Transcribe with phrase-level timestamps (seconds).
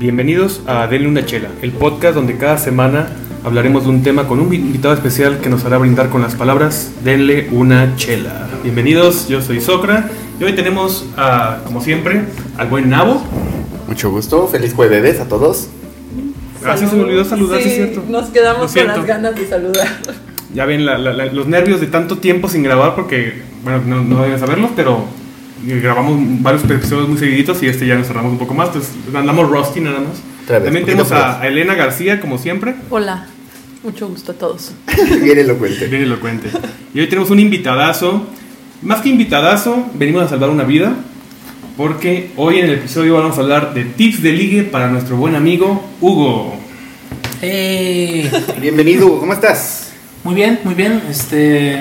[0.00, 3.08] Bienvenidos a Denle una chela, el podcast donde cada semana
[3.44, 6.90] hablaremos de un tema con un invitado especial que nos hará brindar con las palabras
[7.04, 8.48] Denle una chela.
[8.62, 10.08] Bienvenidos, yo soy Socra
[10.40, 12.22] y hoy tenemos, a, como siempre,
[12.56, 13.22] al buen Nabo.
[13.88, 15.68] Mucho gusto, feliz jueves a todos.
[16.64, 18.02] Ah, sí, se me olvidó saludar, sí, es cierto.
[18.08, 19.86] Nos Lo quedamos con las ganas de saludar.
[20.54, 24.02] Ya ven la- la- la- los nervios de tanto tiempo sin grabar porque, bueno, no,
[24.02, 25.04] no deben saberlo, pero
[25.64, 29.50] grabamos varios episodios muy seguiditos y este ya nos cerramos un poco más, entonces andamos
[29.50, 30.20] rusty nada más.
[30.48, 33.26] Vez, También tenemos a, a Elena García, como siempre, Hola,
[33.84, 34.72] mucho gusto a todos.
[35.22, 35.86] Bien elocuente.
[35.86, 36.48] bien elocuente.
[36.92, 38.26] Y hoy tenemos un invitadazo,
[38.82, 40.94] más que invitadazo, venimos a salvar una vida,
[41.76, 45.34] porque hoy en el episodio vamos a hablar de tips de ligue para nuestro buen
[45.34, 46.54] amigo Hugo.
[47.40, 48.30] ¡Hey!
[48.60, 49.92] Bienvenido, Hugo, ¿cómo estás?
[50.24, 51.00] Muy bien, muy bien.
[51.08, 51.78] Este,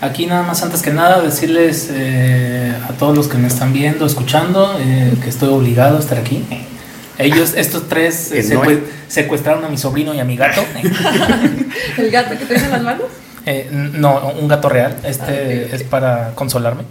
[0.00, 4.06] aquí nada más antes que nada decirles eh, a todos los que me están viendo,
[4.06, 6.44] escuchando, eh, que estoy obligado a estar aquí.
[7.18, 10.62] Ellos, estos tres, eh, Que no secue- secuestraron a mi sobrino y a mi gato.
[11.96, 13.04] ¿El gato que traes en las manos?
[13.46, 14.96] Eh, no, un gato real.
[15.04, 16.82] Este Ah, es para consolarme.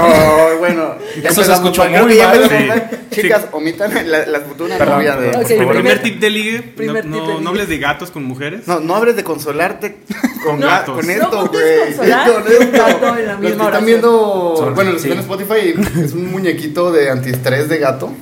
[0.00, 2.48] Oh, bueno, ya Eso se escuchó muy ya mal.
[2.48, 2.96] Sí.
[3.22, 5.26] Chicas, omitan la, la futura Perdón, novia de...
[5.28, 5.44] perdón.
[5.44, 7.40] Ok, El primer- primer tip de ligue, no, tip no- de ligue.
[7.42, 8.66] no hables de gatos con mujeres.
[8.66, 9.98] No, no hables de consolarte
[10.44, 10.96] con, No, ga- gatos.
[10.96, 11.78] con esto, güey.
[11.86, 15.10] consolar Esto, están viendo, bueno, los sí.
[15.12, 18.12] en Spotify, es un muñequito de antiestrés de gato.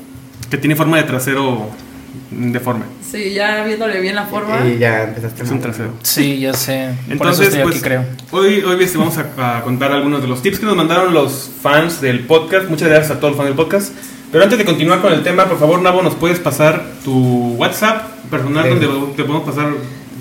[0.51, 1.69] Que tiene forma de trasero
[2.31, 2.85] deforme.
[3.11, 4.67] Sí, ya viéndole bien la forma.
[4.67, 5.91] Y ya empezaste Es un trasero.
[6.03, 6.89] Sí, ya sé.
[7.19, 8.05] Por eso Entonces, estoy pues, aquí, creo.
[8.33, 11.51] hoy, hoy les vamos a, a contar algunos de los tips que nos mandaron los
[11.63, 12.69] fans del podcast.
[12.69, 13.93] Muchas gracias a todos los fans del podcast.
[14.33, 18.11] Pero antes de continuar con el tema, por favor, Nabo, ¿nos puedes pasar tu WhatsApp
[18.29, 18.71] personal Sí.
[18.71, 19.69] donde te podemos pasar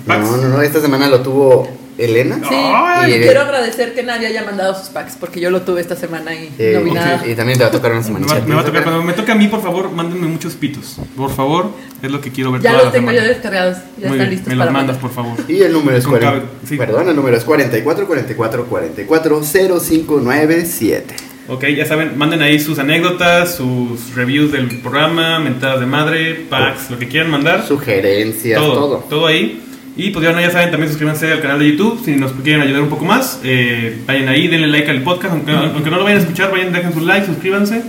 [0.06, 0.30] packs?
[0.30, 1.68] No, no, no, esta semana lo tuvo
[1.98, 2.36] Elena.
[2.46, 5.80] Sí, Ay, y quiero agradecer que nadie haya mandado sus packs porque yo lo tuve
[5.80, 6.96] esta semana y Eh, no vi ok.
[6.96, 7.26] nada.
[7.26, 8.26] Y también te va a tocar una Me semana.
[8.26, 10.96] va, me va a tocar, cuando me toque a mí, por favor, mándenme muchos pitos.
[11.16, 11.70] Por favor,
[12.02, 13.26] es lo que quiero ver Ya toda los la tengo semana.
[13.26, 15.36] yo descargados, ya Muy están bien, listos me los mandas, por favor.
[15.48, 16.76] Y el número es Con 40, cabe- sí.
[16.76, 21.14] Perdón, el número es 44 44 44 0597.
[21.48, 26.90] Ok, ya saben, manden ahí sus anécdotas, sus reviews del programa, mentadas de madre, packs,
[26.90, 27.64] lo que quieran mandar.
[27.66, 28.96] Sugerencias, todo, todo.
[29.08, 29.62] todo, ahí.
[29.96, 32.60] Y pues ya, no, ya saben, también suscríbanse al canal de YouTube si nos quieren
[32.62, 33.40] ayudar un poco más.
[33.44, 36.72] eh, vayan ahí, denle like al podcast, aunque, aunque no lo vayan a escuchar, vayan,
[36.72, 37.82] dejen su like, suscríbanse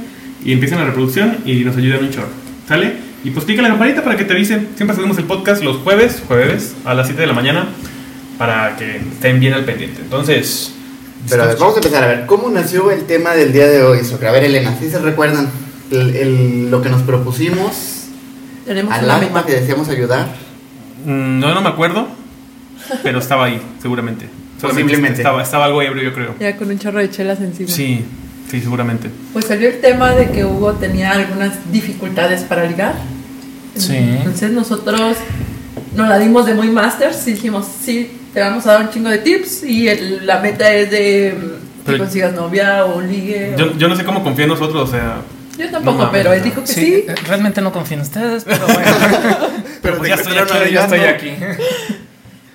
[0.43, 2.29] y empiecen la reproducción y nos ayudan un chorro.
[2.67, 2.93] ¿Sale?
[3.23, 4.69] Y pues clica la campanita para que te avisen.
[4.77, 7.67] Siempre hacemos el podcast los jueves, jueves a las 7 de la mañana
[8.37, 9.99] para que estén bien al pendiente.
[10.01, 10.73] Entonces,
[11.29, 13.83] Pero a ver, vamos a empezar a ver, ¿cómo nació el tema del día de
[13.83, 14.29] hoy, Socra?
[14.29, 15.49] A ver, Elena, si se recuerdan
[15.91, 18.05] el, el- lo que nos propusimos
[18.69, 19.45] al una alma meta.
[19.45, 20.46] que deseamos ayudar?
[21.05, 22.07] Mm, no, no me acuerdo,
[23.03, 24.27] pero estaba ahí, seguramente.
[24.59, 25.21] Solamente Posiblemente.
[25.21, 26.35] Estaba, estaba algo ebrio, yo creo.
[26.39, 27.69] Ya con un chorro de chelas encima.
[27.69, 28.03] Sí,
[28.49, 29.09] sí, seguramente.
[29.33, 32.95] Pues salió el tema de que Hugo tenía algunas dificultades para ligar.
[33.75, 33.95] Sí.
[33.95, 35.17] Entonces nosotros
[35.95, 39.09] nos la dimos de muy masters y dijimos, sí, te vamos a dar un chingo
[39.09, 43.53] de tips y el- la meta es de mm, que Pero- consigas novia o ligue.
[43.53, 45.17] o- Yo, yo no sé cómo confía en nosotros, o sea...
[45.57, 47.05] Yo tampoco, no pero él dijo que Sí, sí.
[47.07, 48.91] eh, realmente no confío en ustedes, pero bueno.
[49.81, 51.31] Pero pues ya estoy aquí, ya estoy aquí.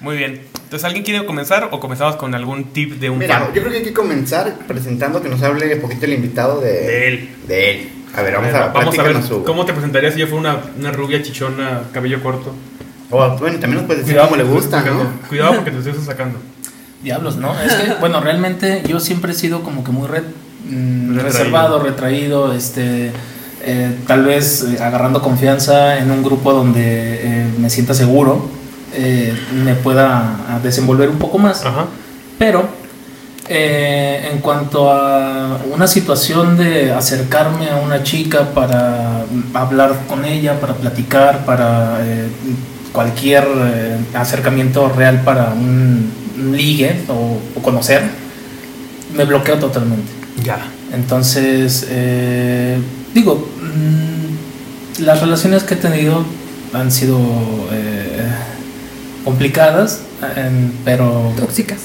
[0.00, 0.40] Muy bien.
[0.64, 3.78] Entonces, ¿alguien quiere comenzar o comenzamos con algún tip de un Mira, yo creo que
[3.78, 7.28] hay que comenzar presentando que nos hable un poquito el invitado de, De él.
[7.46, 7.88] De él.
[8.14, 10.40] A ver, vamos A ver, a, vamos a ver cómo te presentarías si yo fuera
[10.54, 12.54] una, una rubia chichona, cabello corto.
[13.10, 15.12] O, bueno, también nos puedes decir cómo le gusta, ¿no?
[15.28, 16.38] Cuidado porque te estoy sacando.
[17.02, 17.58] Diablos, ¿no?
[17.60, 20.22] Es que, bueno, realmente yo siempre he sido como que muy re-
[20.68, 21.22] mm, Retraído.
[21.22, 23.12] reservado, retraído, este,
[23.64, 28.48] eh, tal vez eh, agarrando confianza en un grupo donde eh, me sienta seguro,
[28.94, 29.32] eh,
[29.64, 31.64] me pueda a desenvolver un poco más.
[31.64, 31.86] Ajá.
[32.38, 32.82] Pero
[33.54, 40.72] en cuanto a una situación de acercarme a una chica para hablar con ella, para
[40.74, 41.98] platicar, para
[42.92, 43.44] cualquier
[44.14, 48.02] acercamiento real para un, un ligue o, o conocer,
[49.14, 50.21] me bloqueo totalmente.
[50.42, 50.66] Ya.
[50.92, 52.78] Entonces, eh,
[53.14, 56.24] digo, mm, las relaciones que he tenido
[56.72, 57.18] han sido
[57.72, 58.26] eh,
[59.24, 60.00] complicadas,
[60.36, 61.78] em, pero Tóxicas.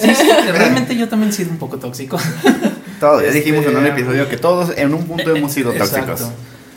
[0.00, 2.18] Sí, sí, realmente yo también he sido un poco tóxico.
[3.00, 6.20] Todos, ya dijimos en un Este, episodio que todos en un punto hemos sido tóxicos.
[6.20, 6.32] Exacto.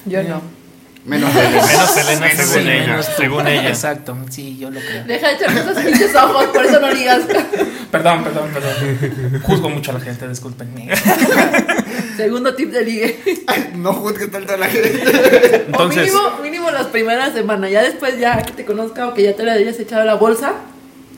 [0.06, 0.42] Yo no.
[1.06, 1.62] Menos Elena.
[1.68, 2.82] Menos Elena, Sí, según ella.
[2.88, 3.12] menos tú.
[3.22, 3.70] Según ella.
[3.70, 5.04] Exacto, sí, yo lo creo.
[5.06, 7.22] Deja de echarme esos pinches ojos, por eso no ligas.
[8.04, 9.42] Perdón, perdón, perdón.
[9.42, 10.90] Juzgo mucho a la gente, discúlpenme.
[12.18, 13.20] Segundo tip de ligue.
[13.78, 15.66] No juzgues tanto a la gente.
[15.68, 17.70] Entonces, o mínimo, mínimo las primeras semanas.
[17.72, 20.16] Ya después, ya que te conozca o que ya te la hayas echado a la
[20.16, 20.54] bolsa,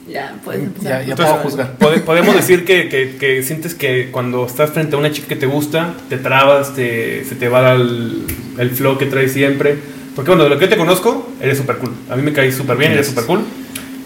[0.10, 0.90] Ya, puedes empezar.
[0.92, 1.78] Ya, ya Entonces, puedo juzgar.
[1.78, 5.36] pode- podemos decir que, que- que sientes que cuando estás frente a una chica que
[5.36, 8.24] te gusta, te trabas, te, se te va el,
[8.58, 9.78] el flow que traes siempre.
[10.16, 11.94] Porque bueno, de lo que yo te conozco, eres súper cool.
[12.10, 13.42] A mí me caes súper bien, eres súper cool.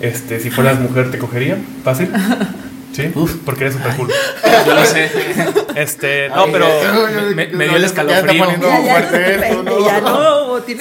[0.01, 1.57] Este, si fueras mujer, te cogería.
[1.83, 2.09] Fácil.
[2.93, 3.03] Sí,
[3.45, 4.09] porque eres súper cool.
[4.67, 5.09] Yo lo sé.
[5.77, 6.67] Este, no, Ay, pero.
[7.29, 8.43] me- me- me dio el escalofrío.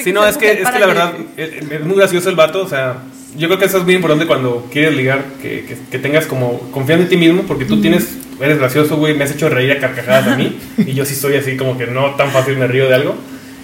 [0.03, 2.97] Sí, no, es que, es que la verdad es, muy gracioso el vato, o sea,
[3.37, 6.59] yo creo que eso es muy importante cuando quieres ligar, que, que, que tengas como
[6.71, 8.09] confianza en ti mismo, porque tú tienes,
[8.41, 11.35] eres gracioso, güey, me has hecho reír a carcajadas a mí, y yo sí soy
[11.37, 13.15] así como que no tan fácil me río de algo,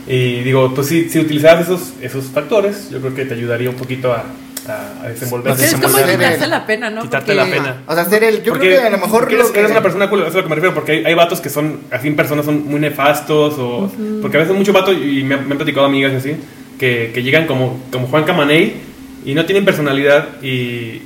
[0.07, 3.75] y digo, pues sí, si utilizaras esos, esos factores, yo creo que te ayudaría un
[3.75, 4.23] poquito a,
[4.69, 5.65] a, a desenvolverte.
[5.65, 7.01] Es como quitarse la pena, ¿no?
[7.03, 7.81] Quitarte Porque- la pena.
[7.87, 8.43] O sea, ser el.
[8.43, 9.31] Yo porque, creo que a lo mejor.
[9.31, 10.91] lo eres, que- eres una persona cool, eso es a lo que me refiero, porque
[10.93, 13.91] hay, hay vatos que son, así en persona, son muy nefastos, o,
[14.21, 16.35] porque a veces muchos vatos, y me, me han platicado amigas así,
[16.79, 18.81] que, que llegan como, como Juan Camaney
[19.25, 20.47] y no tienen personalidad, y,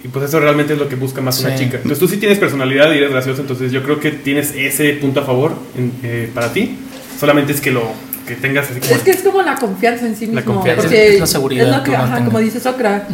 [0.04, 1.64] y pues eso realmente es lo que busca más una Sí.
[1.66, 1.78] chica.
[1.78, 5.22] Entonces tú sí tienes personalidad y eres gracioso, entonces yo creo que tienes ese punto
[5.22, 6.78] a favor en- eh, para ti,
[7.20, 7.84] solamente es que lo
[8.28, 8.94] que tengas así como...
[8.94, 10.40] Es que es como la confianza en sí mismo.
[10.40, 10.84] La confianza.
[10.84, 13.08] Porque Es la seguridad es lo que ajá, como dice Socra.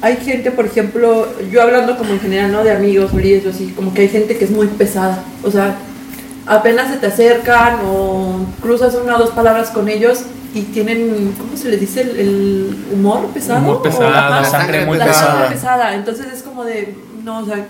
[0.00, 2.62] Hay gente, por ejemplo, yo hablando como en general, ¿no?
[2.62, 5.24] De amigos, o así, como que hay gente que es muy pesada.
[5.42, 5.76] O sea,
[6.46, 10.20] apenas se te acercan o cruzas una o dos palabras con ellos
[10.54, 12.02] y tienen, ¿cómo se les dice?
[12.02, 13.58] El, el humor pesado.
[13.60, 15.32] Humor O- pesado, la sangre muy la pesada.
[15.32, 15.94] sangre pesada.
[15.94, 17.66] Entonces es como de, no, o sea,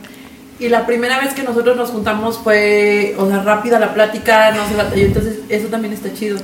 [0.60, 4.68] y la primera vez que nosotros nos juntamos fue, o sea, rápida la plática, no
[4.68, 6.38] se batalló, entonces eso también está chido.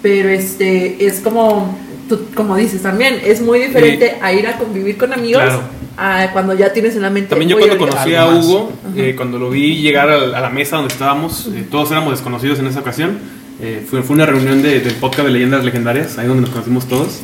[0.00, 1.76] Pero este, es como,
[2.08, 5.62] tú, como dices también, es muy diferente a ir a convivir con amigos Claro.
[5.96, 7.30] a cuando ya tienes en la mente.
[7.30, 8.26] También yo cuando conocí a.
[8.26, 12.58] Hugo, eh, cuando lo vi llegar a, la mesa donde estábamos, eh, todos éramos desconocidos
[12.58, 13.18] en esa ocasión.
[13.60, 16.86] eh, fue, fue una reunión de- del podcast de leyendas legendarias, ahí donde nos conocimos
[16.86, 17.18] todos.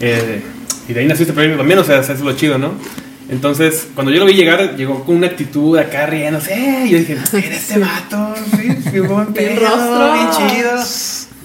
[0.00, 0.40] eh,
[0.88, 2.72] y de ahí nació este proyecto también, o sea, eso es lo chido, ¿no?
[3.30, 6.52] Entonces, cuando yo lo vi llegar, llegó con una actitud acá riéndose.
[6.54, 6.84] ¡eh!
[6.86, 10.12] Y yo dije, mira este vato, sí, qué buen pedo, rostro.
[10.12, 10.70] bien chido.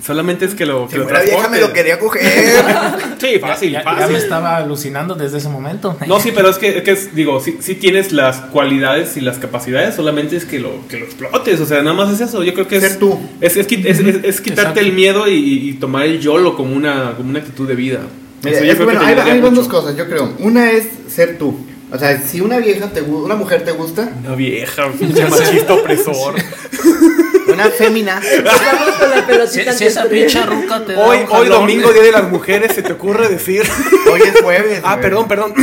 [0.03, 2.21] Solamente es que lo, que Si lo fuera vieja me lo quería coger.
[3.19, 4.13] Sí, fácil, Ya, ya fácil.
[4.13, 5.97] me estaba alucinando desde ese momento.
[6.07, 9.21] No, sí, pero es que, es que es- digo, sí, sí tienes las cualidades y
[9.21, 12.43] las capacidades, solamente es que lo, que lo explotes, o sea, nada más es eso,
[12.43, 12.83] yo creo que es...
[12.83, 13.19] Ser tú.
[13.41, 14.79] Es, es, es- es- es quitarte Exacto.
[14.79, 15.33] el miedo y,
[15.69, 17.99] y tomar el YOLO como una, como una actitud de vida.
[18.45, 20.33] Eso yo es creo bueno, que hay, hay dos cosas, yo creo.
[20.39, 21.57] Una es ser tú.
[21.91, 25.73] O sea, si una vieja te gu- una mujer te gusta, Una vieja, un machista
[25.73, 26.35] opresor.
[27.61, 28.21] una fémina.
[28.33, 31.49] Empezamos con la Si, pelotita si esa pinche ruca te da Hoy, un hoy jalón,
[31.61, 33.63] domingo, Día de las Mujeres, se te ocurre decir...
[34.11, 34.81] Hoy es jueves.
[34.83, 35.01] ah, güey.
[35.01, 35.53] perdón, perdón.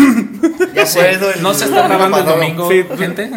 [0.74, 2.84] Ya Sí, el- no se está grabando el domingo, Sí.
[2.98, 3.30] gente.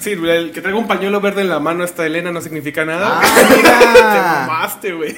[0.00, 3.20] Sí, el que traiga un pañuelo verde en la mano esta Elena no significa nada.
[3.22, 3.22] Ah,
[4.46, 5.16] Te mamaste, güey.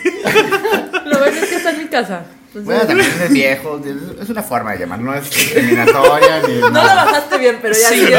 [1.04, 2.22] Lo bueno es que está en mi casa.
[2.54, 3.80] Bueno, también es viejo.
[4.20, 7.04] es- una forma de llamar, no es discriminatoria ni no lo nada.
[7.06, 8.12] bajaste bien, pero ya Sí, sí.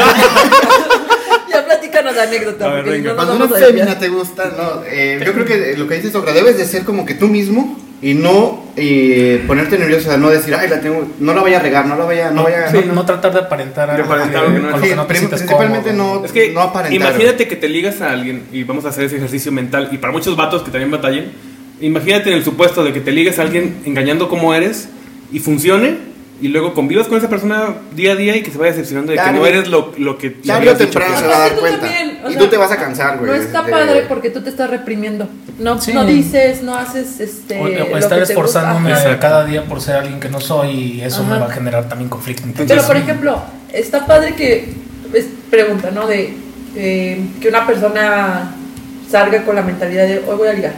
[1.66, 3.10] Platícanos la anécdota, A ver, venga.
[3.10, 3.86] no Cuando una vamos a desviar.
[3.86, 6.84] fémina te gusta, no, eh, yo creo que lo que dices Socra, debes de ser
[6.84, 11.32] como que tú mismo y no eh, ponerte sea, no decir, ay, la tengo, no
[11.34, 14.04] la vaya a regar, no la vaya, no vaya No, no tratar de aparentar algo
[14.04, 16.20] aparentar algo que no Sí, que no principalmente cómodo.
[16.20, 16.94] no, Es que no aparentar.
[17.00, 20.12] imagínate que te ligas a alguien y vamos a hacer ese ejercicio mental y para
[20.12, 21.32] muchos vatos que también batallen,
[21.80, 24.88] imagínate en el supuesto de que te ligas a alguien engañando como eres
[25.32, 25.96] y funcione
[26.40, 29.18] y luego convivas con esa persona día a día y que se vaya decepcionando de
[29.18, 31.52] que no eres lo, lo que Tarde o habías dicho temprano se va a dar
[31.54, 31.80] Tú cuenta.
[31.80, 33.30] también, y sea, tú te vas a cansar, güey.
[33.30, 35.28] No está de- padre porque tú te estás reprimiendo.
[35.58, 35.92] No, Sí.
[35.94, 37.58] no dices, no haces este.
[37.58, 41.34] O, o estar esforzándome cada día por ser alguien que no soy y eso Ajá.
[41.34, 42.42] me va a generar también conflicto.
[42.44, 44.74] Entonces, Pero por ejemplo, está padre que
[45.14, 46.06] es pregunta, ¿no?
[46.06, 46.34] De
[46.76, 48.52] eh, que una persona
[49.10, 50.74] salga con la mentalidad de hoy voy a ligar.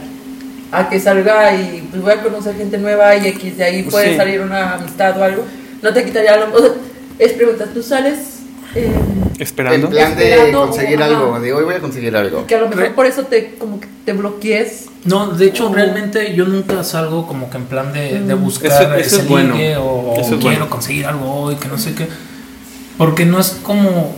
[0.71, 3.93] A que salga y pues voy a conocer gente nueva y X de ahí Pues
[3.93, 4.17] puede sí.
[4.17, 5.43] salir una amistad o algo.
[5.81, 6.53] No te quitaría lo.
[6.55, 6.71] o sea,
[7.17, 8.17] es pregunta, tú sales
[8.75, 8.91] eh,
[9.39, 9.87] Esperando.
[9.87, 12.45] En plan de Esperando, conseguir algo, de hoy voy a conseguir algo.
[12.45, 14.85] que a lo mejor Re- por eso te como que te bloquees.
[15.05, 18.43] No, de hecho, realmente yo nunca salgo como que en plan de, de Mm.
[18.43, 19.55] buscar Eso- eso ese es bueno.
[19.55, 20.69] ligue o, Eso es quiero bueno.
[20.69, 22.07] conseguir algo hoy, que no sé qué.
[22.97, 24.13] Porque no es como.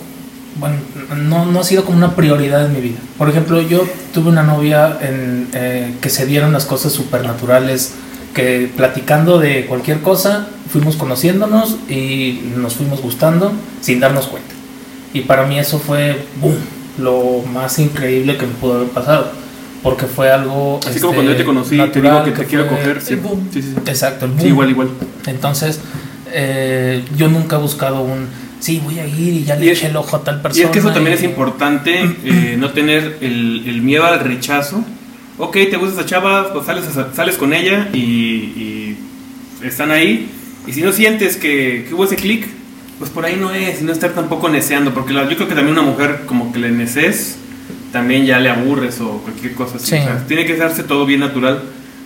[0.55, 0.75] Bueno,
[1.17, 2.99] no, no ha sido como una prioridad en mi vida.
[3.17, 7.93] Por ejemplo, yo tuve una novia en, eh, que se dieron las cosas supernaturales,
[8.33, 14.53] que platicando de cualquier cosa, fuimos conociéndonos y nos fuimos gustando sin darnos cuenta.
[15.13, 16.55] Y para mí eso fue, boom,
[16.97, 19.31] lo más increíble que me pudo haber pasado.
[19.83, 20.79] Porque fue algo...
[20.85, 23.01] Así como este, cuando yo te conocí, te natural, digo que te quiero coger.
[23.01, 23.49] Sí, boom.
[23.51, 23.73] sí, sí.
[23.85, 24.41] Exacto, el boom.
[24.41, 24.89] Sí, igual, igual.
[25.25, 25.79] Entonces,
[26.31, 28.27] eh, yo nunca he buscado un,
[28.61, 30.65] sí, voy a ir y ya le Y eché el ojo a tal Y persona.
[30.65, 34.83] es que eso también y- es importante, eh, no tener el, el miedo al rechazo.
[35.37, 38.97] Ok, te gusta esa chava, pues sales, a- sales con ella y, y
[39.63, 40.29] están ahí.
[40.67, 42.47] Y si no sientes que, que hubo ese clic,
[42.99, 45.55] pues por ahí no es, y no estar tampoco neceando, porque la- yo creo que
[45.55, 47.37] también una mujer como que le neces,
[47.91, 49.87] también ya le aburres o cualquier cosa así.
[49.87, 49.95] Sí.
[49.95, 51.63] O sea, tiene que darse todo bien natural,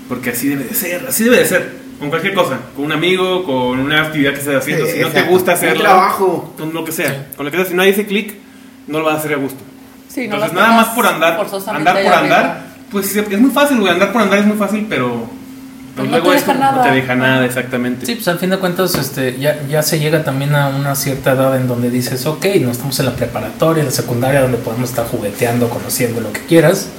[0.08, 1.85] porque así debe de ser, así debe de ser.
[2.00, 5.08] Con cualquier cosa, con un amigo, con una actividad que estés haciendo, Sí, si no
[5.10, 6.54] te gusta hacerlo, trabajo.
[6.58, 8.34] con lo que sea, con lo que sea, si no hay ese clic,
[8.88, 9.60] no lo vas a hacer a gusto.
[10.10, 12.62] Sí, no Entonces, nada más por andar, andar por andar, arriba.
[12.92, 15.26] pues sí, es muy fácil, güey, andar por andar es muy fácil, pero
[15.96, 16.84] Pues no luego te es deja como- no nada.
[16.84, 18.06] te deja nada, exactamente.
[18.06, 21.32] Sí, pues al fin de cuentas este, ya, ya se llega también a una cierta
[21.32, 24.90] edad en donde dices, ok, no estamos en la preparatoria, en la secundaria, donde podemos
[24.90, 26.90] estar jugueteando, conociendo lo que quieras.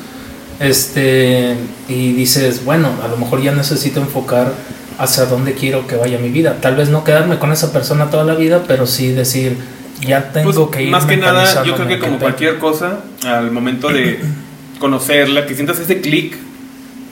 [0.59, 1.55] Este,
[1.89, 4.53] y dices, bueno, a lo mejor ya necesito enfocar
[4.99, 6.57] hacia dónde quiero que vaya mi vida.
[6.61, 9.57] Tal vez no quedarme con esa persona toda la vida, pero sí decir,
[10.01, 10.91] ya tengo Pues, que ir.
[10.91, 14.21] más que nada, yo creo que como cualquier cosa, al momento de
[14.79, 16.37] conocerla, que sientas ese clic,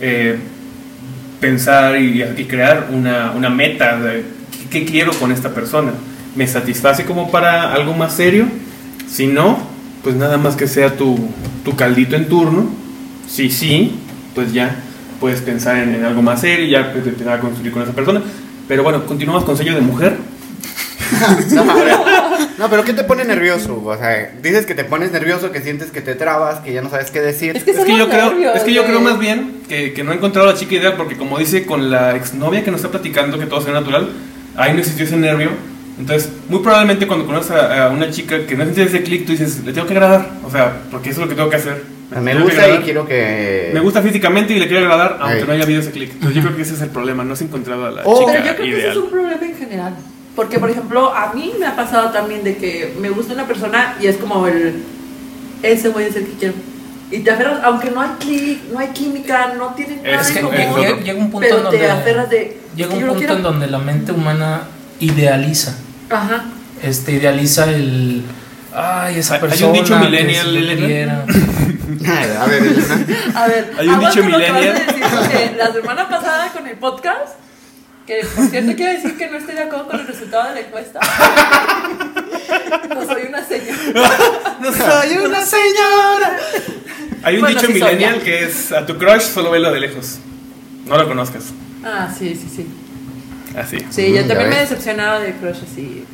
[0.00, 0.38] eh,
[1.40, 4.24] pensar y, y crear una, una meta de
[4.70, 5.92] qué quiero con esta persona.
[6.34, 8.46] ¿Me satisface como para algo más serio?
[9.08, 9.58] Si no,
[10.02, 11.18] pues nada más que sea tu,
[11.64, 12.68] tu caldito en turno.
[13.28, 13.92] Si sí,
[14.34, 14.76] pues ya
[15.24, 17.92] puedes pensar en, en algo más serio y ya puedes empezar a construir con esa
[17.92, 18.20] persona.
[18.68, 20.16] Pero bueno, continuamos con sello de mujer.
[21.54, 22.04] No, pero-
[22.58, 23.80] no, pero ¿qué te pone nervioso?
[23.82, 26.90] O sea, dices que te pones nervioso, que sientes que te trabas, que ya no
[26.90, 27.56] sabes qué decir.
[27.56, 30.12] Es que Es que, yo creo, es que yo creo más bien que, que no
[30.12, 33.38] he encontrado la chica ideal porque como dice con la exnovia que nos está platicando
[33.38, 34.10] que todo sea natural,
[34.56, 35.50] ahí no existió ese nervio.
[35.98, 39.32] Entonces, muy probablemente cuando conoces a, a una chica que no sientes ese clic, tú
[39.32, 40.28] dices, le tengo que agradar.
[40.44, 41.82] O sea, porque eso es lo que tengo que hacer.
[42.20, 42.82] Me que gusta y agradar.
[42.84, 43.70] quiero que...
[43.74, 45.44] Me gusta físicamente y le quiero agradar, aunque Ahí.
[45.46, 46.12] no haya habido ese clic.
[46.12, 48.20] Entonces, yo creo que ese es el problema, no has encontrado a la Oh.
[48.20, 48.90] chica Pero yo creo que ese ideal.
[48.92, 49.94] es un problema en general.
[50.36, 53.96] Porque, por ejemplo, a mí me ha pasado también de que me gusta una persona
[54.00, 54.82] y es como el.
[55.62, 56.54] Ese güey es el que quiero.
[57.10, 60.34] Y te aferras, aunque no hay clic, no hay química, no tienen nada Es en
[60.34, 60.56] que común.
[60.60, 62.56] es llega, llega un punto pero en donde te aferras de.
[62.74, 63.36] llega "Yo un punto quiero".
[63.36, 64.62] en donde la mente humana
[65.00, 65.76] idealiza
[66.10, 66.44] Ajá.
[66.82, 68.22] este idealiza el
[68.74, 71.24] ay esa Hay- hay un persona dicho que millennial, tuviera.
[72.06, 73.06] A ver, Elena.
[73.34, 74.82] A ver, Hay un dicho que millennial.
[75.56, 77.34] la semana pasada con el podcast,
[78.06, 80.60] que por cierto quiero decir que no estoy de acuerdo con el resultado de la
[80.66, 81.00] encuesta.
[82.94, 84.10] No soy una señora.
[84.60, 86.36] No soy una señora.
[87.22, 90.18] Hay un Bueno, dicho sí millennial que es a tu crush solo velo de lejos.
[90.86, 91.44] No lo conozcas.
[91.84, 92.66] Ah, sí, sí, sí.
[93.58, 93.78] Así.
[93.90, 96.04] Sí, yo Mm, ya también me he decepcionado de Crush así.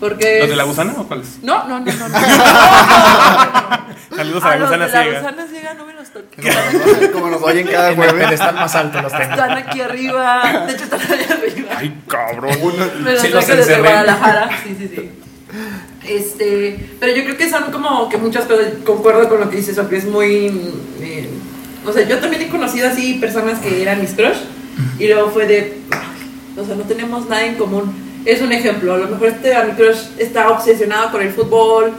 [0.00, 0.40] Porque.
[0.40, 1.38] ¿Los de la gusana o cuáles?
[1.42, 2.08] No, no, no, no.
[2.08, 2.18] no.
[4.16, 5.20] Saludos a la los gusana de la ciega.
[5.20, 7.10] gusana ciega no me los toques.
[7.12, 8.24] Como nos oyen cada jueves.
[8.24, 10.64] pedestal más alto los tengo Están aquí arriba.
[10.66, 11.68] De hecho, están ahí arriba.
[11.76, 12.56] Ay, cabrón.
[13.02, 13.78] Me los Sí, los desde.
[13.80, 14.50] Guadalajara.
[14.62, 15.10] Sí, sí, sí.
[16.06, 19.74] Este, pero yo creo que son como que muchas cosas, concuerdo con lo que dice
[19.74, 20.46] Sofía, es muy...
[21.00, 21.28] eh,
[21.86, 24.38] o sea, yo también he conocido así personas que eran mis crush
[24.98, 25.78] y luego fue de...
[25.90, 27.94] "Ay, O sea, no tenemos nada en común.
[28.24, 31.92] Es un ejemplo, a lo mejor este a mi crush está obsesionado con el fútbol,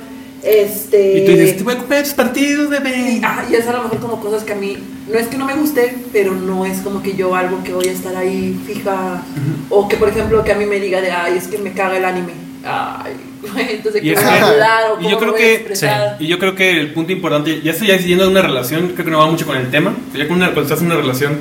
[0.43, 1.19] este...
[1.19, 3.21] Y tú dices, te voy a comprar tus partidos, bebé.
[3.23, 4.77] Ah, y es a lo mejor como cosas que a mí,
[5.11, 7.87] no es que no me guste, pero no es como que yo algo que voy
[7.87, 9.23] a estar ahí fija.
[9.69, 11.97] O que, por ejemplo, que a mí me diga de, ay, es que me caga
[11.97, 12.33] el anime.
[12.65, 13.13] Ay,
[13.71, 16.17] entonces, Y ¿qué es voy a hablar o y yo creo a que- expresar?
[16.19, 19.11] Y yo creo que el punto importante, ya estoy ya siguiendo una relación, creo que
[19.11, 19.95] no va mucho con el tema.
[20.13, 21.37] Ya con una, cuando estás en una relación,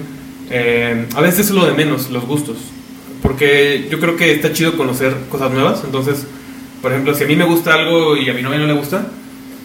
[0.51, 2.57] eh, a veces es lo de menos, los gustos.
[3.23, 5.83] Porque yo creo que está chido conocer cosas nuevas.
[5.85, 6.27] Entonces,
[6.83, 9.07] por ejemplo, si a mí me gusta algo y a mi novia no le gusta,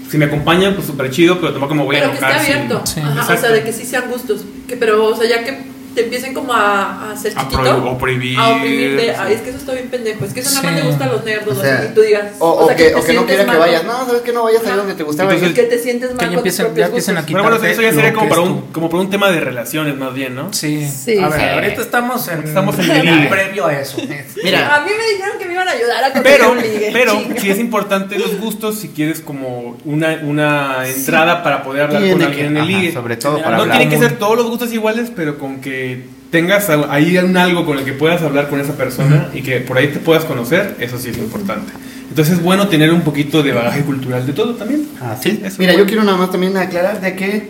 [0.10, 2.46] si me acompañan, pues súper chido, pero tampoco me voy a Pero que esté enojar.
[2.52, 2.82] abierto.
[2.86, 3.00] Sí.
[3.02, 4.46] Ajá, o sea, de que sí sean gustos.
[4.68, 5.64] Que, pero, o sea, ya que
[5.98, 7.60] te empiecen como a, a ser A chiquito.
[7.64, 9.04] prohibir- o prohibir, A oprimirte.
[9.04, 9.10] sí.
[9.20, 10.26] Ay, es que eso está bien pendejo.
[10.26, 11.58] Es que eso nada más le gusta a los nerdos.
[11.58, 12.26] O sea, así, y tú digas.
[12.40, 13.84] O, o sea, que, o que no sientes quiera que vayas.
[13.84, 15.34] No, sabes que no vayas a donde te gustaba.
[15.34, 17.34] Entonces, Que te sientes mal que ya empiecen, ya propios empiecen a gustos.
[17.34, 19.96] Pero bueno, quitarte eso ya sería como para, un, como para un tema de relaciones
[19.98, 20.54] más bien, ¿no?
[20.54, 20.88] Sí.
[20.88, 21.46] Sí, a ver, sí.
[21.48, 23.28] ahorita estamos en, Estamos en el ligue.
[23.28, 23.98] previo a eso.
[24.44, 24.76] Mira.
[24.76, 26.90] A mí me dijeron que me iban a ayudar a conseguir Pero, un ligue.
[26.94, 32.02] pero sí es importante los gustos si quieres como una, una entrada para poder hablar
[32.12, 32.94] con alguien en el ligue.
[32.94, 35.87] sobre todo No para no tienen que ser todos los gustos iguales, pero con que
[36.30, 39.78] tengas ahí un algo con el que puedas hablar con esa persona y que por
[39.78, 41.72] ahí te puedas conocer, eso sí es importante.
[42.10, 44.88] Entonces es bueno tener un poquito de bagaje cultural de todo también.
[45.02, 45.42] Ah, sí.
[45.44, 47.50] Eso Mira, yo quiero nada más también aclarar de que,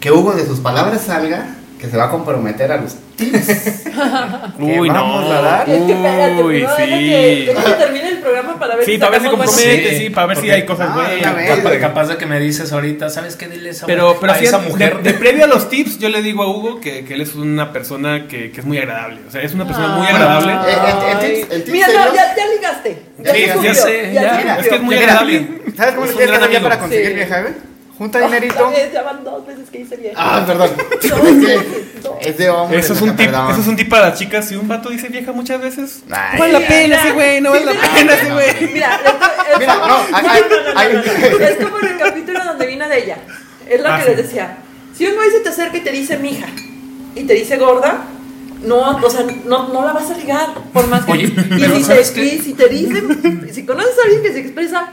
[0.00, 3.48] que Hugo de sus palabras salga que se va a comprometer a los tips.
[4.58, 5.32] Uy, vamos no.
[5.32, 5.68] a dar.
[5.70, 6.84] Es que espérate, Uy, sí.
[6.84, 10.36] que, termine el programa para ver Sí, si para ver si compromete, sí, para ver
[10.38, 11.48] si hay cosas Ah, buenas.
[11.56, 13.48] Capaz, capaz de que me dices ahorita, ¿sabes qué?
[13.48, 15.02] Dile a esa, Pero, pero a sí, esa mujer.
[15.02, 17.72] De, previo a los tips, yo le digo a Hugo que, que él es una
[17.72, 19.20] persona que, que es muy agradable.
[19.26, 20.52] O sea, es una persona muy agradable.
[20.52, 22.98] Eh, el- el tips- el tips Mira, no, ya, ya ligaste.
[23.22, 24.56] Ya, Sí, se ya sé, ya.
[24.60, 25.48] Es que es muy agradable.
[25.76, 26.62] ¿Sabes cómo le amigo.
[26.62, 27.75] para conseguir vieja, güey?
[27.98, 28.70] Junta dinerito.
[28.92, 30.12] ya van dos veces que hice bien.
[30.16, 30.70] Ah, perdón.
[32.02, 32.78] No, Es de hombre.
[32.78, 34.46] Eso es, un tip, eso es un tip para las chicas.
[34.48, 37.50] Si un vato dice vieja muchas veces, Ay, no vale la pena ese güey, no
[37.50, 38.72] vale la pena ese güey.
[38.72, 39.00] Mira,
[39.58, 40.42] Mira, como, no, hay- hay-
[40.76, 43.18] hay- es como en el capítulo donde vino de ella.
[43.68, 44.08] Es lo Ah, que sí.
[44.10, 44.58] les decía.
[44.96, 46.46] Si un güey se te acerca y te dice mija
[47.14, 48.04] y te dice gorda,
[48.62, 50.48] no, o sea, no, no la vas a ligar.
[50.72, 51.12] Por más que.
[51.12, 54.32] Oye, y, pero si ¿sabes te, y si te dicen, si conoces a alguien que
[54.32, 54.88] se expresa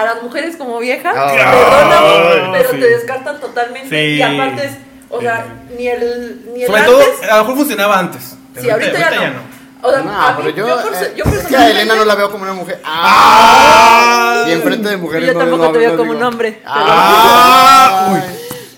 [0.00, 2.80] a las mujeres como vieja, perdóname, pero sí.
[2.80, 3.88] te descartan totalmente.
[3.88, 4.16] Sí.
[4.16, 4.72] Y aparte es,
[5.10, 6.96] o sea, ni el, ni el Sobre antes.
[7.20, 8.36] todo, a lo mejor funcionaba antes.
[8.54, 9.58] pero Sí, ahorita, ya, no.
[9.80, 12.04] O sea, No, a mí- pero yo, por- eh, yo es que a Elena no
[12.04, 12.80] la veo como una mujer.
[12.84, 14.44] ¡Ah!
[14.48, 16.16] Y enfrente de mujeres Yo no- tampoco te veo como digo.
[16.16, 16.52] un hombre.
[16.62, 18.08] pero- ¡Ah!
[18.12, 18.20] Uy,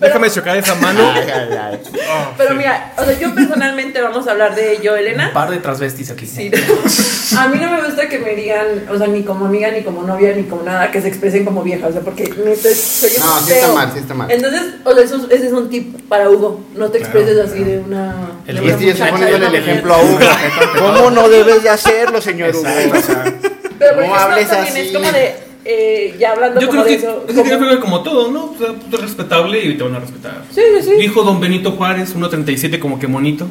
[0.01, 0.99] Pero- déjame chocar esa mano.
[1.15, 1.79] Ay, ay, ay.
[1.93, 2.55] Oh, Pero sí.
[2.57, 5.31] mira, o sea, yo personalmente vamos a hablar de yo, Un Elena.
[5.31, 6.25] par de transvestis aquí.
[6.25, 6.51] Sí.
[7.37, 10.01] A mí no me gusta que me digan, o sea, ni como amiga, ni como
[10.03, 13.25] novia, ni como nada, que se expresen como vieja, o sea, porque neta soy un
[13.25, 13.55] No, sí feo.
[13.61, 14.31] está mal, sí está mal.
[14.31, 16.61] Entonces, o sea, eso, ese es un tip para Hugo.
[16.75, 18.15] No te expreses Claro, así de una.
[18.47, 20.01] El de una muchacha, poniéndole de el ejemplo a.
[20.01, 20.19] Hugo.
[20.79, 22.67] ¿Cómo no debes de hacerlo, señor Hugo?
[22.67, 23.23] Exacto, o sea,
[23.79, 24.79] Pero por No ejemplo, hables también así.
[24.87, 27.25] es como de, eh, ya hablando Yo como creo de que, eso.
[27.27, 28.45] es que yo creo que como todo, ¿no?
[28.45, 30.41] O sea, tú eres respetable y te van a respetar.
[30.51, 30.93] Sí, sí, sí.
[30.99, 33.47] Dijo don Benito Juárez, 1.37 como que monito.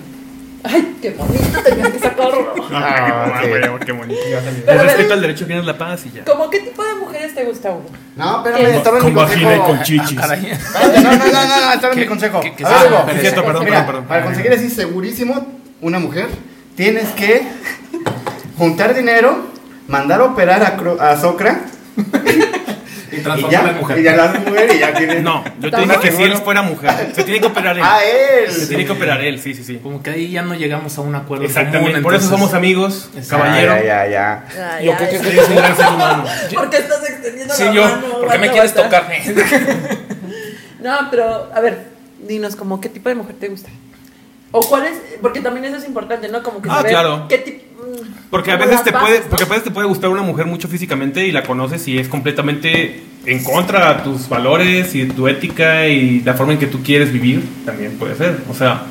[0.62, 2.54] Ay, qué bonito tenías que sacarlo.
[2.72, 3.48] Ah, sí.
[3.86, 4.20] qué bonito.
[4.66, 6.24] Pero El respeto al derecho viene la paz y ya.
[6.24, 7.86] ¿Cómo qué tipo de mujeres te gusta, Hugo?
[8.14, 9.66] No, espérame, estaba en mi Con vagina y consejo.
[9.66, 10.18] con chichis.
[10.18, 10.42] ah, caray.
[11.02, 12.40] No, no, no, no, no, estaba en mi ¿Qué- consejo.
[12.40, 12.92] qué- qué A ver.
[13.06, 14.04] Pero cierto, perdón, Mira, perdón, perdón.
[14.08, 15.46] para conseguir así segurísimo
[15.80, 16.28] una mujer,
[16.76, 17.42] tienes que
[18.58, 19.36] juntar dinero,
[19.88, 21.62] mandar a operar a, a Socra
[23.12, 23.98] Y ya, en mujer.
[23.98, 25.22] y ya la mujer y ya tienes.
[25.22, 27.10] No, yo te dije que si él fuera mujer.
[27.12, 27.82] Se tiene que operar él.
[27.84, 28.50] Ah, él.
[28.50, 29.78] Se tiene que operar él, sí, sí, sí.
[29.82, 31.90] Como que ahí ya no llegamos a un acuerdo Exactamente.
[31.90, 33.44] común, Por eso somos amigos, Exacto.
[33.44, 33.74] caballero.
[33.78, 34.44] Ya, ya, ya.
[34.76, 35.28] Ay, Yo ay, creo que.
[35.28, 36.24] Eres un gran ser humano.
[36.54, 37.82] ¿Por qué estás extendiendo Sí, la yo.
[37.82, 38.08] mano?
[38.20, 39.06] ¿Por qué me quieres tocar?
[40.80, 41.78] No, pero, a ver,
[42.26, 43.68] dinos, como, ¿qué tipo de mujer te gusta?
[44.52, 46.42] O cuál es, porque también eso es importante, ¿no?
[46.42, 47.26] Como que Ah, saber claro.
[47.28, 47.64] qué tipo...
[48.30, 51.26] Porque a veces te puede, porque a veces te puede gustar una mujer mucho físicamente
[51.26, 56.20] y la conoces y es completamente en contra de tus valores y tu ética y
[56.22, 58.38] la forma en que tú quieres vivir, también puede ser.
[58.48, 58.82] O sea,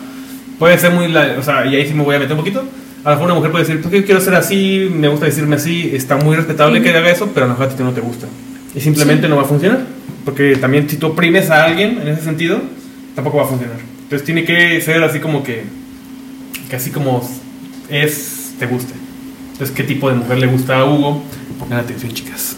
[0.57, 2.63] puede ser muy, la- o sea, y ahí sí me voy a meter un poquito.
[3.03, 5.55] A lo mejor una mujer puede decir, pues yo quiero ser así, me gusta decirme
[5.55, 8.01] así, está muy respetable que haga eso, pero a lo mejor a ti no te
[8.01, 8.27] gusta.
[8.75, 9.79] Y simplemente no va a funcionar.
[10.25, 12.61] Porque también si tú oprimes a alguien en ese sentido,
[13.15, 13.77] tampoco va a funcionar.
[14.03, 15.63] Entonces tiene que ser así como que,
[16.69, 17.27] que así como
[17.89, 18.93] es, te guste.
[19.53, 21.23] Entonces, ¿qué tipo de mujer le gusta a Hugo?
[21.57, 22.55] Pongan atención, chicas.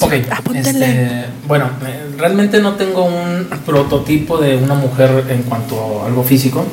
[0.00, 0.12] Ok,
[0.54, 6.22] este, bueno, eh, realmente no tengo un prototipo de una mujer en cuanto a algo
[6.24, 6.64] físico.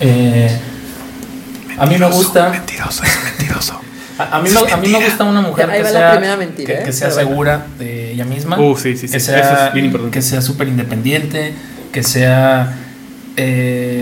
[0.00, 0.50] Eh,
[1.78, 2.50] a mí me gusta.
[2.50, 3.80] Mentiroso, es mentiroso.
[4.18, 6.10] A, a mí, me, a mí me gusta una mujer Ahí que va la sea,
[6.10, 6.84] primera mentira, que, ¿eh?
[6.86, 7.30] que sea Pero bueno.
[7.30, 8.58] segura de ella misma.
[8.58, 9.12] Uh, sí, sí, sí.
[9.12, 10.12] Que Eso sea, es bien importante.
[10.18, 11.52] que sea súper independiente,
[11.92, 12.74] que sea.
[13.36, 13.97] eh,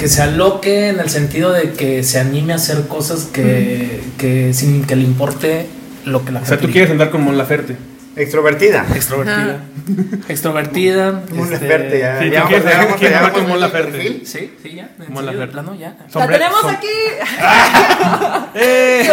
[0.00, 4.52] que se aloque en el sentido de que se anime a hacer cosas que, que
[4.54, 5.66] sin que le importe
[6.06, 6.72] lo que la O sea, gente tú diga.
[6.72, 7.76] quieres andar con Mon Laferte.
[8.16, 8.86] Extrovertida.
[8.94, 9.60] Extrovertida.
[10.28, 11.22] Extrovertida.
[11.32, 12.18] Muy este, fuerte, ya.
[12.18, 12.44] sí, ya
[13.46, 13.92] Mon Laferte.
[13.92, 14.22] perfil.
[14.26, 14.90] Sí, sí, ya.
[14.98, 15.96] En Como la serio, de Fer- plano, ya.
[16.14, 16.88] ¡La tenemos som- aquí!
[18.58, 19.10] ¡Eh!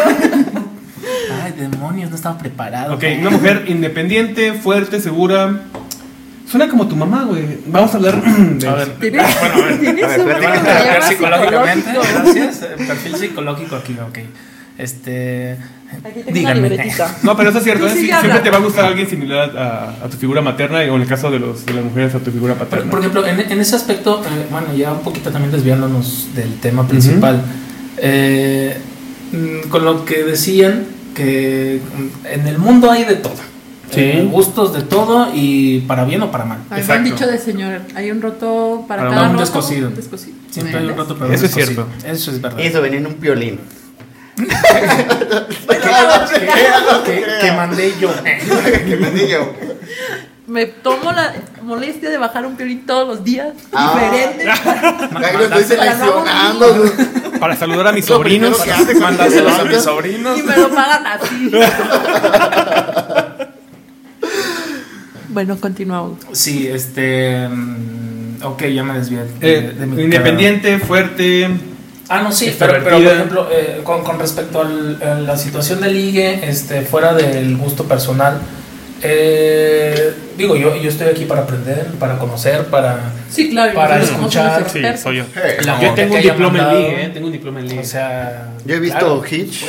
[1.43, 2.95] Ay, demonios, no estaba preparado.
[2.95, 5.61] Ok, una mujer independiente, fuerte, segura.
[6.49, 7.57] Suena como tu mamá, güey.
[7.67, 8.67] Vamos a hablar de.
[8.67, 8.87] A ver.
[8.99, 9.79] ¿Tienes, Bueno, a ver.
[9.79, 11.89] ¿tienes A ver, un ver, psicológicamente.
[11.89, 12.23] psicológico?
[12.23, 12.57] Gracias.
[12.87, 14.17] Perfil psicológico aquí, ok.
[14.77, 15.57] Este.
[16.31, 16.69] Díganme.
[17.23, 17.87] No, pero eso es cierto.
[17.87, 17.91] ¿eh?
[17.93, 21.01] Sí, siempre te va a gustar alguien similar a, a tu figura materna o en
[21.01, 22.91] el caso de, los, de las mujeres a tu figura Por, paterna.
[22.91, 26.87] por ejemplo, en, en ese aspecto, eh, bueno, ya un poquito también desviándonos del tema
[26.87, 27.41] principal,
[27.97, 28.77] eh,
[29.31, 31.81] mm, con lo que decían que
[32.31, 33.33] en el mundo hay de todo.
[33.91, 34.01] Sí.
[34.01, 36.59] Eh, gustos de todo y para bien o para mal.
[36.75, 37.03] Exacto.
[37.09, 39.91] dicho de señor, hay un roto para Para cada un roto, descosido.
[40.51, 41.87] Siempre hay un rato para Eso es cierto.
[42.05, 42.59] Eso es verdad.
[42.59, 43.59] Eso venía en un piolín.
[47.05, 48.09] que, que mandé yo.
[48.23, 49.53] que me digo.
[50.47, 53.99] Me tomo la molestia de bajar un piolín todos los días, Ah.
[53.99, 54.45] diferente.
[55.67, 56.85] Seleccionando.
[57.37, 58.57] Para saludar a mis sobrinos.
[58.61, 60.39] a mis sobrinos.
[60.39, 61.51] Y me lo pagan así.
[65.37, 66.17] bueno, continuamos.
[66.31, 67.47] Sí, este.
[67.47, 69.19] mm, Ok, ya me desvié.
[69.19, 71.47] de- Eh, de mi- independiente, fuerte.
[72.09, 75.79] Ah, no, sí, pero, pero por ejemplo, eh, con, con respecto al- a la situación
[75.81, 78.39] de ligue, este, fuera del gusto personal,
[79.03, 83.73] Eh, digo, yo, yo estoy aquí para aprender, para conocer, para, Sí, claro.
[83.73, 85.23] Para escuchar, Sí, soy yo.
[85.35, 87.09] Hey, La Yo tengo un diploma en League, ¿eh?
[87.13, 87.81] Tengo un diploma en League.
[87.81, 89.65] O sea, Yo he visto claro, Hitch.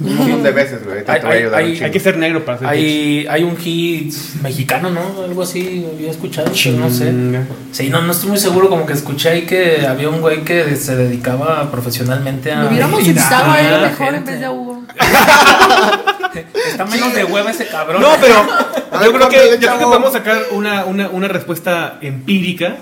[0.00, 0.98] un montón de veces, güey.
[1.06, 1.84] Hay- Te voy a ayudar hay- un chingo.
[1.86, 2.74] Hay que ser negro para hacer Hitch.
[2.74, 5.22] Hay, hay un hit mexicano, ¿no?
[5.24, 7.12] Algo así, había escuchado, pero no sé.
[7.72, 10.76] Sí, no, no estoy muy seguro, como que escuché ahí que había un güey que
[10.76, 12.62] se dedicaba profesionalmente a...
[12.64, 14.30] Lo hubiéramos invitado a él la mejor en gente.
[14.32, 14.82] vez de a Hugo.
[16.34, 18.00] Está menos de hueva ese cabrón.
[18.02, 18.34] No, pero
[18.92, 22.76] A yo ver, creo que, yo creo que podemos sacar una, una, una respuesta empírica.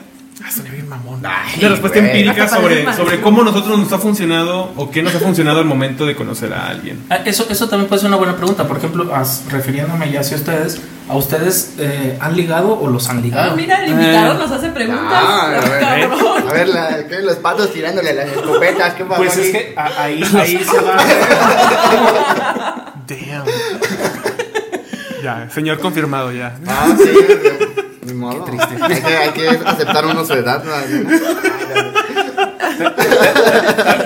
[0.45, 1.23] Ah, suena bien mamón.
[1.25, 2.11] Ay, Una respuesta güey.
[2.11, 6.05] empírica sobre, sobre cómo nosotros nos ha funcionado o qué nos ha funcionado al momento
[6.05, 7.05] de conocer a alguien.
[7.11, 8.67] Ah, Eso, eso también puede ser una buena pregunta.
[8.67, 13.23] Por ejemplo, as- refiriéndome ya hacia ustedes, ¿a ustedes eh, han ligado o los han
[13.23, 13.53] ligado?
[13.53, 14.39] Ah, mira, el invitado Eh.
[14.39, 15.05] nos hace preguntas.
[15.13, 16.49] Ah, a.
[16.51, 17.23] A ver, la, ¿qué?
[17.23, 18.95] los patos tirándole las escopetas.
[18.95, 20.97] ¿Qué pasó Pues es que a- ahí, ahí se va.
[23.27, 23.45] Damn.
[25.23, 26.57] ya, señor confirmado ya.
[26.67, 27.11] Ah, sí.
[28.07, 28.45] Ni modo.
[28.45, 28.75] triste.
[28.81, 29.17] Hay que,
[29.49, 30.63] hay que aceptar uno su edad.
[30.65, 30.73] ¿no?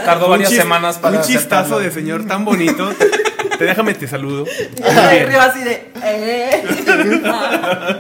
[0.05, 1.19] Tardó varias chis- semanas para.
[1.19, 1.79] Un chistazo aceptarlo.
[1.81, 2.91] de señor tan bonito.
[3.59, 4.45] Te déjame te saludo.
[4.85, 5.89] Arriba así de.
[6.05, 6.63] Eh.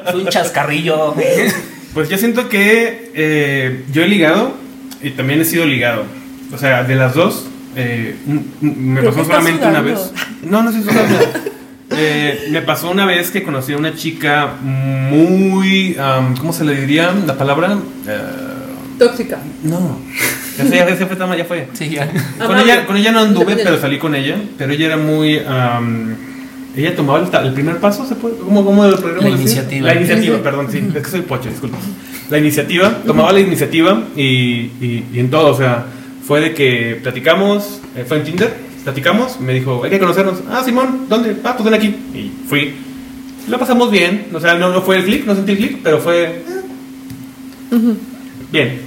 [0.08, 1.14] Es un chascarrillo.
[1.94, 4.54] Pues yo siento que eh, yo he ligado
[5.02, 6.04] y también he sido ligado.
[6.54, 8.16] O sea, de las dos, eh,
[8.60, 10.00] me pasó solamente una sudando.
[10.00, 10.12] vez.
[10.42, 11.18] No, no estoy sudando.
[11.88, 15.96] Eh, me pasó una vez que conocí a una chica muy.
[15.96, 17.78] am, ¿Cómo se le diría la palabra?
[18.08, 18.18] Eh,
[18.98, 19.38] Tóxica.
[19.62, 20.00] no.
[20.58, 21.68] Ya sé, ya, sé, fue, ya fue.
[21.74, 22.10] Sí, ya.
[22.44, 24.34] Con ella, con ella no anduve, pero salí con ella.
[24.58, 25.38] Pero ella era muy.
[25.38, 26.16] am,
[26.76, 28.36] ella tomaba el, el primer paso, ¿se puede?
[28.38, 29.42] ¿Cómo, cómo lo podríamos La decir?
[29.46, 29.86] iniciativa.
[29.86, 30.82] La iniciativa, perdón, sí.
[30.92, 31.78] Es que soy pocho, disculpa.
[32.30, 35.86] La iniciativa, tomaba la iniciativa y, y, y en todo, o sea,
[36.26, 38.52] fue de que platicamos, eh, fue en Tinder,
[38.84, 40.38] platicamos, me dijo, hay que conocernos.
[40.50, 41.36] Ah, Simón, ¿dónde?
[41.44, 41.86] Ah, pues ven aquí.
[42.14, 42.72] Y fui.
[43.48, 45.98] Lo pasamos bien, o sea, no, no fue el clic, no sentí el clic, pero
[46.00, 46.42] fue.
[48.52, 48.80] Bien.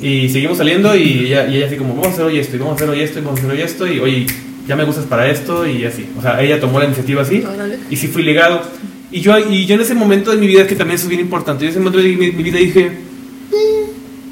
[0.00, 2.58] Y seguimos saliendo y ella, y ella así como, vamos a hacer hoy esto, y
[2.58, 4.26] vamos a hacer hoy esto, y vamos a hacer hoy esto, y oye,
[4.66, 6.06] ya me gustas para esto, y así.
[6.18, 7.78] O sea, ella tomó la iniciativa así, Órale.
[7.88, 8.62] y sí fui ligado.
[9.10, 11.20] Y yo, y yo en ese momento de mi vida, que también eso es bien
[11.20, 12.92] importante, yo en ese momento de mi, mi vida dije, "Eh,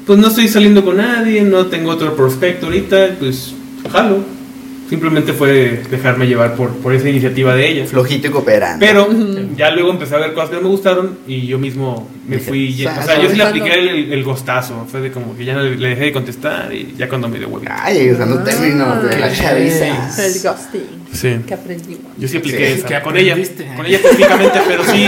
[0.05, 3.53] pues no estoy saliendo con nadie, no tengo otro prospecto ahorita, pues
[3.91, 4.41] jalo.
[4.89, 7.85] Simplemente fue dejarme llevar por, por esa iniciativa de ella.
[7.85, 8.85] Flojito y cooperando.
[8.85, 9.07] Pero
[9.55, 12.73] ya luego empecé a ver cosas que no me gustaron y yo mismo me fui.
[12.73, 14.85] ye- "Sa- O sea, yo sí le apliqué el, el, el gostazo.
[14.91, 17.39] Fue de como que ya no le, le dejé de contestar y ya cuando me
[17.39, 17.47] dio.
[17.69, 20.25] Ay, usando Ah, términos de la chaviza.
[20.25, 20.81] El ghosting.
[21.13, 21.35] Sí.
[21.47, 22.11] Que aprendimos.
[22.17, 22.87] Yo sí apliqué Sí, esa.
[22.89, 23.37] ¿qué con ella.
[23.77, 25.07] Con ella específicamente, pero sí,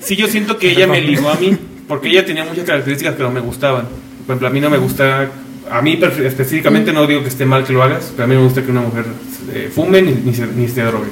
[0.00, 1.58] sí yo siento que ella me ligó a mí.
[1.86, 3.84] Porque ella tenía muchas características que no me gustaban.
[4.30, 5.28] Por ejemplo, a mí no me gusta.
[5.72, 8.42] A mí específicamente no digo que esté mal que lo hagas, pero a mí me
[8.44, 9.04] gusta que una mujer
[9.52, 11.08] eh, fume ni, ni se, ni se drogue.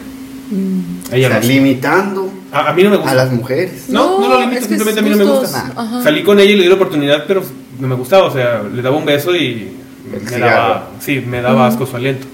[1.11, 1.41] Ella no.
[1.41, 3.11] limitando A, a mí no me gusta.
[3.11, 3.87] a las mujeres.
[3.89, 5.73] No, no, lo limito, simplemente a mí no me gusta.
[5.75, 6.01] Ajá.
[6.05, 7.43] Salí con ella y le di la oportunidad, pero
[7.81, 9.73] no me gustaba, o sea, le daba un beso y
[10.15, 10.47] El me cigarro.
[10.63, 12.25] daba, sí, me daba asco su aliento.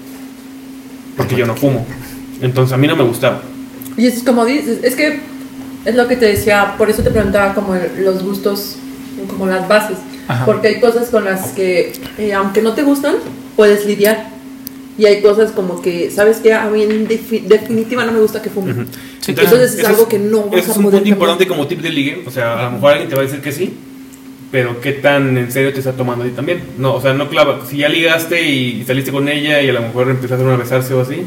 [1.17, 1.83] Porque yo no fumo.
[2.43, 3.41] Entonces a mí no me gustaba.
[3.97, 5.19] Y es como dices, es que
[5.83, 8.75] es lo que te decía, por eso te preguntaba como los gustos,
[9.31, 9.97] como las bases.
[10.27, 10.45] Ajá.
[10.45, 13.15] Porque hay cosas con las que, eh, aunque no te gustan,
[13.55, 14.33] puedes lidiar.
[14.97, 16.53] Y hay cosas como que, ¿sabes qué?
[16.53, 18.79] A mí en defi- definitiva no me gusta que fumen.
[18.79, 18.87] Ujú.
[19.19, 21.43] Sí, Entonces es eso algo que no vas eso a es un poder punto importante
[21.45, 21.57] cambiar.
[21.59, 22.23] como tip de ligue.
[22.25, 23.73] O sea, a lo mejor alguien te va a decir que sí,
[24.51, 26.61] pero qué tan en serio te está tomando a ti también.
[26.77, 27.59] No, o sea, no clava.
[27.69, 31.01] Si ya ligaste y saliste con ella y a lo mejor empezaron a besarse o
[31.01, 31.23] así,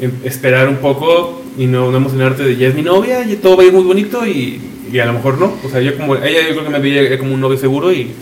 [0.00, 3.56] em- esperar un poco y no, no emocionarte de ya es mi novia, y todo
[3.56, 4.60] va a ir muy bonito y,
[4.92, 5.54] y a lo mejor no.
[5.64, 8.12] O sea, yo como, ella yo creo que me veía como un novio seguro y,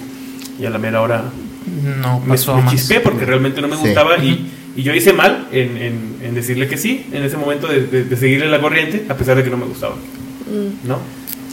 [0.59, 1.25] y a la mera hora
[2.03, 3.83] No me, pasó me chispé porque realmente no me Sí.
[3.83, 7.66] gustaba y, y yo hice mal en, en, en decirle que sí en ese momento
[7.66, 10.87] de, de- de seguirle la corriente a pesar de que no me gustaba, Mm.
[10.88, 10.99] ¿no?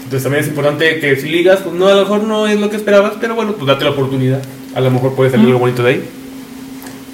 [0.03, 2.69] Entonces también es importante que si ligas, pues no, a lo mejor no es lo
[2.69, 4.41] que esperabas, pero bueno, pues date la oportunidad.
[4.75, 6.09] A lo mejor puede salir algo bonito de ahí.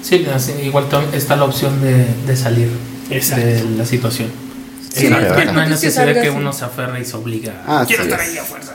[0.02, 2.68] Sí, así, igual está la opción de, de salir
[3.10, 3.46] Exacto.
[3.46, 4.28] de la situación.
[4.92, 7.62] Sí, no, no, es de que uno se aferre y se obliga.
[7.66, 8.10] Ah, Quiero sí.
[8.10, 8.74] estar ahí a fuerza.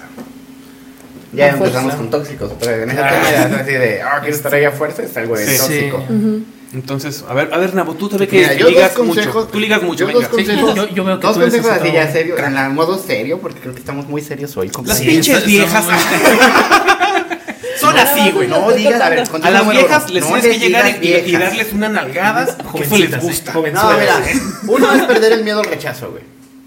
[1.35, 1.79] Ya A fuerza.
[1.79, 2.51] empezamos con tóxicos.
[2.59, 3.45] Pero en ese Ah.
[3.49, 5.57] es así de, ah, quiero estar ahí a fuerza, es algo de Sí.
[5.57, 6.03] tóxico.
[6.07, 6.13] Sí.
[6.13, 6.43] Ujú.
[6.73, 9.19] Entonces, a ver, a ver, Nabo, tú sabes que, Mira, que yo ligas dos mucho.
[9.21, 9.51] consejos.
[9.51, 10.29] Tú ligas mucho, yo dos venga.
[10.29, 10.75] Sí, consejos.
[10.75, 13.59] yo- yo veo que dos tú consejos así ya serio, en la modo serio, porque
[13.61, 14.69] creo que estamos muy serios hoy.
[14.83, 14.97] Las.
[14.97, 15.85] Sí, pinches viejas
[17.79, 18.47] son así, güey.
[18.47, 22.45] No digas, a ver, A las viejas les tienes que llegar y, darles una nalgada
[22.75, 23.27] que eso les Jovencitas, ¿eh?
[23.27, 23.53] gusta.
[23.53, 24.21] No, mira,
[24.67, 26.23] uno es perder el miedo al rechazo, güey.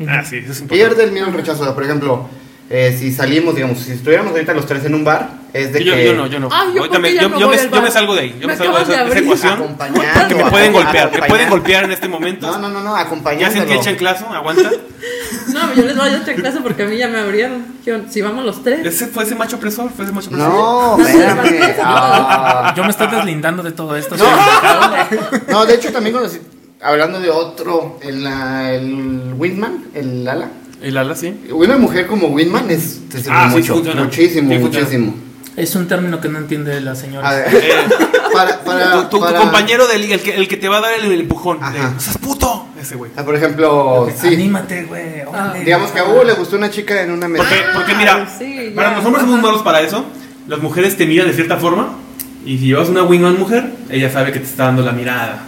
[0.09, 0.75] Ah, sí, eso es importante.
[0.95, 1.75] Pierde el miedo al rechazo.
[1.75, 2.29] Por ejemplo,
[2.71, 5.95] eh, si salimos, digamos, si estuviéramos ahorita los tres en un bar, es de Yo,
[5.95, 6.05] que...
[6.05, 6.49] yo no, yo no.
[6.53, 8.37] Ah, yo Ahorita me, porque ya yo, no yo me, yo salgo de ahí.
[8.39, 9.53] Yo me, Me salgo de esa, de esa ecuación.
[9.55, 10.29] Acompañando.
[10.29, 12.47] Que me pueden golpear, me pueden golpear en este momento.
[12.47, 13.61] No, no, no, no, Ya acompañándolo.
[13.61, 14.71] sentí el chanclazo, aguanta.
[15.49, 17.65] No, yo les voy a echar clase porque a mí ya me abrieron.
[18.11, 18.85] Si vamos los tres.
[18.85, 20.49] Ese fue ese macho opresor, fue ese macho opresor.
[20.49, 22.75] No, espérame.
[22.77, 24.15] Yo me estoy deslindando de todo esto.
[25.49, 25.65] No.
[25.67, 26.39] de hecho también conocí,
[26.83, 30.51] hablando de otro, en la, el Windman, el ala.
[30.83, 31.35] El ala, sí.
[31.51, 34.05] Una mujer como Windman es, te sirve Ah, sí, mucho, funciona.
[34.05, 34.87] muchísimo, Sí, funciona.
[34.87, 35.15] muchísimo.
[35.57, 37.31] Es un término que no entiende la A señora.
[37.31, 37.73] ver, Eh,
[38.33, 40.81] para, para, tu, tu- tu para- compañero del el que, el que te va a
[40.83, 41.59] dar el, el empujón.
[41.61, 41.73] Ajá.
[41.73, 42.67] de, "No seas puto!
[42.81, 43.11] Ese güey.
[43.17, 45.23] Ah, por ejemplo, sí, Anímate, güey.
[45.27, 45.65] órale.
[45.65, 47.43] digamos que a Hugo le gustó una chica en una mesa.
[47.45, 50.05] Porque, porque mira, sí, para los hombres somos malos para eso.
[50.47, 51.97] Las mujeres te miran de cierta forma.
[52.47, 55.43] Y si llevas una wingman mujer, ella sabe que te está dando la mirada.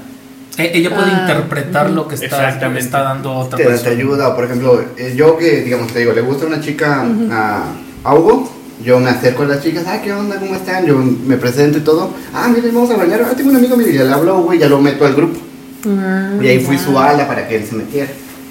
[0.60, 2.84] Eh, Ella puede Ah, interpretar lo que está, Exactamente.
[2.84, 3.90] está dando otra te, te persona.
[3.92, 7.64] ayuda, o por ejemplo, eh, yo que, digamos, te digo, le gusta una chica a,
[8.04, 8.50] a Hugo,
[8.84, 10.38] yo me acerco a las chicas, ah, ¿qué onda?
[10.38, 10.86] ¿Cómo están?
[10.86, 13.92] Yo me presento y todo, ah, miren, vamos a bailar, ah, tengo un amigo, mire,
[13.92, 15.38] ya le hablo a Hugo y ya lo meto al grupo.
[15.84, 18.08] Mm, Y ahí fui su ala para que él se metiera,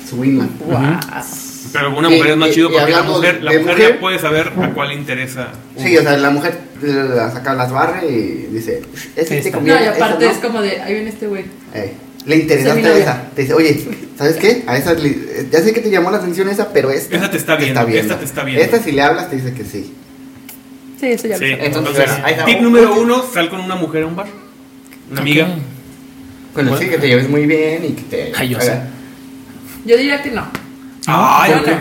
[0.09, 0.49] su wingman.
[1.71, 3.93] Pero una Y- mujer es más y- chido y porque la mujer, la mujer, mujer-
[3.95, 5.49] ya puede saber a cuál le interesa.
[5.77, 8.81] Sí, o sea, la mujer eh, la saca las barras y dice,
[9.15, 9.49] ese Sí, te está.
[9.51, 10.47] No, conviene, y aparte esa es no".
[10.47, 11.43] como de, ahí viene este güey.
[11.73, 11.93] Eh,
[12.25, 13.21] le interesa Esa es mi a esa.
[13.35, 13.85] Te dice, oye,
[14.17, 14.63] ¿sabes qué?
[14.67, 17.15] A esa, le- ya sé que te llamó la atención esa, pero esta.
[17.17, 18.63] Esa te está viendo, esta te está viendo.
[18.63, 19.93] Esta, si le hablas, te dice que sí.
[20.99, 21.65] Sí, eso ya Sí, lo sé.
[21.65, 24.27] Entonces, entonces, tip número uno, sal con una mujer a un bar.
[25.11, 25.45] Una amiga.
[25.45, 25.51] Ok.
[26.53, 26.77] Con el Bueno.
[26.83, 28.31] sí, que te lleves muy bien y que te.
[28.35, 28.73] Ay, yo sé.
[29.85, 30.45] Yo diría que no.
[31.09, 31.67] Ay, No, ok.
[31.67, 31.73] no.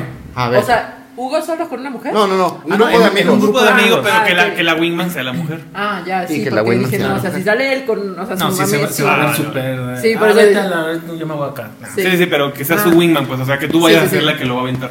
[0.42, 0.62] A ver.
[0.62, 2.12] O sea, ¿Hugo solo con una mujer?
[2.14, 2.62] no, no, no.
[2.64, 3.34] Un Ah, no, grupo en- de amigos.
[3.34, 5.64] Un grupo de Ah, amigos, pero ah, que la, que la wingman sea la mujer.
[5.74, 7.84] Ah, ya, Sí, sí, que la dije, sea no, la o sea, si sale él
[7.84, 8.94] con, o sea, No, su sí, mami, se, va- sí.
[8.94, 9.36] se va a ver Ah, no.
[9.36, 9.64] súper.
[9.64, 11.70] eh, Sí, ah, por la- yo me voy acá.
[11.94, 12.02] Sí.
[12.02, 12.82] Sí, sí, pero que sea Ah.
[12.84, 14.26] su wingman, pues, o sea, que tú vayas Sí, a ser sí.
[14.26, 14.90] la que lo va a aventar.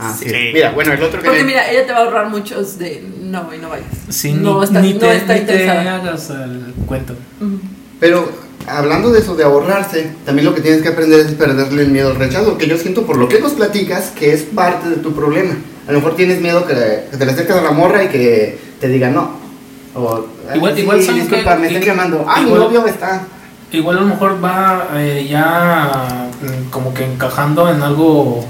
[0.00, 0.28] Ah, sí.
[0.28, 0.50] Sí.
[0.52, 1.26] Mira, bueno, el otro que.
[1.26, 3.86] Porque le- mira, ella te va a ahorrar muchos de no, y no vayas.
[4.08, 5.94] Sí, no ni, está, ni no te, está ni te interesada.
[5.96, 7.14] hagas el cuento.
[8.00, 8.30] Pero
[8.66, 12.08] hablando de eso, de ahorrarse, también lo que tienes que aprender es perderle el miedo
[12.10, 15.12] al rechazo, que yo siento por lo que nos platicas que es parte de tu
[15.14, 15.54] problema.
[15.86, 16.74] A lo mejor tienes miedo que,
[17.10, 19.30] que te le acerques a la morra y que te diga no.
[19.94, 22.24] O, Igual- "Ay, igual sí, saben disculpa, que- me están llamando.
[22.28, 23.22] Ah, mi novio está.
[23.72, 28.44] Igual a lo mejor va eh, ya mm, como que encajando en algo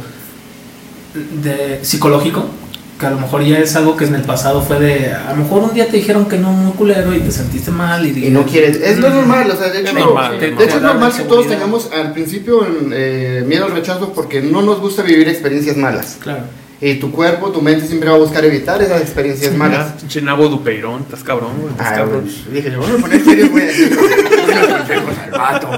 [1.14, 2.44] de psicológico,
[2.98, 5.42] que a lo mejor ya es algo que en el pasado fue de, a lo
[5.44, 8.30] mejor un día te dijeron que no muy culero y te sentiste mal y, Y
[8.30, 8.76] no quieres.
[8.76, 9.14] Es lo Mm.
[9.14, 10.40] normal, o sea, de hecho, Es normal.
[10.40, 14.62] de hecho es normal que todos tengamos al principio eh, miedo al rechazo porque no
[14.62, 16.16] nos gusta vivir experiencias malas.
[16.20, 16.42] Claro.
[16.80, 19.92] Y tu cuervo, tu mente siempre va a buscar evitar esas experiencias malas.
[20.00, 21.72] Pinche nabo dupeirón, estás cabrón, güey.
[21.72, 22.22] Estás Ah, cabrón.
[22.22, 23.98] pues, dije, yo voy a poner serio, voy a decir
[25.24, 25.70] al vato.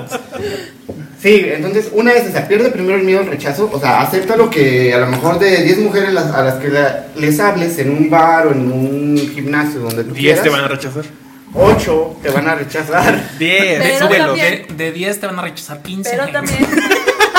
[1.23, 4.49] Sí, entonces una vez se pierde primero el miedo al rechazo, o sea, acepta lo
[4.49, 7.91] que a lo mejor de 10 mujeres las- a las que la- les hables en
[7.91, 11.05] un bar o en un gimnasio donde tú 10 quieras, te van a rechazar.
[11.55, 13.39] 8 te van a rechazar.
[13.39, 14.27] 10, Pero súbelo.
[14.29, 16.11] también- De, de 10 te van a rechazar 15.
[16.11, 16.67] Pero también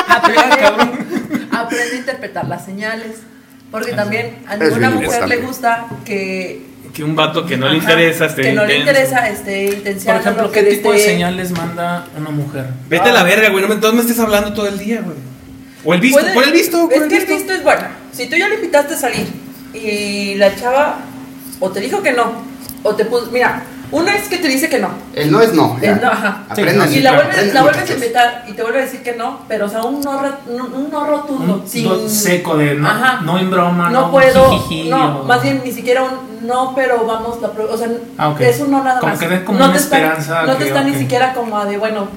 [0.08, 0.56] aprende,
[1.52, 3.18] aprende a interpretar las señales.
[3.72, 6.62] Porque también a ninguna mujer le gusta que,
[6.94, 8.92] Que un vato que no le Ajá, interesa esté que no le intenso.
[8.92, 12.66] interesa esté Por intenciando ejemplo, lo ¿qué tipo de esté- señales manda una mujer?
[12.90, 13.62] Vete a la verga, güey.
[13.62, 15.18] No me, entonces me estés hablando todo el día, güey.
[15.86, 17.36] O el visto, Puede- por el visto, por Es el que el visto.
[17.38, 17.82] visto es bueno.
[18.12, 19.26] Si tú ya le invitaste a salir
[19.74, 21.00] y la chava
[21.60, 22.44] o te dijo que no,
[22.84, 23.30] o te puso.
[23.32, 24.90] Mira, una es que te dice que no.
[25.14, 25.78] El no es no.
[25.82, 26.44] El no, ajá.
[26.50, 26.90] Aprendan.
[26.90, 27.26] Sí, y la claro.
[27.28, 29.82] vuelves, la vuelves a invitar y te vuelve a decir que no, pero o sea,
[29.84, 31.54] un no, ro- un, no rotundo.
[31.56, 33.20] Un sin, seco de no, Ajá.
[33.22, 36.74] no en broma, no, no, puedo, jijiji, no, o- más bien ni siquiera un no,
[36.76, 39.20] pero vamos, la o sea, Ah, es un no nada Como más.
[39.20, 42.08] que como no una te está- esperanza no te está ni siquiera como de, bueno,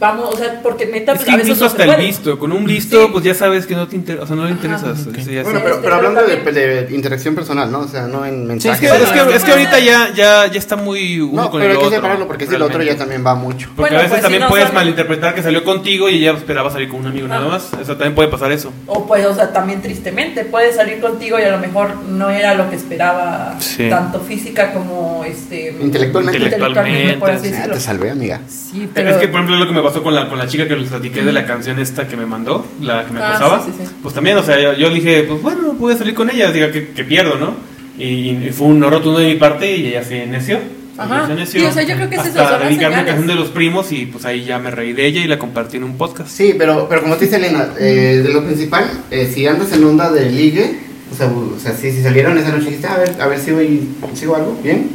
[0.00, 1.90] vamos, o sea, porque neta, Es pues, que a veces incluso no se hasta el
[1.96, 2.06] puede.
[2.06, 2.38] visto.
[2.38, 3.08] Con un visto, Sí.
[3.12, 4.24] pues ya sabes que no te interesa.
[4.24, 4.56] O sea, no le Ajá.
[4.56, 5.06] interesas.
[5.06, 5.18] Ok.
[5.18, 6.54] Ese ya Bueno, pero, pero hablando de, también-
[6.88, 7.80] de interacción personal, ¿no?
[7.80, 8.80] O sea, no en Sí, es mensajes.
[8.80, 11.60] que, Bueno, es, que, es que ahorita ya, ya, ya está muy uno no, con
[11.60, 11.96] pero el hay que otro.
[11.98, 12.98] separarlo porque si el otro ya realmente.
[13.04, 13.68] también va mucho.
[13.76, 16.14] Porque Bueno, a veces pues, también si no puedes son- malinterpretar que salió contigo y
[16.16, 17.48] ella esperaba salir con un amigo nada Ah.
[17.48, 17.64] más.
[17.80, 18.72] Eso también puede pasar eso.
[18.86, 22.54] O pues, o sea, también tristemente, puede salir contigo y a lo mejor no era
[22.54, 23.88] lo que esperaba, Sí.
[23.90, 26.38] tanto física como este Intelectualmente.
[26.44, 27.74] intelectualmente, por así Ah, decirlo.
[27.74, 28.40] te salvé, amiga.
[28.48, 30.66] Sí, pero Es que, por ejemplo, lo que me pasó con la, con la chica
[30.66, 33.62] que les platiqué de la canción esta que me mandó, la que me Ah, pasaba.
[33.64, 33.92] sí, sí, sí.
[34.02, 36.88] Pues también, o sea, yo, yo dije, pues bueno, pude salir con ella, diga que,
[36.90, 37.54] que pierdo, ¿no?
[37.98, 40.58] Y, y fue un no rotundo de mi parte y ella se neció.
[40.96, 41.26] Ajá.
[41.26, 43.34] Se neció Sí, o sea, yo creo que esas hasta las dedicarme a canción de
[43.34, 45.96] los primos y pues ahí ya me reí de ella y la compartí en un
[45.96, 46.28] podcast.
[46.30, 49.84] Sí, pero, pero como te dice Elena, eh, de lo principal, eh, si andas en
[49.84, 50.78] onda de ligue,
[51.12, 53.38] o sea, o sea si, si salieron esa noche y dijiste, a ver, a ver
[53.38, 54.90] si hoy sigo algo, bien,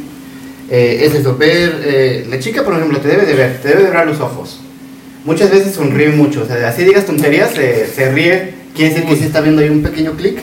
[0.70, 3.82] eh, es eso, ver, eh, la chica, por ejemplo, te debe de ver, te debe
[3.82, 4.60] de ver a los ojos.
[5.26, 9.16] Muchas veces sonríe mucho, o sea, así digas tonterías, se, se ríe, quiere decir que
[9.16, 10.40] sí está viendo ahí un pequeño clic.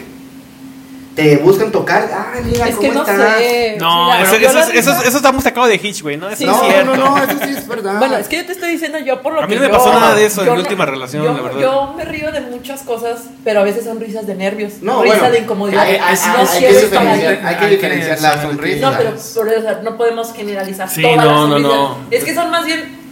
[1.15, 2.09] te buscan tocar.
[2.11, 3.37] Ah, mira, Es ¿cómo que no estás?
[3.37, 3.75] sé.
[3.79, 6.27] No, Mira, eso, eso, eso, eso, eso está muy sacado de Hitch, güey, ¿no?
[6.27, 6.95] Eso Sí, no es No, cierto.
[6.97, 7.99] no, no, eso sí es verdad.
[7.99, 9.67] Bueno, es que yo te estoy diciendo yo por lo A mí que no me
[9.67, 11.59] yo- pasó nada de eso en mi no- última relación, yo, la verdad.
[11.61, 15.17] Yo me río de muchas cosas, pero a veces son risas de nervios, No, risa
[15.19, 15.83] bueno, de incomodidad.
[15.83, 18.89] hay, hay- no hay- hay que diferenciar, hay que Hay que diferenciar la sonrisa.
[18.91, 21.73] No, pero por eso, o sea, no podemos generalizar Sí, todas no, las no, sonrisas.
[21.73, 21.97] no.
[22.09, 23.02] Es que son más bien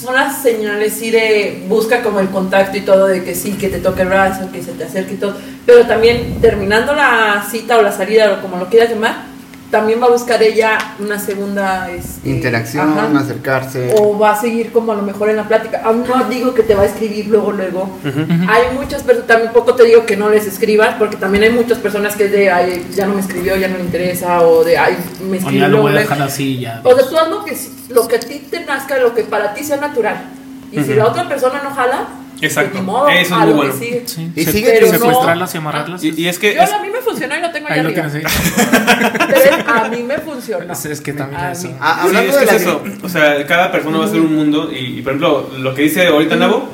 [0.00, 3.68] son las señales sí de busca como el contacto y todo de que sí, que
[3.68, 7.78] te toque el brazo, que se te acerque y todo, pero también terminando la cita
[7.78, 9.33] o la salida o como lo quieras llamar,
[9.74, 13.92] también va a buscar ella una segunda este, Interacción, ajá, acercarse.
[13.98, 15.80] o va a seguir como a lo mejor en la plática.
[15.84, 17.90] Aún no digo que te va a escribir luego, luego.
[18.48, 22.14] Hay muchas personas, tampoco te digo que no les escribas, porque también hay muchas personas
[22.14, 24.96] que es de, ay, ya no me escribió, ya no le interesa, o de, ay,
[25.28, 25.60] me O escribió.
[25.62, 26.80] ya lo voy a dejar así ya.
[26.84, 27.58] o sea, tú haz lo que,
[27.88, 30.22] lo que a ti te nazca, lo que para ti sea natural.
[30.70, 30.98] Y si Ujú.
[31.00, 32.06] la otra persona no jala,
[32.44, 32.72] Exacto.
[32.72, 33.74] pues modo, Eso es muy lo que bueno.
[33.78, 34.02] sigue.
[34.06, 36.04] Sí, Y sigue- Pero no- secuestrarlas y amarrarlas.
[36.04, 37.82] Y, y es que Yo, es- a mí me funcionó y lo tengo Ahí allá
[37.84, 38.22] lo tienes ahí.
[39.28, 40.72] Pero a mí me funcionó.
[40.72, 41.68] Es, es que también A eso.
[41.68, 42.84] mí- Ah, Sí, hablando es que de es la eso.
[43.02, 44.70] O sea, cada persona va a ser un mundo.
[44.72, 46.68] Y, y, por ejemplo, lo que dice ahorita Nabo,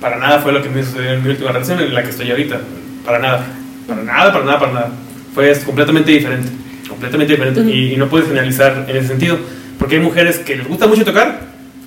[0.00, 2.30] para nada fue lo que me sucedió en mi última relación, en la que estoy
[2.30, 2.60] ahorita.
[3.04, 3.44] Para nada.
[3.86, 4.90] Para nada, para nada, para nada.
[5.34, 6.48] Fue completamente diferente.
[6.88, 7.60] Completamente diferente.
[7.62, 9.38] Y, y no puedes generalizar en ese sentido.
[9.78, 11.40] Porque hay mujeres que les gusta mucho tocar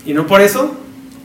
[0.05, 0.77] y no por eso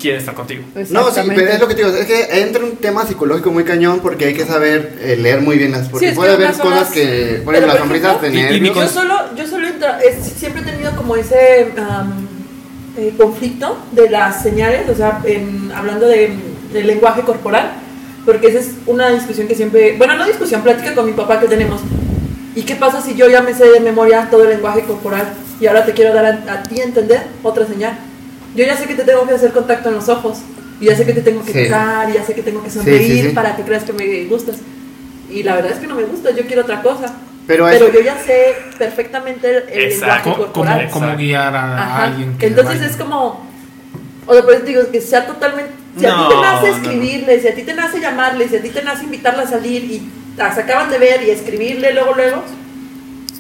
[0.07, 0.63] quieren estar contigo.
[0.91, 3.65] No, sí, pero es lo que te digo, es que entra un tema psicológico muy
[3.65, 6.91] cañón porque hay que saber eh, leer muy bien las, porque Sí, puede haber cosas
[6.91, 8.75] que ponen Pero, las sonrisas de nervios.
[8.77, 12.27] Yo solo, yo solo entra- es- siempre he tenido como ese am,
[12.97, 16.31] eh, conflicto de las señales, o sea, en- hablando de,
[16.73, 17.73] del lenguaje corporal,
[18.25, 21.47] porque esa es una discusión que siempre, bueno, no discusión, plática con mi papá que
[21.47, 21.81] tenemos.
[22.55, 25.27] ¿Y qué pasa si yo ya me sé de memoria todo el lenguaje corporal
[25.61, 27.99] y ahora te quiero dar a, a ti a entender otra señal?
[28.57, 30.39] Yo ya sé que te tengo que hacer contacto en los ojos,
[30.81, 31.65] y ya sé que te tengo que Sí.
[31.65, 33.35] tocar, y ya sé que tengo que sonreír sí, sí.
[33.35, 34.57] para que creas que me gustas.
[35.31, 37.15] Y la verdad es que no me gusta, yo quiero otra cosa.
[37.47, 40.91] Pero, Pero yo ya sé perfectamente el, lenguaje corporal.
[40.91, 42.05] como guiar a, Ajá.
[42.07, 42.91] alguien que Entonces vaya.
[42.91, 43.47] es como.
[44.27, 45.71] O sea, por eso te digo que sea totalmente.
[45.97, 46.77] Si a ti te No, nace no, no.
[46.83, 49.85] escribirle, si a ti te nace llamarle, si a ti te nace invitarla a salir
[49.85, 52.43] y se acaban de ver y escribirle luego, luego,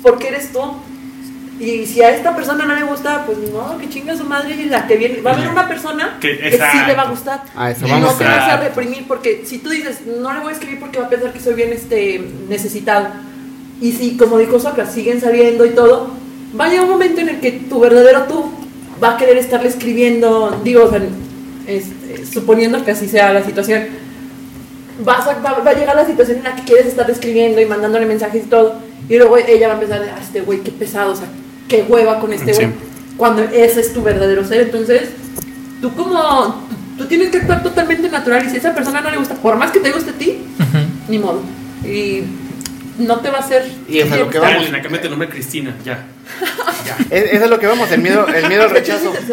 [0.02, 0.60] porque eres tú.
[1.58, 4.64] Y si a esta persona no le gusta, pues modo, que chinga su madre y
[4.66, 5.22] la que viene.
[5.22, 7.42] Va a haber una persona Que- que, sí le va a gustar.
[7.56, 8.12] A eso y vamos.
[8.12, 10.98] no te vas a reprimir porque si tú dices, no le voy a escribir porque
[10.98, 13.08] va a pensar que soy bien este, necesitado.
[13.80, 16.10] Y si, como dijo Socrates, siguen saliendo y todo,
[16.58, 18.50] va a llegar un momento en el que tu verdadero tú
[19.02, 21.00] va a querer estarle escribiendo, digo, o sea,
[21.66, 23.82] este, suponiendo que así sea la situación,
[25.04, 27.66] vas a- va, va a llegar la situación en la que quieres estar escribiendo y
[27.66, 28.76] mandándole mensajes y todo,
[29.08, 31.26] y luego ella va a empezar de, ah, este güey, qué pesado, o sea,
[31.68, 32.62] qué hueva con este Sí.
[32.64, 32.74] güey,
[33.16, 35.08] cuando ese es tu verdadero ser, entonces,
[35.80, 39.16] tú como, tú tienes que actuar totalmente natural, y si a esa persona no le
[39.16, 40.78] gusta, por más que te guste a ti, Ujú.
[41.08, 41.40] ni modo,
[41.84, 42.22] y
[42.98, 43.70] no te va a hacer...
[43.88, 44.68] Y es a lo que Dale, vamos.
[44.68, 46.06] Elena, cámbiate el nombre Cristina, ya.
[47.10, 49.12] Es, eso es lo que vamos, el miedo, el miedo al rechazo.
[49.12, 49.26] Es.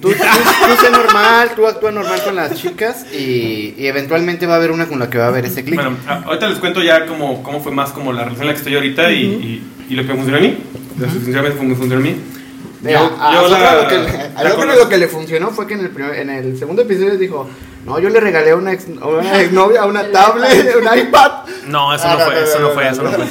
[0.00, 4.54] Tú, tú, tú sé normal, tú actúa normal con las chicas y, y eventualmente va
[4.54, 5.76] a haber una con la que va a haber ese clic.
[5.76, 8.58] Bueno, ahorita les cuento ya cómo, cómo fue más como la relación en la que
[8.58, 10.56] estoy ahorita y, y, y lo que me funcionó a mí.
[11.08, 12.20] Sinceramente fue- me funcionó a mí.
[12.82, 14.64] Yo- a, yo a Sokra la- lo que, a conozco.
[14.84, 17.46] lo que le funcionó fue que en el, primer- en el segundo episodio dijo,
[17.84, 21.30] no, yo le regalé a una, ex, a una exnovia una tablet, un iPad.
[21.66, 23.10] No, eso Ah, no no, fue, no, eso no, no fue, eso no.
[23.10, 23.22] fue.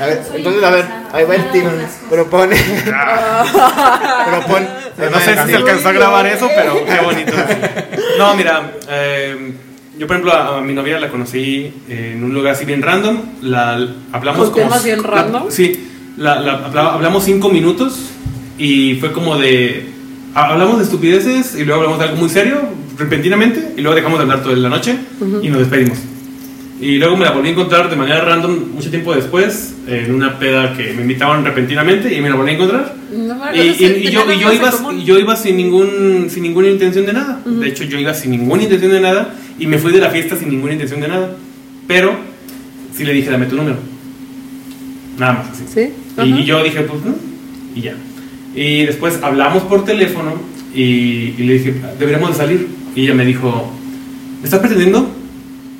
[0.00, 1.70] A ver, entonces, a ver, ahí va el team,
[2.08, 2.56] propone,
[4.26, 4.68] propone.
[5.10, 7.32] No sé si se alcanzó a grabar eso, pero qué bonito.
[8.18, 9.52] No, mira, eh,
[10.00, 13.18] yo por ejemplo a, a mi novia la conocí en un lugar así bien random.
[13.42, 15.42] La hablamos ¿Con como temas bien la- random?
[15.50, 15.72] sí,
[16.16, 17.98] la, la- habla- hablamos cinco minutos
[18.58, 19.84] y fue como de
[20.34, 22.62] ha- hablamos de estupideces y luego hablamos de algo muy serio
[22.96, 24.96] repentinamente y luego dejamos de hablar toda la noche
[25.42, 25.98] y nos despedimos.
[26.80, 30.38] Y luego me la volví a encontrar de manera random mucho tiempo después en una
[30.38, 32.94] peda que me invitaban repentinamente y me la volví a encontrar.
[33.14, 34.72] No Y, y- y yo, y yo iba,
[35.04, 37.38] yo iba sin, ningún, sin ninguna intención de nada.
[37.44, 40.36] De hecho, yo iba sin ninguna intención de nada y me fui de la fiesta
[40.36, 41.36] sin ninguna intención de nada.
[41.86, 42.14] Pero
[42.96, 43.76] sí le dije, dame tu número.
[45.18, 45.64] Nada más así.
[45.72, 45.92] Sí.
[46.16, 46.40] Y, ajá.
[46.40, 47.14] y yo dije, pues no,
[47.74, 47.94] y ya.
[48.54, 50.32] Y después hablamos por teléfono
[50.74, 52.68] y, y le dije, deberíamos de salir.
[52.96, 53.70] Y ella me dijo,
[54.40, 55.08] ¿me estás pretendiendo?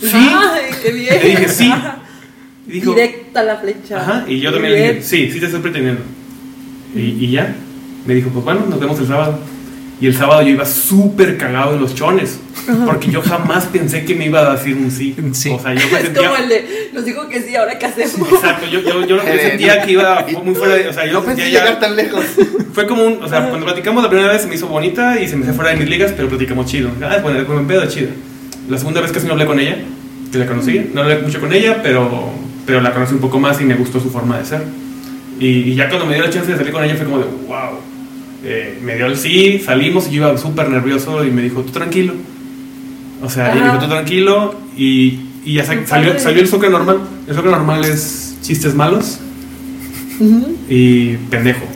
[0.00, 0.10] Sí.
[0.12, 1.14] Ay, qué bien.
[1.22, 1.72] Le dije, sí.
[2.68, 4.00] Y dijo, Directa la flecha.
[4.00, 5.04] Ajá, y yo también le dije, bien.
[5.04, 6.02] sí, sí te estoy pretendiendo.
[6.94, 7.54] Y, y ya,
[8.06, 9.38] me dijo, pues bueno, nos vemos el sábado.
[10.00, 12.38] Y el sábado yo iba súper cagado en los chones,
[12.86, 15.14] porque yo jamás pensé que me iba a decir un sí.
[15.32, 15.50] Sí.
[15.50, 16.22] O sea, yo me Es sentía...
[16.28, 18.28] como el de, nos dijo que sí, ahora qué hacemos.
[18.32, 20.88] Exacto, yo, yo, yo, yo sentía que iba muy fuera de...
[20.88, 22.24] O sea, yo No pensé ya- llegar tan lejos.
[22.72, 23.22] Fue como un...
[23.22, 25.52] O sea, cuando platicamos la primera vez se me hizo bonita y se me fue
[25.52, 26.90] fuera de mis ligas, pero platicamos chido.
[27.02, 28.08] Ah, bueno, el buen pedo chido.
[28.70, 29.76] La segunda vez casi no hablé con ella
[30.32, 30.90] que la conocí.
[30.94, 32.30] No hablé mucho con ella, pero,
[32.64, 34.62] pero la conocí un poco más y me gustó su forma de ser.
[35.38, 37.24] Y, y ya cuando me dio la chance de salir con ella fue como de,
[37.46, 37.80] wow.
[38.44, 41.72] Eh, me dio el sí, salimos y yo iba súper nervioso y me dijo, tú
[41.72, 42.14] tranquilo.
[43.22, 43.80] O sea, y me dijo, Ajá.
[43.80, 44.54] tú tranquilo.
[44.76, 47.00] Y, y ya sa- salió, salió el Zócalo normal.
[47.28, 49.18] El Zócalo normal es chistes malos
[50.68, 51.66] y pendejo.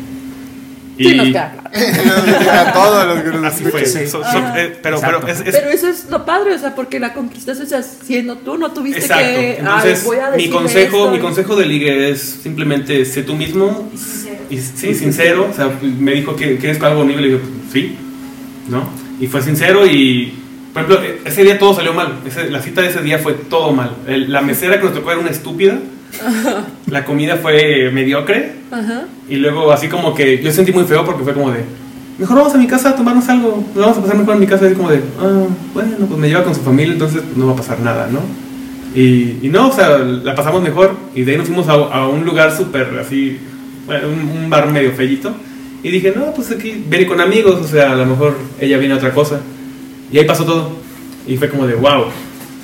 [0.97, 1.70] Y Sí, nos queda claro.
[2.68, 3.84] A todos los que nos así fue.
[3.84, 4.07] Sí.
[4.07, 4.61] So- so- Ajá.
[4.62, 7.64] eh, pero pero es, es- Pero eso es lo padre, o sea, porque la conquistaste
[7.64, 9.24] o sea, siendo tú, no tuviste Exacto.
[9.24, 9.36] que.
[9.36, 13.22] "Ay, Entonces, voy a mi consejo, esto", mi y- consejo de ligue es simplemente sé
[13.24, 13.90] tú mismo.
[14.51, 15.49] Y, sí, sincero.
[15.51, 17.40] O sea, me dijo que quieres algo conmigo y le digo,
[17.72, 17.97] sí,
[18.68, 18.88] ¿no?
[19.20, 20.32] Y fue sincero y,
[20.72, 22.20] por ejemplo, e- ese día todo salió mal.
[22.26, 23.97] Ese- la cita de ese día fue todo mal.
[24.07, 25.76] El- la mesera que nos tocó era una estúpida.
[26.91, 28.53] La comida fue mediocre.
[28.71, 29.05] Ajá.
[29.29, 31.65] Y luego así como que yo sentí muy feo porque fue como de,
[32.19, 34.47] mejor vamos a mi casa a tomarnos algo, lo vamos a pasar mejor en mi
[34.47, 37.53] casa, así como de, ah, bueno, pues me lleva con su familia, entonces no va
[37.53, 38.21] a pasar nada, ¿no?
[38.95, 42.09] Y, y no, o sea, la pasamos mejor y de ahí nos fuimos a, a
[42.09, 43.39] un lugar súper así,
[43.87, 45.35] bueno, un, un bar medio fellito.
[45.83, 48.95] Y dije, no, pues aquí viene con amigos, o sea, a lo mejor ella viene
[48.95, 49.41] a otra cosa.
[50.11, 50.71] Y ahí pasó todo.
[51.27, 52.07] Y fue como de, wow,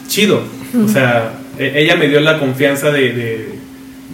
[0.09, 0.41] chido.
[0.83, 3.49] O sea, ella me dio la confianza de, de,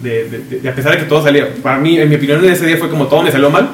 [0.03, 2.51] de- de- de- a pesar de que todo salía, para mí, en mi opinión, en
[2.51, 3.69] ese día fue como todo me salió mal.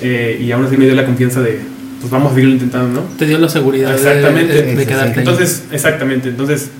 [0.00, 1.58] eh, y aún así me dio la confianza de,
[2.00, 3.06] pues vamos a seguirlo intentando, ¿no?
[3.16, 4.62] Te dio la seguridad de- Exactamente.
[4.62, 5.18] de, quedarte ahí.
[5.18, 6.28] Entonces, exactamente.
[6.28, 6.70] Entonces,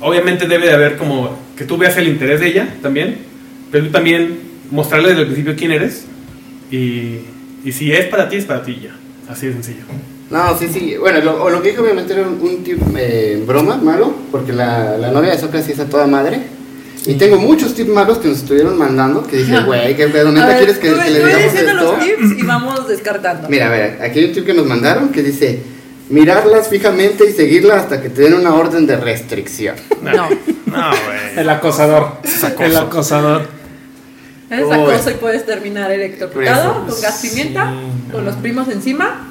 [0.00, 3.18] obviamente debe de haber como que tú veas el interés de ella también,
[3.70, 4.38] pero tú también
[4.70, 6.06] mostrarle desde el principio quién eres.
[6.70, 7.20] Y,
[7.64, 8.96] y si es para ti, es para ti ya.
[9.32, 9.84] Así de sencillo.
[10.30, 10.96] No, sí, sí.
[10.98, 14.52] Bueno, lo, o lo que dije obviamente era un, un tip eh, broma malo, porque
[14.52, 16.40] la, la novia de Sócrates sí es a toda madre.
[17.06, 20.32] Y tengo muchos tips malos que nos estuvieron mandando, que dije, güey, ¿qué pedo?
[20.32, 21.92] ¿Neta quieres que, tú- que le digamos diciendo esto?
[21.92, 23.48] los tips y vamos descartando.
[23.48, 25.60] Mira, a ver, aquí hay un tip que nos mandaron que dice,
[26.10, 29.76] mirarlas fijamente y seguirlas hasta que te den una orden de restricción.
[30.02, 30.28] No.
[30.66, 31.36] No, güey.
[31.38, 32.18] El acosador.
[32.60, 33.42] El acosador.
[34.50, 34.72] Eres Uy.
[34.74, 36.92] acoso y puedes terminar electrocutado, Por eso.
[36.94, 38.30] con gas pimienta, Sí, con no.
[38.30, 39.28] los primos encima,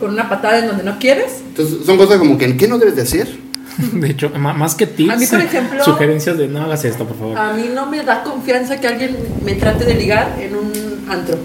[0.00, 1.40] con una patada en donde no quieres.
[1.48, 3.28] Entonces, son cosas como que, ¿qué no debes de hacer?
[3.92, 7.18] De hecho, más que tips, A mí, por ejemplo- sugerencias de no hagas esto, por
[7.18, 7.38] favor.
[7.38, 11.38] A mí no me da confianza que alguien me trate de ligar en un antro.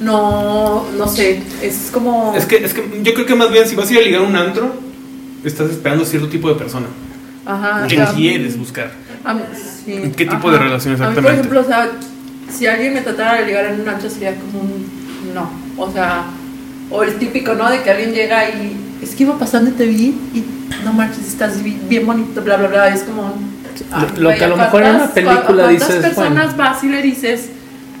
[0.00, 2.34] No, no sé, es como...
[2.36, 4.22] Es que, es que yo creo que más bien si vas a ir a ligar
[4.22, 4.74] a un antro,
[5.44, 6.86] estás esperando cierto tipo de persona.
[7.46, 8.90] Ajá, ¿Qué o sea, quieres buscar?
[9.24, 9.42] a mí-
[9.84, 11.32] sí, ¿Qué tipo de relación A mí, por exactamente?
[11.40, 11.90] ejemplo, o sea,
[12.52, 14.84] si alguien me tratara de ligar en un antro sería como un
[15.32, 15.50] no.
[15.78, 16.24] O sea,
[16.94, 17.68] o el típico, ¿no?
[17.70, 20.44] De que alguien llega y es que iba pasando y te vi y
[20.84, 22.88] no manches, estás bi- bien bonito, bla, bla, bla.
[22.88, 23.32] Es como...
[24.16, 26.84] Lo güey, que a lo ¿a mejor en una película a cuántas dices, personas vas
[26.84, 27.48] y le dices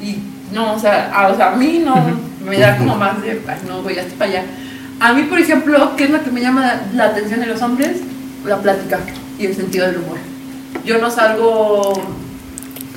[0.00, 0.18] y
[0.52, 1.96] no, o sea, a, o sea, a mí no
[2.46, 4.44] me da como más de, ay, no, voy hasta para allá.
[5.00, 7.96] A mí, por ejemplo, ¿qué es lo que me llama la atención de los hombres?
[8.46, 9.00] La plática
[9.38, 10.18] y el sentido del humor.
[10.84, 11.94] Yo no salgo,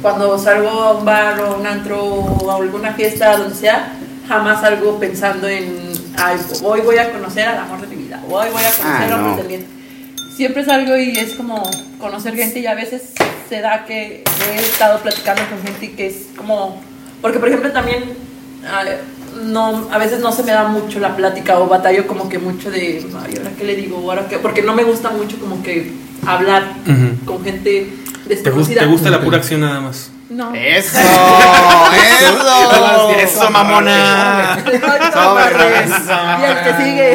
[0.02, 3.94] cuando salgo a un bar o un antro o a alguna fiesta, donde sea,
[4.28, 5.87] jamás salgo pensando en,
[6.18, 9.14] ay, hoy voy a conocer al amor de mi vida, hoy voy a conocer al
[9.14, 9.66] hombre del bien.
[10.36, 11.64] Siempre salgo y es como
[12.00, 13.02] conocer gente y a veces
[13.50, 16.80] se da que he estado platicando con gente que es como,
[17.22, 18.04] porque por ejemplo también
[19.44, 22.70] no, a veces no se me da mucho la plática o batallo como que mucho
[22.72, 23.98] de, ay, ¿ahora qué le digo?
[24.10, 24.38] ¿Ahora qué?
[24.40, 25.92] Porque no me gusta mucho como que
[26.26, 27.26] hablar Ujú.
[27.26, 27.88] con gente
[28.28, 28.82] ¿Te, gus- desconocida.
[28.82, 30.12] te gusta la pura acción nada más?
[30.30, 30.54] No.
[30.54, 30.98] ¡Eso!
[31.94, 33.12] ¡Eso!
[33.18, 34.58] ¡Eso, mamona!
[36.40, 37.14] Y el que sigue.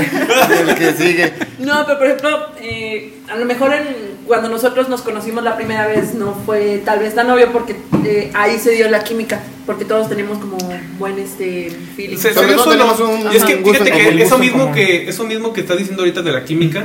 [0.60, 1.32] El que sigue.
[1.58, 3.86] No, pero por ejemplo, eh, a lo mejor en,
[4.26, 8.30] cuando nosotros nos conocimos la primera vez no fue tal vez tan obvio porque eh,
[8.34, 10.56] ahí se dio la química, porque todos tenemos como
[10.98, 12.16] buen este feeling.
[12.16, 12.94] Se- Sobre se dio todo solo.
[12.94, 14.74] tenemos un- Y es que fíjate que eso mismo común.
[14.74, 16.84] que eso mismo que estás diciendo ahorita de la química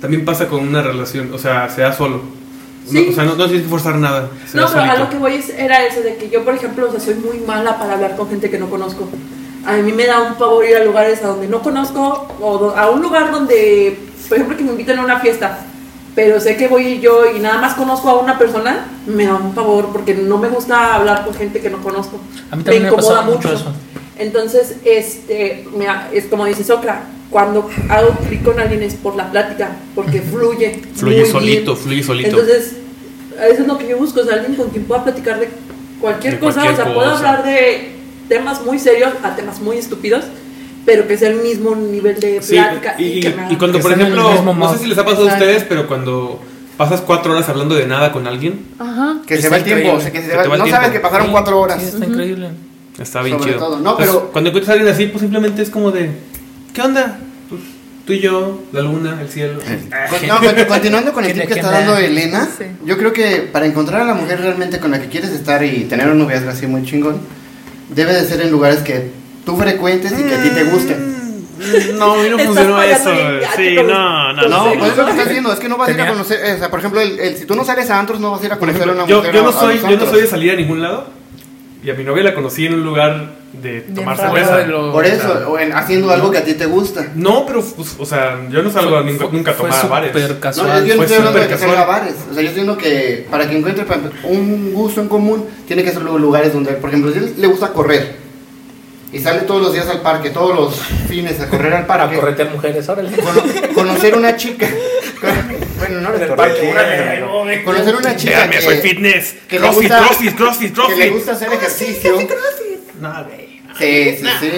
[0.00, 2.22] también pasa con una relación, o sea, se da solo.
[2.90, 3.08] No, Sí.
[3.10, 4.22] o sea, no, no tienes que forzar nada.
[4.22, 4.98] No, pero a solito.
[4.98, 7.38] lo que voy es- era eso, de que yo, por ejemplo, o sea, soy muy
[7.40, 9.08] mala para hablar con gente que no conozco.
[9.66, 12.76] A mí me da un pavor ir a lugares a donde no conozco, o do-
[12.76, 15.58] a un lugar donde, por ejemplo, que me inviten a una fiesta,
[16.14, 19.54] pero sé que voy yo y nada más conozco a una persona, me da un
[19.54, 22.18] pavor porque no me gusta hablar con gente que no conozco.
[22.50, 23.72] A mí también me ha incomoda pasado mucho eso.
[24.18, 29.30] Entonces, este, me es como dice Socra, cuando hago clic con alguien es por la
[29.30, 30.82] plática, porque fluye.
[30.94, 31.84] Fluye muy solito, bien.
[31.84, 32.28] fluye solito.
[32.30, 32.76] Entonces,
[33.50, 35.48] eso es lo que yo busco, o sea, alguien con quien pueda platicar de
[36.00, 37.28] cualquier De cosa, cualquier o sea, puedo cosa.
[37.30, 37.92] hablar de
[38.28, 40.24] temas muy serios a temas muy estúpidos,
[40.86, 42.94] pero que sea el mismo nivel de Sí, plática.
[42.98, 45.24] y, que me haga- y cuando, que por ejemplo, no sé si les ha pasado
[45.24, 45.44] a Exacto.
[45.44, 46.40] ustedes, pero cuando
[46.78, 49.18] pasas cuatro horas hablando de nada con alguien, Ajá.
[49.26, 49.98] Que se va el tiempo, increíble.
[49.98, 50.80] o sea, que se Se va- te va el no tiempo.
[50.82, 51.82] sabes que pasaron Sí, cuatro horas.
[51.82, 52.48] Sí, está increíble.
[52.98, 53.64] está bien Sobre chido.
[53.66, 53.78] todo.
[53.80, 56.10] No, Entonces, pero- cuando encuentras a alguien así, pues simplemente es como de,
[56.78, 57.18] ¿qué onda?
[57.48, 57.60] Pues
[58.06, 59.58] Tú y yo, la luna, el cielo.
[59.60, 61.96] Con- no, con- continuando con el ¿Quién tip que está dando?
[61.96, 62.64] Elena, Sí.
[62.84, 65.84] yo creo que para encontrar a la mujer realmente con la que quieres estar y
[65.84, 67.20] tener un noviazgo así muy chingón,
[67.90, 69.10] debe de ser en lugares que
[69.44, 71.18] tú frecuentes y que a ti te gusten.
[71.98, 73.10] No, a mí no funcionó eso.
[73.56, 74.78] Sí, no, no, No, no.
[74.78, 76.52] Pues es lo que estás diciendo, es que no vas a ir a conocer, eh,
[76.54, 78.46] o sea, por ejemplo, el, el- si tú no sales a antros, no vas a
[78.46, 80.54] ir a conocer a una mujer yo no soy, yo no soy de salir a
[80.56, 81.08] ningún lado.
[81.82, 84.34] Y a mi novia la conocí en un lugar de tomar raro.
[84.34, 84.58] cerveza.
[84.58, 87.08] de lo- Por eso, o en- haciendo algo que a ti te gusta.
[87.14, 89.88] No, pero, pues, o sea, yo no salgo a nunca, nunca a fue tomar a
[89.88, 90.12] bares.
[90.12, 90.84] súper No, casual.
[90.84, 92.00] yo no fue estoy hablando de que salga a casual.
[92.00, 92.14] bares.
[92.30, 93.84] O sea, yo estoy diciendo que para que encuentre
[94.24, 97.46] un gusto en común, tiene que ser lugares donde, por ejemplo, si a él le
[97.46, 98.16] gusta correr
[99.12, 100.76] y sale todos los días al parque, todos los
[101.08, 103.10] fines a correr al parque, corretear mujeres, órale.
[103.16, 103.42] cono-
[103.74, 104.68] conocer una chica.
[105.78, 109.34] bueno, no En eres el parque, órale, Conocer una chica Véanme, que, soy fitness.
[109.48, 111.12] que le crossfit, gusta- crossfit, crossfit, que le crossfit.
[111.14, 112.18] gusta hacer ejercicio.
[113.00, 113.60] No, güey.
[113.78, 114.50] Sí, sí, sí.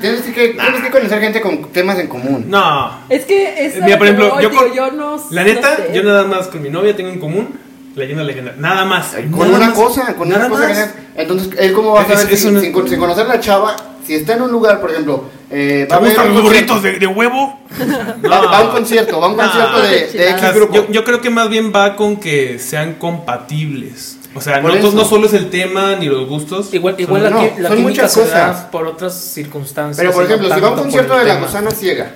[0.00, 2.44] Tienes que, tienes que conocer gente con temas en común.
[2.48, 2.90] No.
[3.08, 3.80] Es que es.
[3.80, 5.16] a Mira, por ejemplo, yo con- yo no.
[5.30, 5.90] La no neta, sé.
[5.94, 7.48] yo nada más con mi novia tengo en común
[7.96, 8.60] leyenda legendaria.
[8.60, 9.06] Nada más.
[9.30, 9.74] Con Nada una más.
[9.74, 10.68] cosa, con Nada una cosa.
[10.68, 10.94] más.
[11.16, 13.40] Entonces, él cómo va a Es- saber eso si- no- sin, sin conocer a la
[13.40, 13.74] chava,
[14.06, 16.82] si está en un lugar, por ejemplo, eh, ¿Te va a gustan un los burritos
[16.82, 17.58] de, de huevo?
[18.30, 19.42] va, va a un concierto, va a un No.
[19.42, 20.74] concierto de, de X grupo.
[20.74, 24.17] yo, yo creo que más bien va con que sean compatibles.
[24.34, 26.72] O sea, no, solo es el tema ni los gustos.
[26.72, 28.34] Igual, igual Son- la, no, la son muchas se cosas.
[28.34, 29.96] da por otras circunstancias.
[29.96, 32.12] Pero por ejemplo, si va a un concierto de la gusana ciega,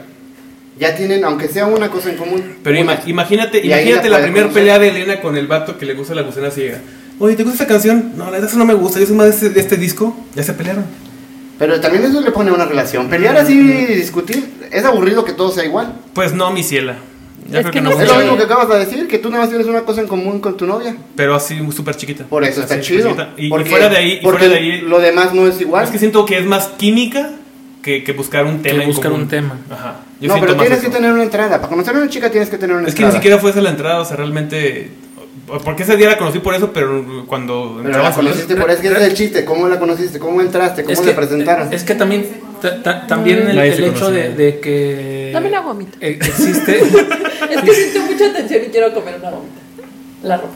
[0.79, 2.57] ya tienen, aunque sea una cosa en común.
[2.63, 3.01] Pero una.
[3.07, 6.15] imagínate, Y imagínate la la primera pelea de Elena con el vato que le gusta
[6.15, 6.79] la gusana ciega.
[7.19, 8.13] Oye, ¿te gusta esta canción?
[8.17, 8.99] No, la verdad eso no me gusta.
[9.01, 10.17] Yo soy más de este, de este disco.
[10.35, 10.85] Ya se pelearon.
[11.59, 13.09] Pero también eso le pone una relación.
[13.09, 15.95] Pelear así y discutir, es aburrido que todo sea igual.
[16.15, 16.97] Pues no, mi ciela.
[17.53, 17.91] Ya Es creo que que no.
[18.03, 20.09] Es lo mismo que acabas de decir, que tú nada más tienes una cosa en
[20.09, 20.97] común con tu novia.
[21.15, 22.25] Pero así súper chiquita.
[22.25, 23.11] Por eso está Así, chido.
[23.11, 23.31] chiquita.
[23.37, 25.61] Y, y porque, fuera de ahí, y porque fuera de ahí lo demás no es
[25.61, 25.85] igual.
[25.85, 27.31] es que siento que es más química
[27.83, 28.83] que, que buscar un tema.
[28.83, 29.23] en buscar común.
[29.25, 29.59] un tema.
[29.71, 29.97] Ajá.
[30.21, 30.89] Yo no, siento pero más tienes eso.
[30.91, 31.57] que tener una entrada.
[31.59, 33.21] Para conocer a una chica tienes que tener una Es que ni entrada.
[33.21, 34.91] siquiera fue esa la entrada, o sea, realmente.
[35.65, 38.89] Porque ese día la conocí por eso, pero cuando Pero la conociste por eso, que
[38.89, 39.45] ese es el chiste.
[39.45, 40.19] ¿Cómo la conociste?
[40.19, 40.83] ¿Cómo entraste?
[40.85, 41.73] ¿Cómo Es le que- presentaron?
[41.73, 42.27] Es que también,
[42.63, 45.99] ta- ta- también el, el hecho de, de que Dame una gomita.
[46.01, 46.79] eh, existe,
[47.51, 49.61] Es que siento mucha tensión y quiero comer una gomita.
[50.23, 50.55] La ropa.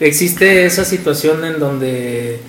[0.00, 2.40] existe esa situación en donde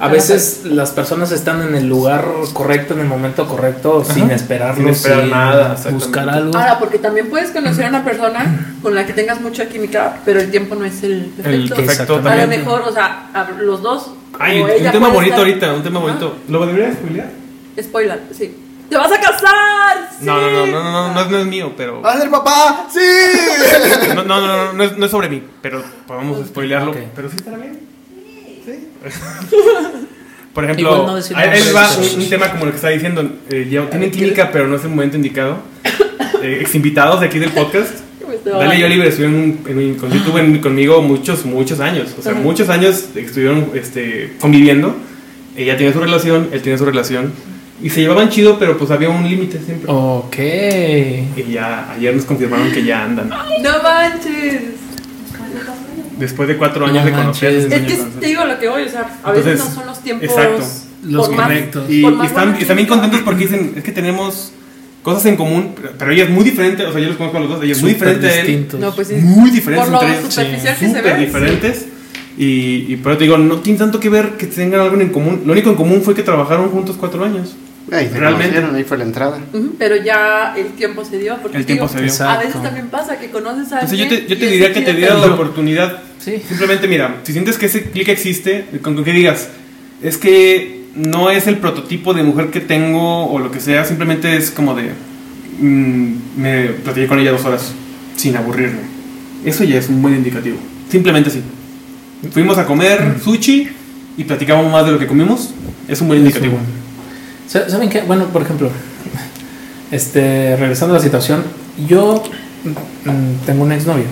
[0.00, 4.76] a veces las personas están en el lugar correcto, en el momento correcto, sin esperarlo,
[4.82, 6.04] Sin esperar nada, exactamente.
[6.06, 6.56] buscar algo.
[6.58, 10.40] Ahora, porque también puedes conocer a una persona con la que tengas mucha química, pero
[10.40, 11.12] el tiempo no es el
[11.44, 11.74] El perfecto.
[11.76, 13.28] perfecto a lo mejor, o sea,
[13.60, 14.10] los dos.
[14.38, 16.08] Ay, un tema bonito estar- ahorita, un tema Ajá.
[16.08, 16.36] bonito.
[16.48, 17.43] ¿Lo deberías spoilear?
[17.82, 18.54] Spoiler, sí.
[18.88, 20.10] ¡Te vas a casar!
[20.18, 20.24] ¡Sí!
[20.26, 22.02] No, no, no, no, no, no, es- no es mío, pero.
[22.02, 22.86] ¡Va a ser papá!
[22.92, 23.00] ¡Sí!
[24.14, 26.90] No, no, no, no, no es, no es sobre mí, pero podemos spoilearlo.
[26.92, 26.98] Ok.
[27.16, 27.80] Pero sí estará bien.
[30.54, 31.14] Por ejemplo, no
[31.74, 33.28] va un, un tema como lo que está diciendo.
[33.50, 35.58] eh, ya tienen química, pero no es el momento indicado.
[36.42, 38.00] Eh, ex invitados de aquí del podcast.
[38.44, 38.82] Dale y.
[38.84, 42.14] Oliver estuvieron en- en con YouTube en- conmigo muchos, muchos años.
[42.18, 42.40] O sea, Ajá.
[42.42, 44.94] muchos años estuvieron este, conviviendo.
[45.56, 47.32] Ella tiene su relación, él tiene su relación.
[47.82, 49.90] Y se llevaban chido, pero pues había un límite siempre.
[49.90, 50.36] Ok.
[50.38, 53.28] Y ya ayer nos confirmaron que ya andan.
[53.28, 54.62] No manches.
[56.18, 57.50] Después de cuatro No años de manches.
[57.50, 57.76] conocerse.
[57.76, 60.00] Es que te digo lo que voy, o sea, a veces Entonces, no son los
[60.02, 60.28] tiempos.
[60.28, 60.64] exacto.
[61.04, 61.90] Los correctos.
[61.90, 64.52] Y, están, y están bien contentos porque dicen, es que tenemos
[65.02, 67.40] cosas en común, pero- pero ella es muy diferente, o sea, yo los conozco a
[67.40, 68.46] los dos, ella es muy diferente a él.
[68.46, 68.80] distintos.
[68.80, 69.14] No, pues sí.
[69.16, 71.86] Muy diferentes Por lo superficial que se súper ve, diferentes.
[72.38, 75.10] Y, y por eso te digo, no tiene tanto que ver que tengan algo en
[75.10, 75.42] común.
[75.44, 77.54] Lo único en común fue que trabajaron juntos cuatro años.
[77.92, 78.44] Ahí se Realmente.
[78.46, 79.38] conocieron, ahí fue la entrada.
[79.52, 81.36] Ujú, Pero ya el tiempo se dio.
[81.42, 82.28] Porque El tiempo digo, se dio.
[82.28, 84.26] A veces también pasa que conoces a Entonces yo alguien.
[84.26, 85.98] te, yo te diría que te dieras la oportunidad.
[86.18, 86.42] Sí.
[86.48, 89.48] Simplemente mira, si sientes que ese clic existe, con, que digas,
[90.02, 94.34] es que no es el prototipo de mujer que tengo o lo que sea, simplemente
[94.36, 94.90] es como de,
[95.60, 97.72] mm, me platiqué con ella dos horas
[98.16, 98.80] sin aburrirme.
[99.44, 100.56] Eso ya es un buen indicativo.
[100.88, 101.42] Simplemente sí.
[102.32, 103.68] Fuimos a comer sushi
[104.16, 105.52] y platicamos más de lo que comimos.
[105.86, 106.54] Es un buen indicativo.
[106.56, 106.83] Sa-
[107.46, 108.02] ¿Saben qué?
[108.02, 108.70] Bueno, por ejemplo,
[109.90, 111.44] este, regresando a la situación,
[111.86, 112.22] yo
[112.64, 114.06] mm, tengo un exnovio.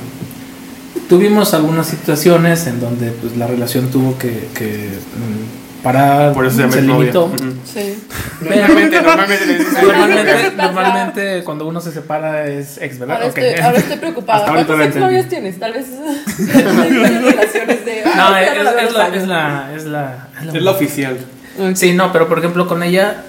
[1.08, 6.56] Tuvimos algunas situaciones en donde pues, la relación tuvo que, que, mm, parar, Por eso
[6.56, 7.24] se llama se limitó.
[7.24, 7.36] Ujú.
[7.64, 7.98] Sí.
[8.40, 13.16] Normalmente, normalmente Normalmente, normalmente cuando uno se separa es ex, ¿verdad?
[13.16, 13.38] Ahora, Ok.
[13.38, 14.46] estoy, ahora estoy preocupada.
[14.46, 15.58] ¿Cuántos exnovios tienes?
[15.58, 15.86] Tal vez.
[16.38, 18.04] relaciones de.
[18.04, 20.28] No, es, ya no la veo es la, es, la, es la...
[20.54, 21.18] Es la oficial.
[21.74, 23.24] Sí, no, pero por ejemplo con ella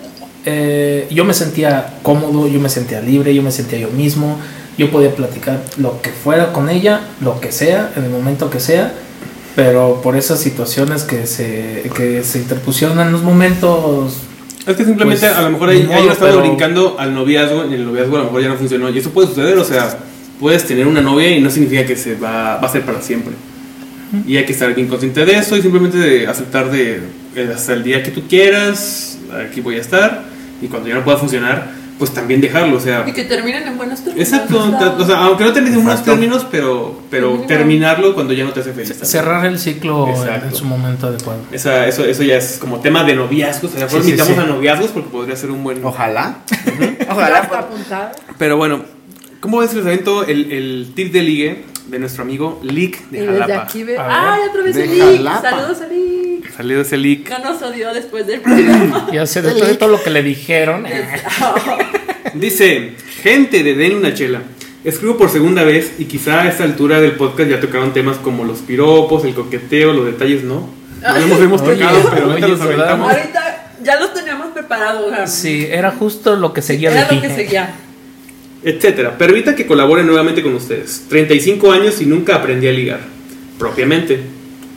[0.46, 4.40] eh, yo me sentía cómodo, yo me sentía libre, yo me sentía yo mismo,
[4.78, 8.60] yo podía platicar lo que fuera con ella, lo que sea, en el momento que
[8.60, 8.94] sea,
[9.56, 14.16] pero por esas situaciones que se, que se interpusieron en los momentos
[14.66, 17.74] Es que simplemente Pues, a lo mejor ahí, no estaba pero- brincando al noviazgo y
[17.76, 18.90] el noviazgo a lo mejor ya no funcionó.
[18.90, 19.98] Y eso puede suceder, o sea,
[20.40, 23.34] puedes tener una novia y no significa que se va, va a ser para siempre.
[24.28, 27.02] Y hay que estar bien consciente de eso y simplemente de aceptar de
[27.54, 29.18] hasta el día que tú quieras,
[29.50, 30.24] aquí voy a estar.
[30.62, 33.04] Y cuando ya no pueda funcionar, pues también dejarlo, o sea.
[33.08, 34.28] Y que terminen en buenos términos.
[34.32, 38.34] Exacto, o sea, o sea, aunque no termine en buenos términos, pero, pero terminarlo cuando
[38.34, 38.90] ya no te hace feliz.
[38.90, 39.08] también.
[39.08, 40.48] Cerrar el ciclo en- Exacto.
[40.48, 41.40] en su momento adecuado.
[41.52, 43.72] Esa, eso, eso ya es como tema de noviazgos.
[43.76, 44.40] A lo mejor Sí, sí, invitamos sí.
[44.42, 45.84] a noviazgos porque podría ser un buen.
[45.84, 46.38] Ojalá.
[47.10, 47.40] Ojalá.
[47.40, 48.12] está apuntado.
[48.38, 48.84] Pero bueno,
[49.40, 50.24] ¿cómo ves el evento?
[50.26, 53.64] El, el tip de ligue de nuestro amigo Lick de Jalapa.
[53.64, 53.98] aquí ve.
[54.00, 55.42] ¡Ay, otra vez De el Lick!
[55.42, 56.23] Saludos a Lick.
[56.56, 57.30] Salió ese Lick.
[57.30, 59.08] No nos odió después del programa.
[59.14, 60.86] Ya sé, después de todo lo que le dijeron.
[62.36, 62.92] Dice,
[63.22, 64.42] gente de Den una chela.
[64.84, 68.44] Escribo por segunda vez y quizá a esta altura del podcast ya tocaron temas como
[68.44, 70.70] los piropos, el coqueteo, los detalles, ¿no?
[71.04, 72.88] No los hemos Oye, tocado, pero ahorita oye, los ¿verdad?
[72.92, 73.12] aventamos.
[73.14, 75.30] Ahorita ya los teníamos preparados.
[75.30, 77.28] Sí, era justo lo que seguía Era de lo ti.
[77.28, 77.76] que seguía.
[78.64, 79.18] Etcétera.
[79.18, 81.06] Permita que colabore nuevamente con ustedes.
[81.10, 83.00] 35 años y nunca aprendí a ligar.
[83.60, 84.22] Propiamente.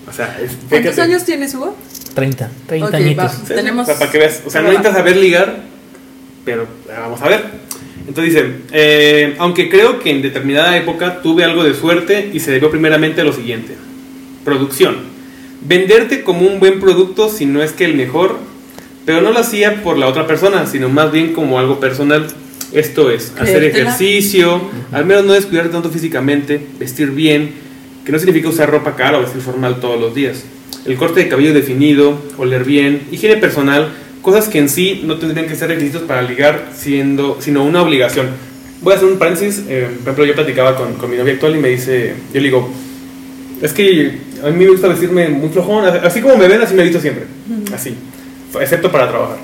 [0.08, 1.76] O sea, es, ¿Cuántos años tienes, Hugo?
[2.14, 3.24] 30, 30 Ok, añitos.
[3.24, 3.28] va.
[3.30, 4.42] Sí, Tenemos- Para, que veas.
[4.46, 5.56] O sea, no necesitas saber ligar,
[6.44, 7.44] pero vamos a ver.
[8.08, 12.52] Entonces dice, eh, aunque creo que en determinada época tuve algo de suerte y se
[12.52, 13.74] debió primeramente a lo siguiente.
[14.44, 14.96] Producción.
[15.60, 18.38] Venderte como un buen producto si no es que el mejor,
[19.04, 22.26] pero no lo hacía por la otra persona, sino más bien como algo personal.
[22.72, 24.60] Esto es, hacer ejercicio,
[24.92, 27.52] al menos no descuidarte tanto físicamente, vestir bien,
[28.06, 30.44] que no significa usar ropa cara o vestir formal todos los días.
[30.86, 33.92] El corte de cabello definido, oler bien, higiene personal,
[34.22, 38.28] cosas que en sí no tendrían que ser requisitos para ligar, siendo, sino una obligación.
[38.80, 39.64] Voy a hacer un paréntesis.
[39.68, 42.46] eh, por ejemplo, yo platicaba con, con mi novia actual y me dice, yo le
[42.46, 42.70] digo,
[43.60, 46.82] es que a mí me gusta vestirme muy flojón, así como me ven, así me
[46.82, 47.24] he visto siempre,
[47.74, 47.94] así,
[48.60, 49.38] excepto para trabajar.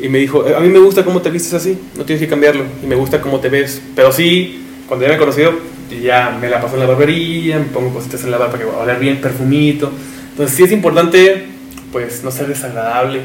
[0.00, 2.64] Y me dijo, a mí me gusta cómo te vistes así, no tienes que cambiarlo,
[2.82, 5.52] y me gusta cómo te ves, pero sí, cuando ya me he conocido,
[5.90, 8.70] ya me la paso en la barbería, me pongo cositas en la barba para que
[8.70, 9.90] oler bien, perfumito.
[10.30, 11.46] Entonces sí es importante,
[11.92, 13.22] pues, no ser desagradable.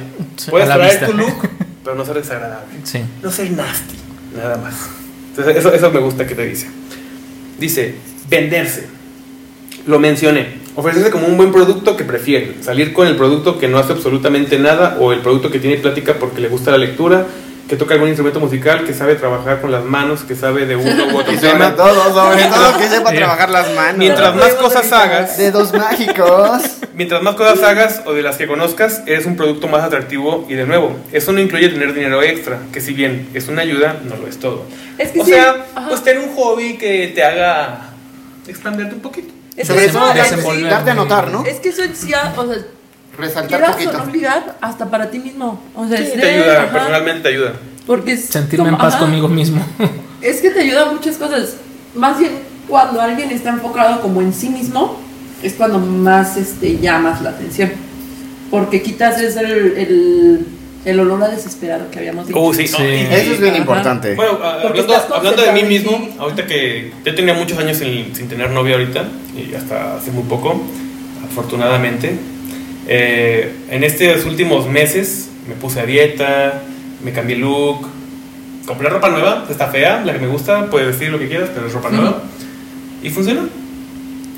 [0.50, 1.06] Puedes traer vista.
[1.08, 1.50] tu look,
[1.84, 2.74] pero no ser desagradable.
[2.84, 3.02] Sí.
[3.22, 3.96] No ser nasty,
[4.36, 4.90] nada más.
[5.30, 6.68] Entonces, eso, eso me gusta que te dice.
[7.60, 7.96] Dice,
[8.30, 8.88] venderse.
[9.86, 10.64] Lo mencioné.
[10.76, 12.56] Ofrecerse como un buen producto que prefiere.
[12.62, 16.16] Salir con el producto que no hace absolutamente nada o el producto que tiene plática
[16.20, 17.28] porque le gusta la lectura,
[17.68, 21.06] que toca algún instrumento musical, que sabe trabajar con las manos, que sabe de uno
[21.14, 21.76] u otro Y sobre tema.
[21.76, 23.98] todo, sobre todo que sepa trabajar las manos.
[23.98, 26.62] Mientras más cosas hagas, Dedos mágicos.
[26.94, 30.54] Mientras más cosas hagas o de las que conozcas, eres un producto más atractivo y
[30.56, 34.16] de nuevo, eso no incluye tener dinero extra, que si bien es una ayuda, no
[34.18, 34.66] lo es todo.
[34.98, 35.88] Es que o sí, sea, ajá.
[35.90, 37.90] pues tener un hobby que te haga
[38.48, 39.34] expanderte un poquito.
[39.56, 41.46] Es Sobre que todo, eso- darte a notar, ¿no?
[41.46, 42.34] Es que eso o sea,
[43.18, 43.92] Resaltar quieras poquito.
[44.62, 45.62] hasta para ti mismo.
[45.76, 47.54] O sea, Sí, te ayuda, ajá, personalmente te ayuda.
[47.86, 49.64] Porque es Sentirme como- en paz ajá, conmigo mismo.
[50.22, 51.58] Es que te ayuda a muchas cosas.
[51.96, 52.32] Más bien
[52.68, 54.98] cuando alguien está enfocado como en sí mismo,
[55.44, 57.72] es cuando más este, llamas la atención.
[58.50, 59.46] Porque quitas es el,
[59.78, 60.48] el,
[60.86, 62.40] el olor a desesperado que habíamos dicho.
[62.40, 62.76] Oh, sí, Sí.
[62.82, 63.58] Eso es bien Ajá.
[63.62, 64.16] importante.
[64.16, 66.12] Bueno, a- Porque hablando, hablando de mí mismo, ti.
[66.18, 69.04] ahorita que ya tenía muchos años sin, sin tener novia ahorita,
[69.36, 70.62] y hasta hace muy poco,
[71.30, 72.18] afortunadamente,
[72.88, 76.62] eh, en estos últimos meses me puse a dieta,
[77.04, 77.88] me cambié el look,
[78.66, 81.68] compré ropa nueva, está fea, la que me gusta, puedes decir lo que quieras, pero
[81.68, 82.24] es ropa nueva,
[83.02, 83.42] y funcionó.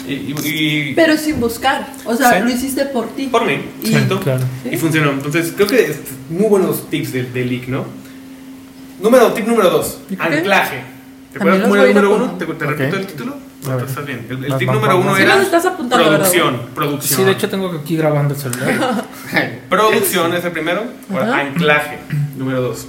[0.08, 1.88] Y, y- y- Pero sin buscar.
[2.06, 2.39] O sea, Sí.
[2.43, 3.26] lo hiciste por ti.
[3.28, 4.20] por mí, Y- exacto.
[4.20, 4.43] claro.
[4.72, 5.12] Y funcionó.
[5.12, 5.98] Entonces, creo que es
[6.30, 7.86] muy buenos tips de, de leak, ¿no?
[9.02, 10.82] Número, tip número dos, anclaje.
[11.34, 12.32] ¿Te acuerdas ir número uno?
[12.38, 12.62] ¿Te, te Ok.
[12.62, 13.36] repito el título?
[13.68, 14.26] No, bien.
[14.30, 16.61] El, tip número uno era producción.
[16.74, 17.20] Producción.
[17.20, 19.05] Sí, de hecho tengo aquí grabando el celular.
[19.70, 20.84] Producción es el primero.
[21.09, 21.99] Ahora, anclaje,
[22.38, 22.88] número dos.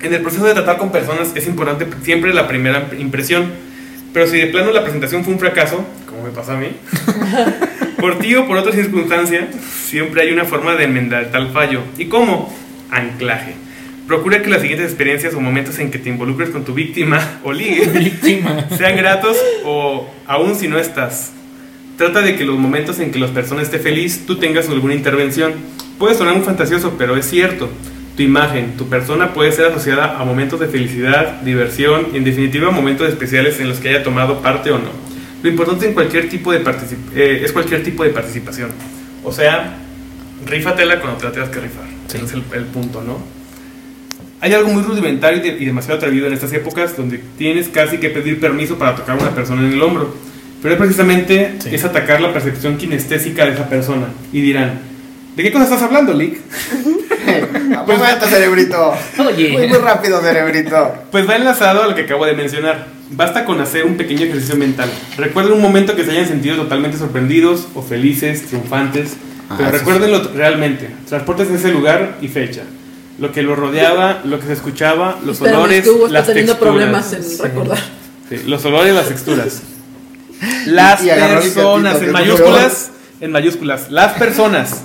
[0.00, 3.50] En el proceso de tratar con personas es importante siempre la primera impresión.
[4.12, 6.68] Pero si de plano la presentación fue un fracaso, como me pasó a mí,
[7.98, 9.48] por ti o por otra circunstancia,
[9.84, 11.80] siempre hay una forma de enmendar tal fallo.
[11.96, 12.54] ¿Y cómo?
[12.90, 13.54] Anclaje.
[14.06, 17.52] Procura que las siguientes experiencias o momentos en que te involucres con tu víctima o
[17.52, 18.66] ligue Víctima.
[18.76, 21.32] sean gratos o aún si no estás.
[21.96, 25.52] Trata de que los momentos en que las personas esté feliz, tú tengas alguna intervención.
[25.98, 27.70] Puede sonar muy fantasioso, pero es cierto.
[28.16, 32.70] Tu imagen, tu persona puede ser asociada a momentos de felicidad, diversión y en definitiva
[32.70, 34.90] momentos especiales en los que haya tomado parte o no.
[35.42, 36.62] Lo importante en cualquier tipo de
[37.14, 38.70] eh, es cualquier tipo de participación.
[39.24, 39.76] O sea,
[40.44, 41.84] rífatela cuando te la tengas que rifar.
[42.08, 42.16] Sí.
[42.16, 43.41] Ese es el, el punto, ¿no?
[44.42, 47.96] Hay algo muy rudimentario y, de- y demasiado atrevido en estas épocas donde tienes casi
[47.98, 50.14] que pedir permiso para tocar a una persona en el hombro.
[50.60, 51.70] Pero es precisamente Sí.
[51.72, 54.08] es atacar la percepción kinestésica de esa persona.
[54.32, 54.80] Y dirán,
[55.36, 56.36] ¿de qué cosa estás hablando, Lick?
[57.86, 58.92] Pues vete, cerebrito.
[59.26, 59.50] Oye.
[59.52, 60.94] Muy, muy rápido, cerebrito.
[61.10, 62.88] Pues va enlazado a lo que acabo de mencionar.
[63.10, 64.90] Basta con hacer un pequeño ejercicio mental.
[65.16, 69.14] Recuerden un momento que se hayan sentido totalmente sorprendidos o felices, triunfantes,
[69.48, 70.88] Ah, pero eso recuérdenlo realmente.
[71.08, 72.62] Transportes ese lugar y fecha.
[73.18, 76.58] Lo que lo rodeaba, lo que se escuchaba, los Espérame, olores, está las teniendo texturas.
[76.74, 77.42] problemas en Sí.
[77.42, 77.78] recordar.
[78.28, 79.62] Sí, los olores, las texturas.
[80.66, 82.90] Las Y personas, gatito, en que mayúsculas,
[83.20, 84.82] en mayúsculas, las personas.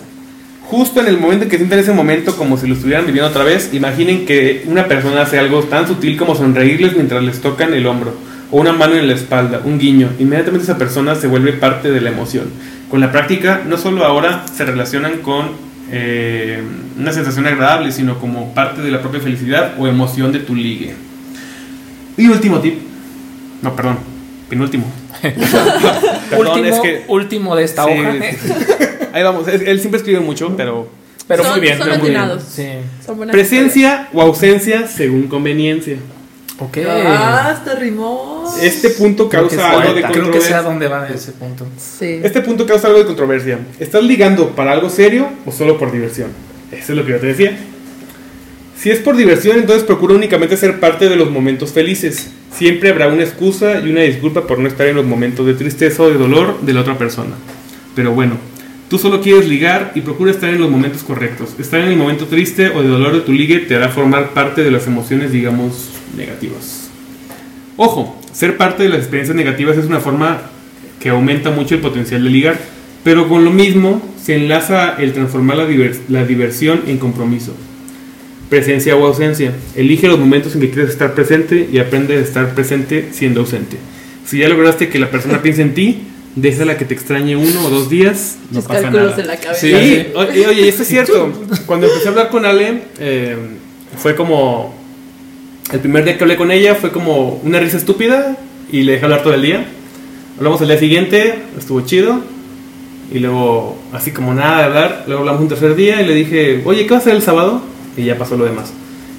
[0.69, 3.43] Justo en el momento en que sienten ese momento como si lo estuvieran viviendo otra
[3.45, 7.87] vez, imaginen que una persona hace algo tan sutil como sonreírles mientras les tocan el
[7.87, 8.13] hombro,
[8.51, 10.09] o una mano en la espalda, un guiño.
[10.19, 12.49] Inmediatamente esa persona se vuelve parte de la emoción.
[12.91, 15.51] Con la práctica, no solo ahora se relacionan con
[15.91, 16.61] eh,
[16.97, 20.93] una sensación agradable, sino como parte de la propia felicidad o emoción de tu ligue.
[22.17, 22.79] Y último tip.
[23.61, 23.97] No, perdón.
[24.49, 24.85] Penúltimo.
[25.21, 28.13] Perdón, último, es que- último de esta Sí, hoja.
[28.13, 28.53] sí.
[29.13, 29.47] Ahí vamos.
[29.47, 30.89] Él, él siempre escribe mucho, pero.
[31.27, 31.77] Pero Son- muy bien.
[31.77, 32.29] son pero muy bien.
[32.47, 32.67] Sí.
[33.05, 35.97] Son Presencia o ausencia según conveniencia.
[36.59, 36.77] Ok.
[36.87, 38.51] Ah, hasta rimó.
[38.61, 40.07] Este punto causa es algo de poeta.
[40.07, 40.49] Creo que controversia.
[40.49, 41.67] sea dónde va ese punto.
[41.77, 42.19] Sí.
[42.23, 43.59] Este punto causa algo de controversia.
[43.79, 46.29] ¿Estás ligando para algo serio o solo por diversión?
[46.71, 47.57] Eso es lo que yo te decía.
[48.77, 52.31] Si es por diversión, entonces procura únicamente ser parte de los momentos felices.
[52.55, 56.03] Siempre habrá una excusa y una disculpa por no estar en los momentos de tristeza
[56.03, 57.35] o de dolor de la otra persona.
[57.95, 58.35] Pero bueno,
[58.89, 61.55] tú solo quieres ligar y procura estar en los momentos correctos.
[61.59, 64.63] Estar en el momento triste o de dolor de tu ligue te hará formar parte
[64.63, 66.89] de las emociones, digamos, negativas.
[67.75, 70.41] Ojo, ser parte de las experiencias negativas es una forma
[70.99, 72.57] que aumenta mucho el potencial de ligar,
[73.03, 77.53] pero con lo mismo se enlaza el transformar la, divers- la diversión en compromiso.
[78.49, 79.51] Presencia o ausencia.
[79.75, 83.77] Elige los momentos en que quieres estar presente y aprende a estar presente siendo ausente.
[84.25, 85.99] Si ya lograste que la persona piense en ti,
[86.35, 89.15] déjala que te extrañe uno o dos días, no Los pasa nada.
[89.17, 89.59] en la cabeza.
[89.61, 91.31] Sí, oye, oye, esto es cierto.
[91.65, 93.35] Cuando empecé a hablar con Ale, eh,
[93.97, 94.76] fue como.
[95.71, 98.37] El primer día que hablé con ella fue como una risa estúpida
[98.71, 99.65] y le dejé hablar todo el día.
[100.37, 102.21] Hablamos al día siguiente, estuvo chido.
[103.11, 106.61] Y luego, así como nada de hablar, luego hablamos un tercer día y le dije,
[106.65, 107.61] oye, ¿qué vas a hacer el sábado?
[107.95, 108.71] Y ya pasó lo demás.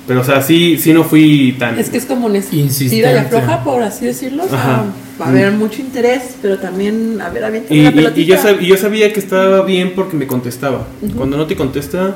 [0.06, 1.78] Pero, o sea, sí, sí no fui tan.
[1.78, 4.44] Es que es como un estira y afloja, por así decirlo.
[4.44, 4.84] O sea, Ajá.
[5.20, 8.20] va a haber mucho interés, pero también, a ver, Y, una y- pelotita.
[8.20, 10.86] y yo sab- y yo sabía que estaba bien porque me contestaba.
[11.14, 12.14] Cuando no te contesta,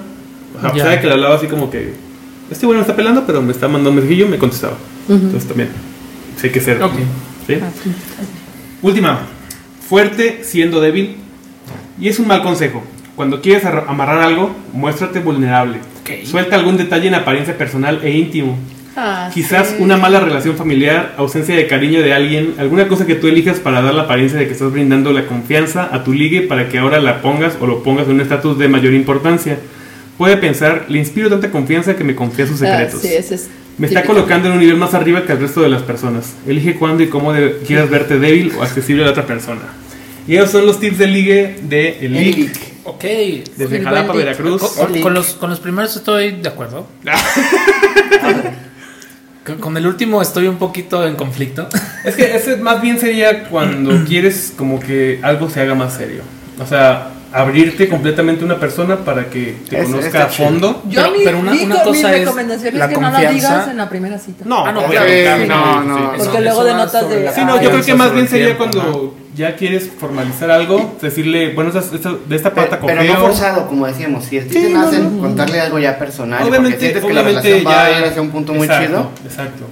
[0.56, 1.92] o sea, que le hablaba así como que,
[2.52, 4.74] este bueno me está pelando, pero me está mandando un mensajillo, me contestaba.
[5.08, 5.14] Ujú.
[5.14, 5.68] Entonces también,
[6.42, 6.82] hay que ser.
[6.82, 6.92] Ok.
[7.46, 7.54] ¿sí?
[7.62, 7.68] Ah.
[8.82, 9.20] Última,
[9.88, 11.16] fuerte siendo débil.
[12.00, 12.82] Y es un mal consejo.
[13.16, 15.78] Cuando quieres arra- amarrar algo, muéstrate vulnerable.
[16.24, 18.58] Suelta algún detalle en apariencia personal e íntimo.
[18.96, 19.76] Ah, Quizás sí.
[19.78, 23.80] una mala relación familiar, ausencia de cariño de alguien, alguna cosa que tú elijas para
[23.80, 27.00] dar la apariencia de que estás brindando la confianza a tu ligue para que ahora
[27.00, 29.58] la pongas o lo pongas en un estatus de mayor importancia.
[30.18, 33.00] Puede pensar, le inspiro tanta confianza que me confía sus Ah, secretos.
[33.00, 33.48] sí, ese es
[33.78, 34.14] me está típico.
[34.14, 36.34] colocando en un nivel más arriba que el resto de las personas.
[36.46, 39.62] Elige cuándo y cómo de- quieras verte débil o accesible a la otra persona.
[40.28, 42.56] Y esos son los tips de ligue de El Ligue, Elic.
[42.84, 43.02] Ok.
[43.56, 44.62] desde El Jalapa, buen Veracruz.
[44.62, 46.86] Con, con los, con los primeros estoy de acuerdo.
[49.46, 51.68] con, con el último estoy un poquito en conflicto.
[52.04, 56.22] Es que ese más bien sería cuando quieres como que algo se haga más serio.
[56.60, 60.82] O sea, abrirte completamente a una persona para que te Es- conozca a fondo.
[60.88, 63.00] Yo Pero- mi, pero una- mi una cosa mi es recomendación la es que no
[63.02, 63.34] la confianza.
[63.34, 64.44] digas en la primera cita.
[64.46, 66.12] No, Ah, no, sí, no, sí, no.
[66.18, 69.56] Porque luego denotas de- Sí, no, yo creo que más bien sería tiempo, cuando ya
[69.56, 73.86] quieres formalizar algo, decirle, bueno, esta- esta- de esta Pero, pata pero no forzado, como
[73.86, 74.24] decíamos.
[74.26, 75.22] Si a ti Sí, te no, nacen no.
[75.22, 78.04] contarle algo ya personal, Obviamente, porque sientes que la obviamente relación va ya- a ir
[78.06, 79.10] hacia un punto muy exacto, chido.
[79.24, 79.64] Exacto.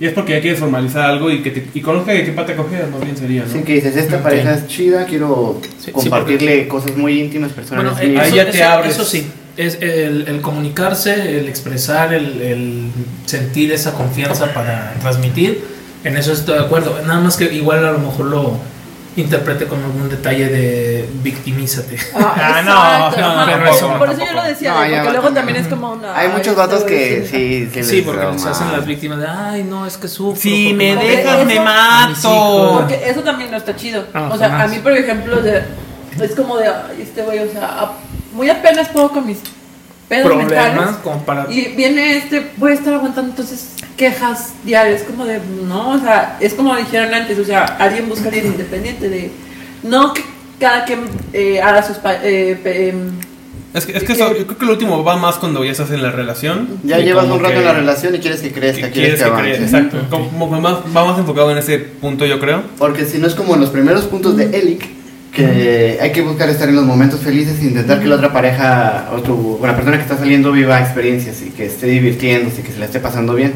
[0.00, 2.56] Y es porque ya quieres formalizar algo y que te, y conozca de qué pata
[2.56, 3.52] coger, más bien sería, ¿no?
[3.52, 7.92] Sí, que dices, esta pareja es chida, quiero Sí, sí, compartirle cosas muy íntimas, personales.
[7.92, 8.92] Bueno, eh, ahí eso, ya te eso- abres.
[8.94, 9.26] eso sí,
[9.56, 12.88] es el, el comunicarse, el expresar, el, el
[13.26, 15.62] sentir esa confianza para transmitir,
[16.02, 17.00] en eso estoy de acuerdo.
[17.06, 18.58] Nada más que igual a lo mejor lo
[19.16, 21.96] interprete con algún detalle de victimízate.
[22.14, 25.12] Ah, no, exacto, no, pero eso no, Por eso yo lo decía, No, porque luego
[25.12, 25.34] también.
[25.34, 26.16] también es como una...
[26.16, 27.30] Hay ay, muchos güey que sí.
[27.30, 30.40] sí, sí, Sí, les porque se hacen las víctimas de, ay, no, es que sufro.
[30.40, 32.70] Si me no- dejas, eso- me mato.
[32.80, 34.04] Porque eso también no está chido.
[34.12, 34.66] No, o sea, jamás.
[34.66, 35.62] a mí, por ejemplo, de-
[36.20, 37.92] es como de, ay, este güey, o sea, a-
[38.32, 39.38] muy apenas puedo con mis
[40.08, 40.96] pedos problemas mentales.
[41.02, 41.46] como para...
[41.50, 46.36] Y viene este, voy a estar aguantando entonces quejas diarias, como de, no, o sea,
[46.40, 49.30] es como dijeron antes, o sea, alguien busca a alguien independiente, de,
[49.82, 50.22] no que
[50.58, 51.00] cada quien
[51.32, 51.96] eh, haga sus...
[51.98, 52.58] pa- eh,
[52.92, 53.10] em,
[53.72, 55.90] Es que, es que eso- yo creo que lo último va más cuando ya estás
[55.90, 56.78] en la relación.
[56.84, 59.18] Ya llevas un rato que- en la relación y quieres que que crezca, quieres quieres
[59.20, 59.62] que que avance.
[59.64, 59.96] Exacto.
[60.10, 62.62] Como, como más, va más enfocado en ese punto, yo creo.
[62.78, 64.86] Porque si no es como en los primeros puntos de Elic,
[65.34, 69.08] que hay que buscar estar en los momentos felices e intentar que la otra pareja
[69.12, 72.72] o, tu, o la persona que está saliendo viva experiencias y que esté divirtiéndose, que
[72.72, 73.52] se la esté pasando bien.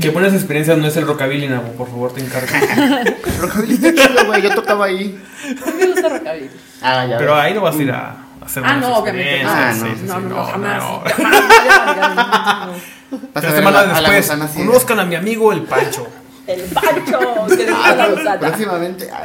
[0.00, 2.46] Que buenas experiencias no es el rockabilly, Nabo, por favor, te encargo.
[3.40, 5.18] Rockabilly está chido, güey, yo tocaba ahí.
[5.44, 6.50] A mí me gusta rockabilly.
[6.82, 7.42] Ah, ya Pero ves.
[7.44, 9.42] ahí no vas a ir a hacer Ah, no, obviamente.
[9.46, 9.84] Ah, no.
[9.86, 10.82] sí, sí, No, sí, no, no, jamás.
[10.82, 11.02] no.
[11.06, 12.68] Jamás.
[13.10, 15.62] Vas a Tres ver semanas a la- a la después, conozcan a mi amigo el
[15.62, 16.06] Pancho.
[16.46, 19.08] El Pancho, que Ah, la próximamente.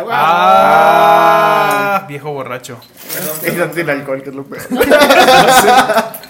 [0.00, 2.78] Ah, Ah, viejo borracho.
[3.42, 3.56] Es
[3.90, 4.62] alcohol, que es lo peor.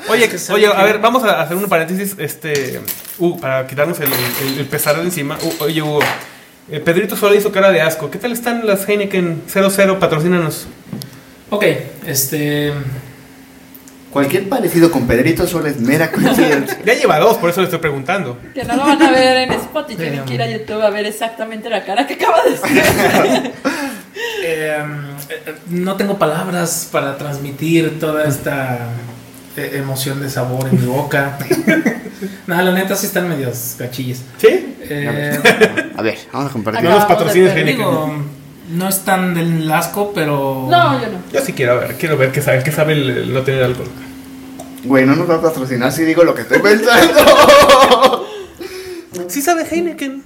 [0.09, 2.81] Oye, oye, a ver, vamos a hacer un paréntesis, este,
[3.19, 5.37] uh, para quitarnos el, el- el pesar de encima.
[5.43, 6.01] Uh, oye, Hugo,
[6.71, 8.11] eh, Pedrito solo hizo cara de asco.
[8.11, 9.99] ¿Qué tal están las Heineken 00?
[9.99, 10.67] Patrocínanos.
[11.51, 11.65] Ok,
[12.07, 12.73] este.
[14.13, 16.79] Cualquier parecido con Pedrito solo es mera coincidencia.
[16.85, 18.39] Ya lleva dos, por eso le estoy preguntando.
[18.55, 21.07] Que no lo van a ver en Spotify, tienen que ir a YouTube a ver
[21.07, 22.83] exactamente la cara que acaba de decir.
[24.45, 24.83] eh,
[25.29, 28.89] eh, no tengo palabras para transmitir toda esta
[29.57, 31.37] eh, emoción de sabor en mi boca.
[32.47, 34.23] Nada, la neta sí están medios gachillas.
[34.39, 34.77] ¿Sí?
[34.83, 35.39] Eh,
[35.97, 36.85] A ver, vamos a compartir.
[36.85, 38.25] No nos patrocines, digo,
[38.69, 40.67] no es tan del asco, pero.
[40.71, 41.19] No, yo no.
[41.33, 43.89] Yo sí quiero ver, quiero ver qué sabe, qué sabe el, el no tener alcohol.
[44.85, 48.27] Güey, no nos va a patrocinar si digo lo que estoy pensando.
[49.29, 50.23] Sí sabe Heineken.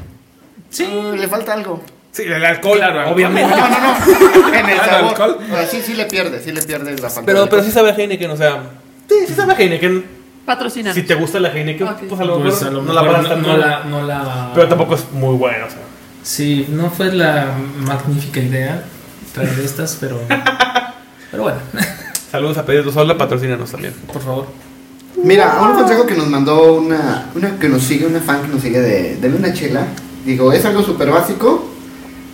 [0.70, 0.86] Sí,
[1.16, 1.82] le falta algo.
[2.12, 3.51] Sí, el alcohol, obviamente.
[3.51, 4.55] No, no, no.
[4.59, 5.09] En el Ah, sabor.
[5.11, 5.38] alcohol.
[5.51, 7.22] O sea, sí, sí le pierde, sí le pierde la falta.
[7.26, 8.62] Pero, pero sí sabe a Heineken, o sea.
[9.09, 10.05] Sí, sí sabe a Heineken.
[10.45, 10.93] Patrocina.
[10.93, 13.38] Si te gusta la Heineken, pues a lo mejor Pues a lo no la mejor
[13.38, 15.78] no la, no la- Pero tampoco es muy buena, o sea.
[16.22, 18.84] Sí, no fue la magnífica idea
[19.34, 20.20] traer estas, pero.
[21.30, 21.58] Pero bueno,
[22.30, 23.94] Saludos a Pedrito Sola, patrocínanos también.
[24.12, 24.46] por favor.
[25.24, 28.60] Mira, un consejo que nos mandó una, una que nos sigue, una fan que nos
[28.60, 29.86] sigue de, de una chela.
[30.26, 31.70] Digo, es algo súper básico,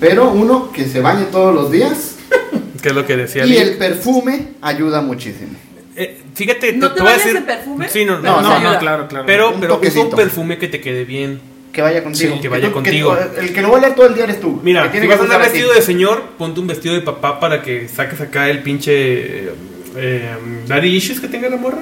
[0.00, 2.16] pero uno que se bañe todos los días
[2.82, 3.56] ¿Qué es lo que decía y Lee?
[3.58, 5.52] el perfume ayuda muchísimo.
[5.94, 7.44] Eh, fíjate, ¿No te, te voy a decir.
[7.46, 7.88] perfume?
[7.88, 8.78] Sí, no, no, no, ayuda.
[8.80, 9.26] claro, claro.
[9.26, 11.40] Pero, Un pero usa un perfume que te quede bien.
[11.78, 12.34] Que vaya contigo.
[12.34, 13.16] Sí, que vaya tú- contigo.
[13.38, 14.58] el que lo va a leer todo el día eres tú.
[14.64, 17.62] Mira, que si vas a andar vestido de señor, ponte un vestido de papá para
[17.62, 18.92] que saques acá el pinche.
[19.46, 19.52] Eh,
[19.96, 20.28] eh,
[20.66, 21.78] daddy issues que tenga la morra.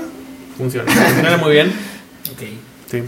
[0.59, 0.93] Funciona.
[0.93, 1.73] Funciona muy bien.
[2.31, 2.43] Ok.
[2.91, 3.03] Sí.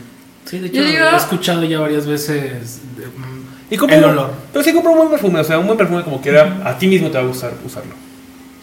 [0.46, 4.04] Sí, de hecho, Yo digo- he escuchado ya varias veces de- mm, Y compra el
[4.04, 4.30] un- olor.
[4.50, 6.86] Pero sí compra un buen perfume, o sea, un buen perfume como quiera, a ti
[6.86, 7.92] mismo te va a gustar usarlo.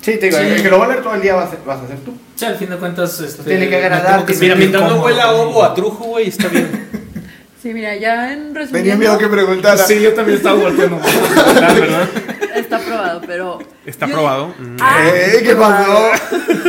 [0.01, 0.43] Sí, te digo, Sí.
[0.45, 1.97] el que lo va a leer todo el día vas a ser, vas a ser
[1.99, 2.13] tú.
[2.35, 5.63] Sí, al fin de cuentas, este, Tiene que agradar, Mira, mientras no huela a ovo
[5.63, 6.84] a trujo, güey, está bien.
[7.65, 9.75] Sí, mira, ya en Tenía resumiendo, miedo que preguntara.
[9.75, 10.99] Sí, yo también estaba volteando.
[10.99, 12.09] ¿verdad?
[12.55, 13.57] está probado, pero...
[13.87, 14.49] Está probado.
[14.49, 14.77] Mm.
[14.79, 16.11] Ah, Eh, ¿Qué pasó?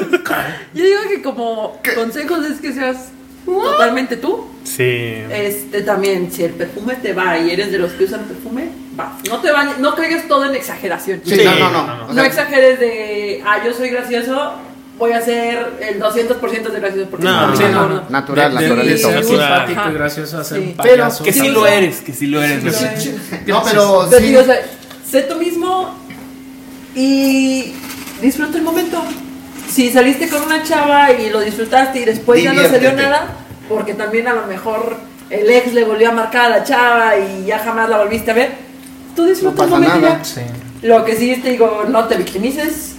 [0.72, 3.10] Yo digo que como consejos es que seas
[3.44, 4.48] totalmente tú.
[4.64, 5.18] Sí.
[5.30, 9.18] Este también, si el perfume te va y eres de los que usan perfume, va.
[9.28, 11.20] No te bañes, no caigas todo en exageración.
[11.26, 11.86] Sí, Sí, no, no, no.
[11.86, 12.06] no, no.
[12.06, 14.54] O No exageres de, ah, yo soy gracioso,
[14.98, 18.02] voy a ser el 200% de gracioso porque No, Sí, no, no, no.
[18.10, 19.08] Natural, De- naturalito.
[19.10, 19.90] de simpático Ajá.
[19.90, 20.64] y gracioso a ser Sí.
[20.68, 21.08] un Pero.
[21.24, 22.62] Que sí Sí, lo eres, que sí lo eres.
[22.76, 23.00] sí, güey.
[23.00, 23.14] sí.
[23.46, 24.22] No, pero sí.
[24.22, 24.56] digo, o sea,
[25.08, 25.94] sé tú mismo
[26.94, 27.72] y
[28.22, 29.02] disfruta el momento.
[29.68, 33.02] Si saliste con una chava y lo disfrutaste y después ya no salió Diviértete.
[33.02, 33.26] nada,
[33.68, 34.96] porque también a lo mejor
[35.28, 38.34] el ex le volvió a marcar a la chava y ya jamás la volviste a
[38.34, 38.52] ver,
[39.14, 40.18] tú disfruta No el momento nada.
[40.18, 40.24] ya.
[40.24, 40.40] Sí.
[40.82, 42.94] Lo que sí te digo, no te victimices,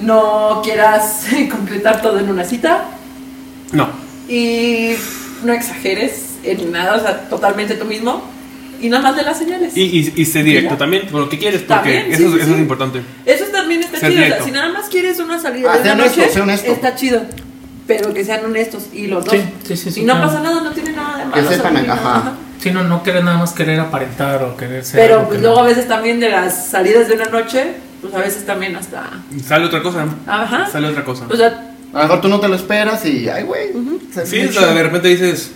[0.00, 2.84] no quieras concretar todo en una cita
[3.72, 3.88] No.
[4.28, 4.94] y
[5.44, 8.22] no exageres en nada, o sea, totalmente tú mismo
[8.80, 9.76] y nada más de las señales.
[9.76, 12.36] Y, y, y sé directo también, por lo que quieres, porque También, sí, eso, sí,
[12.38, 12.52] eso sí.
[12.54, 13.00] es importante.
[13.24, 14.24] Eso también está Ser chido.
[14.24, 16.72] O sea, si nada más quieres una salida Ah, de una honesto, noche, honesto.
[16.72, 17.22] está chido.
[17.86, 19.34] Pero que sean honestos y los dos.
[19.34, 20.28] Sí, sí, sí, sí, y no claro.
[20.28, 21.48] pasa nada, no tiene nada de malo.
[21.48, 22.32] sepan, o sea, ajá.
[22.60, 25.00] Sí, no, no querer nada más querer aparentar o querer ser.
[25.00, 25.62] Pero pues que luego no.
[25.62, 29.08] a veces también de las salidas de una noche, pues a veces también hasta.
[29.46, 30.04] Sale otra cosa.
[30.26, 30.66] Ajá.
[30.70, 31.26] Sale otra cosa.
[31.30, 33.68] O sea, A lo mejor tú no te lo esperas y, ay, güey.
[34.24, 35.52] Sí, o sea, de repente dices,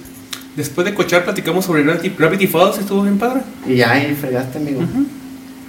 [0.54, 3.40] después de cochar platicamos sobre Gravity, Gravity Falls, estuvo bien padre.
[3.66, 4.82] Y ya ahí fregaste, amigo.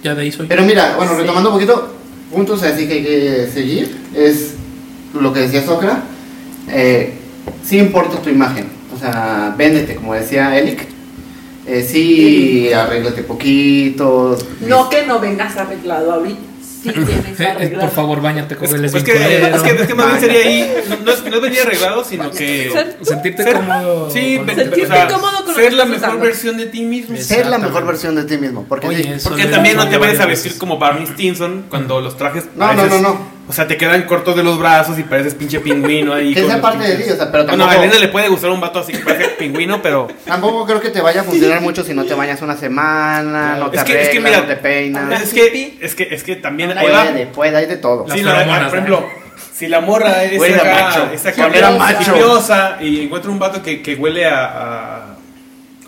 [0.02, 0.46] Ya de ahí soy.
[0.46, 1.20] Pero mira, bueno, Sí.
[1.22, 1.94] retomando un poquito,
[2.32, 4.54] puntos así que hay que seguir, es
[5.18, 6.02] lo que decía Socra,
[6.70, 7.14] eh,
[7.64, 10.86] sí importa tu imagen, o sea, véndete, como decía Elic,
[11.66, 14.38] eh, sí, arréglate poquito.
[14.68, 16.38] no que no vengas arreglado ahorita.
[16.94, 19.86] Sí tienes Eh, eh, por favor, bañate con Es, el es que, es, que, es
[19.86, 22.70] que más bien sería ahí, no, no es, no venir arreglado, sino que...
[22.72, 24.10] Ser- Sentirte Ser- cómodo.
[24.10, 26.24] Sí, con- Sentirte o sea, cómodo con ser la mejor usando.
[26.24, 27.16] versión de ti mismo.
[27.16, 30.20] Ser la mejor versión de ti mismo, porque Oye, Porque también no te ya vayas
[30.20, 30.60] a vestir veces.
[30.60, 33.37] como Barney Stinson cuando los trajes No, no, no, no.
[33.48, 36.34] O sea, te quedan cortos de los brazos y pareces pinche pingüino ahí.
[36.34, 38.50] Que los parte de ti, o sea, pero Bueno, a tampoco- Elena le puede gustar
[38.50, 40.06] un vato así que parece pingüino, pero.
[40.26, 43.70] Tampoco creo que te vaya a funcionar mucho si no te bañas una semana, no
[43.70, 45.22] te Es que- arreglas, es que mira, no te peinas.
[45.22, 46.72] Es que, es que, es que también.
[46.74, 47.04] Puede, va.
[47.10, 48.06] de- puede, hay de todo.
[48.12, 48.68] Sí, la- por ¿no?
[48.68, 49.06] ejemplo,
[49.54, 51.08] si la morra es Huele a acá, macho.
[51.12, 52.76] es acá Huele a bien macho.
[52.80, 55.16] y encuentra un vato que, que huele a, a,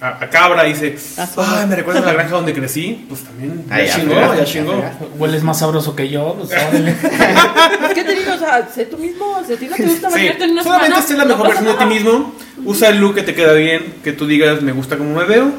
[0.00, 0.96] a- a cabra y dice,
[1.36, 4.34] ay, me recuerda a la granja donde crecí, pues también ya Ay, ya chingó, ya
[4.36, 4.82] ya chingó.
[5.18, 6.36] Hueles más sabroso que yo.
[6.38, 6.94] pues, órale.
[7.88, 10.08] Es que te digo, o sea, sé tú mismo, si a ti no te gusta
[10.10, 12.34] Sí, bañarte en una solamente semana, sé la no mejor versión de ti mismo,
[12.64, 15.50] usa el look que te queda bien, que tú digas, me gusta cómo me veo,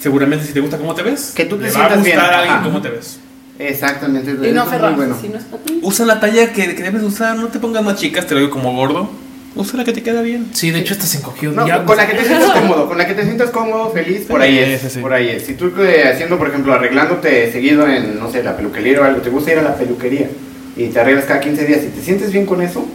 [0.00, 2.16] seguramente si te gusta cómo te ves, Que tú te le va a sientas bien.
[2.16, 2.64] gustar a alguien Ajá.
[2.64, 3.18] cómo te ves.
[3.58, 4.48] Exactamente.
[4.48, 5.16] Y no aferrarse, bueno.
[5.20, 5.80] si no es para ti.
[5.82, 8.52] Usa la talla que, que debes usar, no te pongas más chicas, te lo digo
[8.52, 9.10] como gordo,
[9.56, 10.46] usa la que te queda bien.
[10.52, 11.50] Sí, de hecho, hasta se encogió.
[11.52, 14.22] No, ya, con la que te sientas cómodo, con la que te sientas cómodo, feliz,
[14.28, 14.98] por ahí Sí, es, sí, sí.
[15.00, 15.42] por ahí es.
[15.44, 19.20] Si tú eh, haciendo, por ejemplo, arreglándote seguido en, no sé, la peluquería o algo,
[19.20, 20.28] te gusta ir a la peluquería
[20.76, 22.86] y te arreglas cada 15 días y te sientes bien con eso,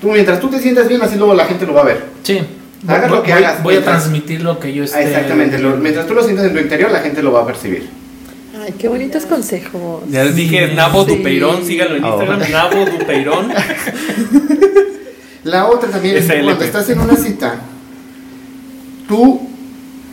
[0.00, 2.04] tú mientras tú te sientas bien, así luego la gente lo va a ver.
[2.22, 2.38] Sí.
[2.86, 5.02] Hagas Voy- lo que voy- hagas, Voy a transmitir lo que yo Ah, esté.
[5.04, 7.88] exactamente, lo- mientras tú lo sientas en tu interior, la gente lo va a percibir.
[8.62, 10.02] Ay, qué bonitos consejos.
[10.10, 11.16] Ya les dije, Nabo Sí.
[11.16, 12.08] Dupeirón, síganlo en Oh.
[12.22, 13.52] Instagram, Nabo Dupeirón.
[15.44, 16.44] La otra también es SLP.
[16.44, 17.60] cuando estás en una cita,
[19.08, 19.48] tú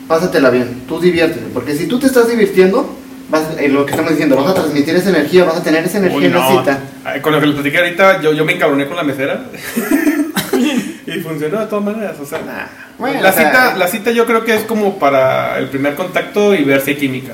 [0.08, 2.98] pásatela bien, tú diviértete, porque si tú te estás divirtiendo,
[3.30, 5.98] vas, eh, lo que estamos diciendo, vas a transmitir esa energía, vas a tener esa
[5.98, 6.60] energía Uy, en la no.
[6.60, 6.80] cita.
[7.04, 9.46] Ay, Con lo que les platiqué ahorita, yo, yo me encabroné con la mesera.
[11.08, 12.16] y funcionó de todas maneras.
[12.22, 12.68] O sea, nah.
[12.98, 13.78] Bueno, la, o sea, cita, eh.
[13.78, 16.98] la cita yo creo que es como para el primer contacto y ver si hay
[16.98, 17.34] química.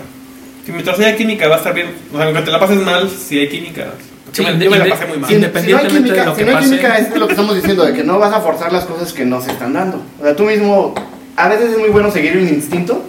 [0.66, 1.88] Si mientras haya química va a estar bien.
[2.12, 3.94] O sea, aunque te la pases mal, si hay química.
[4.34, 5.30] Sí, yo, me, yo me la pasé muy mal.
[5.30, 5.54] Si, si no hay
[5.86, 6.70] Independientemente química, de lo si que no hay pase.
[6.70, 9.24] química, es lo que estamos diciendo, de que no vas a forzar las cosas que
[9.26, 10.02] no se están dando.
[10.20, 10.94] O sea, tú mismo,
[11.38, 13.04] a veces es muy bueno seguir un instinto.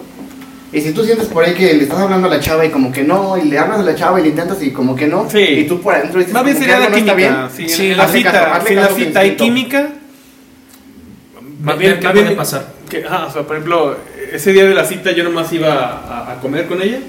[0.71, 2.91] Y si tú sientes por ahí que le estás hablando a la chava y como
[2.91, 5.29] que no, y le hablas a la chava y le intentas y como que no,
[5.29, 5.39] Sí.
[5.39, 7.15] y tú por adentro dices Más bien sería la algo no química.
[7.57, 9.87] bien, Sí, la cita, caso, si en la cita hay química.
[11.61, 12.67] Más bien, ¿qué puede pasar?
[12.89, 13.97] Que, ajá, o sea, por ejemplo,
[14.31, 16.99] ese día de la cita yo nomás iba a, a comer con ella.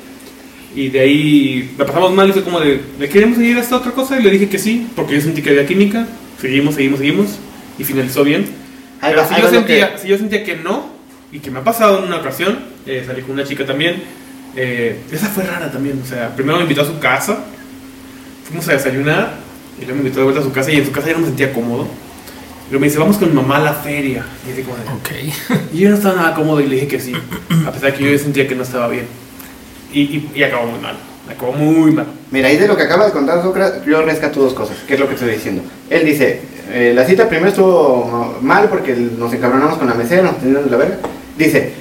[0.77, 3.77] Y de ahí la pasamos mal y fue como de, ¿le queremos seguir a esta
[3.77, 4.21] otra cosa?
[4.21, 6.07] Y le dije que sí, porque yo sentí que había química.
[6.41, 7.27] Seguimos, seguimos, seguimos.
[7.79, 8.45] Y finalizó bien.
[9.01, 10.89] Ahí Pero va- si, ahí yo sentía, que- si yo sentía que no,
[11.33, 14.03] y que me ha pasado en una ocasión, eh, salí con una chica también.
[14.55, 16.01] eh, esa fue rara también.
[16.03, 17.39] O sea, primero me invitó a su casa.
[18.47, 19.35] Fuimos a desayunar.
[19.79, 20.71] Y luego me invitó de vuelta a su casa.
[20.73, 21.85] Y en su casa ya no me sentía cómodo.
[22.69, 24.25] Y luego me dice, vamos con mi mamá a la feria.
[24.49, 25.63] Y así como de, Ok.
[25.75, 27.13] y yo no estaba nada cómodo y le dije que sí,
[27.67, 29.05] a pesar de que yo sentía que no estaba bien.
[29.93, 30.97] Y, y, y acabó muy mal,
[31.31, 32.07] acabó muy mal.
[32.31, 35.01] Mira, ahí de lo que acaba de contar Sócrates, yo rescato dos cosas, que es
[35.01, 35.63] lo que estoy diciendo.
[35.89, 36.41] Él dice,
[36.73, 40.71] eh, la cita primero estuvo mal porque nos encabronamos con la mesera, nos teníamos de
[40.71, 40.99] la verga.
[41.39, 41.73] Dice,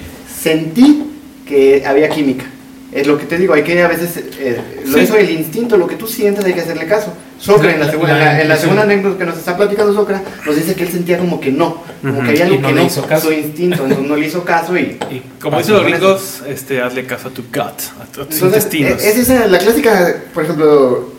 [0.41, 1.03] sentí
[1.47, 2.45] que había química.
[2.91, 5.03] Es lo que te digo, hay que a veces, eh, lo Sí.
[5.03, 7.11] hizo el instinto, lo que tú sientes hay que hacerle caso.
[7.39, 10.55] Socra, en la, segunda, la en la- segunda anécdota que nos está platicando Socra, nos
[10.55, 13.31] dice que él sentía como que no, como que había algo no que no, su
[13.31, 14.97] instinto, entonces no le hizo caso y...
[15.11, 18.41] Y como Pasó dicen los gringos, este, hazle caso a tu gut, a tus Entonces,
[18.43, 19.03] intestinos.
[19.03, 21.09] e- es esa la clásica, por ejemplo,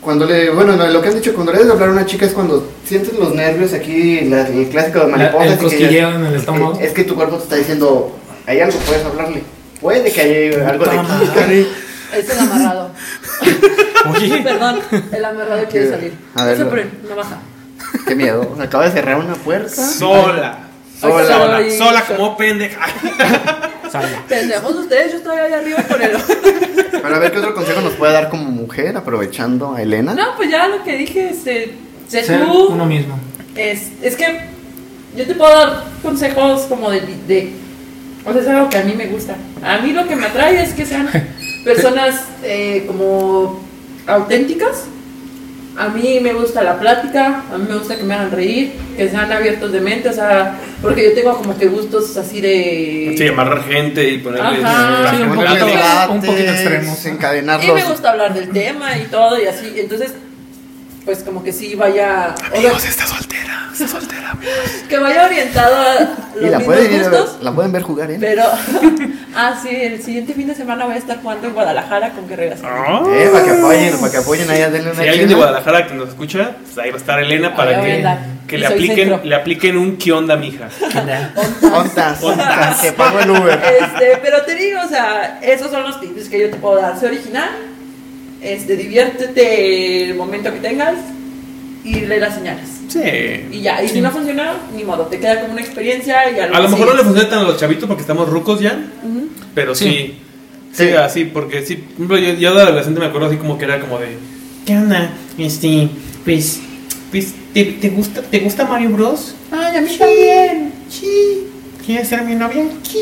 [0.00, 2.24] cuando le, bueno, no, lo que han dicho, cuando le debes hablar a una chica
[2.24, 5.62] es cuando sientes los nervios aquí, la- el clásico de La- mariposas.
[5.72, 6.78] el que ya- en el es- estómago.
[6.80, 9.42] Es, que tu cuerpo te está diciendo, hay algo, puedes hablarle.
[9.80, 11.66] Puede que haya algo de madre.
[12.16, 12.90] Es el amarrado.
[14.14, 14.80] Oye, Perdón,
[15.12, 16.14] el amarrado quiere salir.
[16.34, 17.38] A ver, no se no baja.
[18.06, 19.68] Qué miedo, acaba de cerrar una puerta.
[19.70, 20.58] sola.
[21.00, 21.24] Sola.
[21.24, 21.70] Sola, Sola.
[21.78, 22.80] sola como pendeja.
[24.28, 26.10] Pendejos ustedes, yo estoy ahí arriba con el.
[27.00, 30.12] Bueno, a ver qué otro consejo nos puede dar como mujer, aprovechando a Elena.
[30.12, 31.74] No, pues ya lo que dije, este,
[32.06, 32.66] sé Ser tú.
[32.72, 33.18] uno mismo.
[33.56, 34.42] Es, es que
[35.16, 37.54] yo te puedo dar consejos como de, de.
[38.26, 39.34] O sea, es algo que a mí me gusta.
[39.62, 41.08] A mí lo que me atrae es que sean
[41.64, 43.60] personas eh, como
[44.06, 44.84] auténticas.
[45.78, 49.08] A mí me gusta la plática, a mí me gusta que me hagan reír, que
[49.08, 53.14] sean abiertos de mente, o sea, porque yo tengo como que gustos así de...
[53.16, 54.62] Sí, amarrar gente y ponerle.
[54.62, 55.14] Ajá.
[55.16, 57.06] Sí, un poquito- debates, un poquito extremos.
[57.06, 57.68] Encadenarlos.
[57.68, 60.12] Y me gusta hablar del tema y todo y así, entonces,
[61.04, 62.34] pues como que sí vaya...
[62.34, 64.36] o sea, Amigos, está soltera, está soltera.
[64.88, 65.94] que vaya orientado a
[66.36, 67.42] Y los la mismos pueden, ir a ver- gustos.
[67.42, 68.16] la pueden ver jugar, ¿eh?
[68.20, 68.42] Pero,
[69.36, 72.60] ah, sí, el siguiente fin de semana voy a estar jugando en Guadalajara con Guerreras.
[72.60, 75.34] Eh, para que apoyen, para que apoyen ahí, denle una Si hay alguien de.
[75.34, 78.06] Guadalajara que nos escucha, pues ahí va a estar Elena para a que,
[78.46, 79.20] que Y le apliquen, centro.
[79.24, 80.68] le apliquen un qué onda, mija.
[81.72, 83.60] Ontas, ontas, que pago el Uber.
[83.80, 86.98] Este, pero te digo, o sea, esos son los tips que yo te puedo dar.
[86.98, 87.48] Sé original,
[88.42, 90.94] este, diviértete el momento que tengas
[91.84, 92.68] y lee las señales.
[92.88, 93.00] Sí.
[93.52, 96.56] Y ya, y si no funciona, ni modo, te queda como una experiencia y algo
[96.56, 99.28] A lo mejor no le funciona tan a los chavitos porque estamos rucos ya, Ujú.
[99.54, 99.84] pero sí.
[99.84, 100.14] Sí.
[100.72, 100.92] Sí, Sí.
[100.92, 101.82] así, porque sí.
[101.98, 104.08] Yo, yo de adolescente me acuerdo así como que era como de.
[104.66, 105.10] ¿Qué onda?
[105.38, 105.88] Este,
[106.24, 106.60] pues
[107.10, 109.34] pues, ¿te, te gusta, ¿te gusta Mario Bros?
[109.50, 110.72] Ay, a mí también.
[110.88, 111.44] Sí.
[111.84, 112.64] ¿Quieres ser mi novia?
[112.84, 112.98] Sí.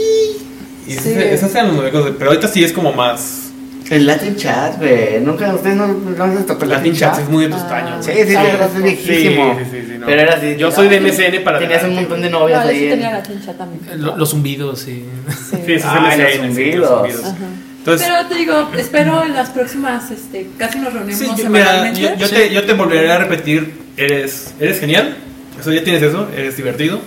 [0.86, 0.98] Y Sí.
[1.10, 3.47] esas, esas eran los de- pero ahorita sí es como más.
[3.90, 5.20] El Latin Chat, güey.
[5.20, 7.22] Nunca, ustedes no, no les tocó el Latin Latin Chat Chat.
[7.24, 7.76] es muy de tus Ah.
[7.76, 8.04] años.
[8.04, 9.56] Sí, sí, sí, Ah, es viejísimo.
[9.58, 10.06] Sí, sí, sí, sí, no.
[10.06, 10.56] Pero era así.
[10.58, 12.88] Yo soy de MSN para Tenías un montón de No, novias yo sí ahí.
[12.90, 13.80] tenía la chincha también.
[13.90, 15.04] Eh, lo- Los zumbidos, sí.
[15.50, 15.56] Sí.
[15.66, 16.88] Sí, eso es Ay, MSN, los sí, los zumbidos.
[16.90, 17.24] zumbidos.
[17.24, 17.36] Ajá.
[17.78, 21.64] Entonces, Pero te digo, espero en las próximas, este, casi nos reunimos sí, yo, mira,
[21.66, 22.00] semanalmente.
[22.02, 25.16] yo, yo te, yo te volveré a repetir, eres, eres genial,
[25.58, 27.00] eso ya tienes eso, eres divertido.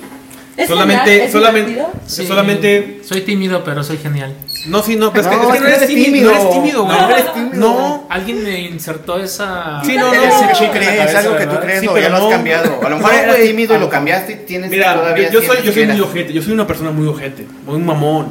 [0.58, 1.26] ¿Es solamente, genial?
[1.28, 1.86] ¿Es solamente?
[2.08, 2.28] Sí.
[2.28, 4.34] solamente, Soy tímido, pero soy genial.
[4.68, 6.84] no, sí, no, pero es que, No, es que no eres tímido, no eres tímido,
[6.86, 6.98] güey.
[6.98, 7.56] No eres tímido.
[7.56, 9.82] No, Alguien me insertó esa.
[9.84, 12.18] Sí, no, no, Ese no, crees, cabeza, algo que tú crees Sí, pero ya lo
[12.28, 12.80] has cambiado.
[12.86, 15.48] A lo mejor No, eras tímido y lo cambiaste y tienes Mira, todavía yo, yo
[15.54, 18.28] soy, yo soy muy ojete, yo soy una persona muy ojete, muy mamón.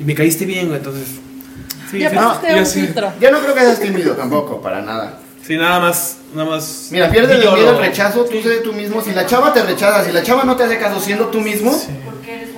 [0.00, 1.06] Y me caíste bien, güey, entonces.
[1.90, 2.80] Sí, Ya sí, pasaste yo un sí.
[2.80, 3.12] filtro.
[3.20, 5.18] Yo no creo que seas tímido tampoco, para nada.
[5.46, 6.88] Sí, nada más, nada más.
[6.90, 9.02] Mira, pierdes el miedo al rechazo, tú sé tú mismo.
[9.02, 11.76] Si la chava te rechaza, si la chava no te hace caso siendo tú mismo,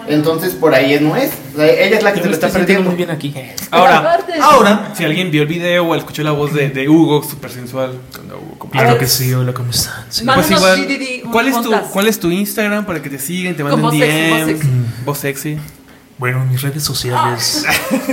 [0.06, 1.32] entonces por ahí no es.
[1.54, 2.90] O sea, ella es la que Yo te lo está perdiendo.
[2.90, 3.34] muy bien aquí.
[3.70, 7.50] Ahora, ahora, si alguien vio el video o escuchó la voz de, de Hugo, súper
[7.50, 7.98] sensual.
[8.14, 10.04] cuando Hugo Claro que sí, hola, ¿cómo están?
[10.10, 10.24] Sí.
[10.26, 10.86] Pues igual,
[11.32, 11.72] ¿cuál es, tu.
[11.90, 14.46] ¿cuál es tu Instagram para que te sigan, te manden DMs?
[14.46, 14.68] sexy.
[15.06, 15.58] Voz sexy.
[16.18, 17.64] Bueno, mis redes sociales.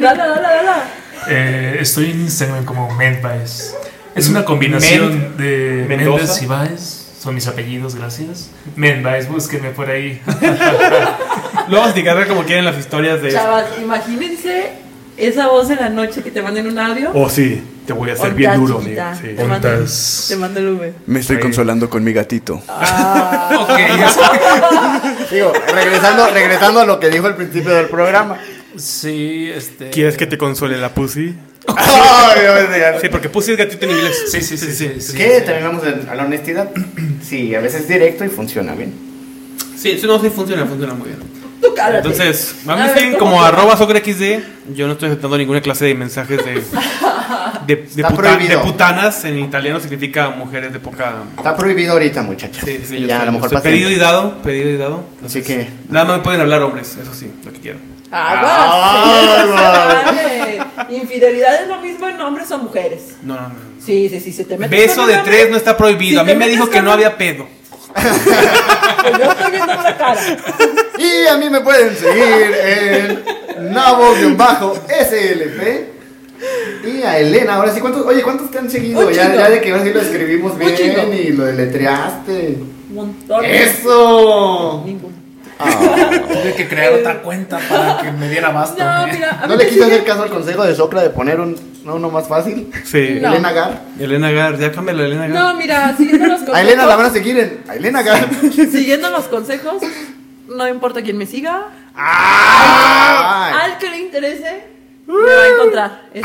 [0.00, 0.99] Dale, dale, dale.
[1.28, 3.74] Eh, estoy en Instagram como Medbaez.
[4.14, 6.18] Es una combinación de Mendoza.
[6.24, 7.06] Méndez y Baez.
[7.20, 8.50] Son mis apellidos, gracias.
[8.76, 10.20] Medbaez, búsquenme por ahí.
[11.68, 13.30] Luego vamos a como quieren las historias de.
[13.30, 14.72] Chavas, imagínense
[15.16, 17.10] esa voz en la noche que te manden un audio.
[17.12, 19.12] Oh, sí, te voy a hacer bien duro, chiquita.
[19.12, 19.26] amigo.
[19.28, 19.36] Sí.
[19.36, 20.26] Te mando, Ontas.
[20.28, 20.92] te mando el V.
[21.06, 21.42] Me estoy Ahí.
[21.42, 22.62] consolando con mi gatito.
[22.68, 23.66] Ah,
[25.30, 28.38] Digo, regresando, regresando a lo que dijo al principio del programa.
[28.80, 29.90] Sí, este.
[29.90, 31.34] ¿Quieres que te consuele la pussy?
[33.00, 34.24] Sí, porque pussy es gatito en inglés.
[34.30, 34.90] Sí, sí, sí, sí.
[34.96, 36.70] Es que también vamos a la honestidad.
[37.22, 38.92] Sí, a veces es directo y funciona bien.
[39.76, 41.18] Sí, eso no sí funciona, funciona muy bien.
[41.60, 41.98] tú cálate.
[42.08, 44.40] Entonces, a mí siguen ¿cómo como arroba socrexd.
[44.74, 46.54] Yo no estoy aceptando ninguna clase de mensajes de,
[47.66, 48.58] de, de, Está puta- prohibido.
[48.58, 49.24] de putanas.
[49.26, 51.14] En italiano significa mujeres de poca.
[51.36, 52.62] Está prohibido ahorita, muchachos.
[52.64, 55.04] Sí, sí, yo ya, estoy- a lo mejor estoy pedido y dado, pedido y dado.
[55.24, 55.68] Así que.
[55.88, 57.80] Nada más me pueden hablar hombres, eso sí, lo que quieran.
[58.10, 60.00] Aguas.
[60.90, 63.16] Infidelidad es lo mismo en hombres o mujeres.
[63.22, 63.54] No, no, no.
[63.84, 66.24] Sí, sí, sí, se te metes Beso de tres no está prohibido.
[66.24, 67.46] Si a mí me dijo que no había pedo.
[67.94, 70.20] pues yo estoy viendo la cara.
[70.98, 73.24] Y a mí me pueden seguir en
[73.72, 75.60] Nabo-SLP.
[76.84, 79.10] Y a Elena, ahora sí, ¿cuántos, oye, ¿cuántos te han seguido?
[79.10, 82.58] Ya, de que ahora sí lo escribimos bien y lo deletreaste.
[82.90, 83.44] Un montón.
[83.44, 84.84] ¡Eso!
[85.64, 86.26] Ninguno.
[86.28, 88.82] Tuve que crear otra cuenta para que me diera basto.
[88.82, 91.40] No, mira, a ¿No mí le siguen- hacer caso al consejo de Socra de poner
[91.40, 92.70] un, no, uno más fácil?
[92.84, 93.18] Sí.
[93.20, 93.28] No.
[93.32, 93.80] Elena Gar.
[93.98, 95.30] Elena Gar, ya cámbiala, Elena Gar.
[95.38, 96.56] No, mira, siguiendo los consejos.
[96.56, 98.28] A Elena la van a seguir en a Elena Gar.
[98.52, 99.82] Siguiendo los consejos,
[100.48, 103.54] no importa quién me siga, ¡Ay!
[103.72, 104.64] al que le interese,
[105.06, 106.02] me va a encontrar.
[106.14, 106.24] Es-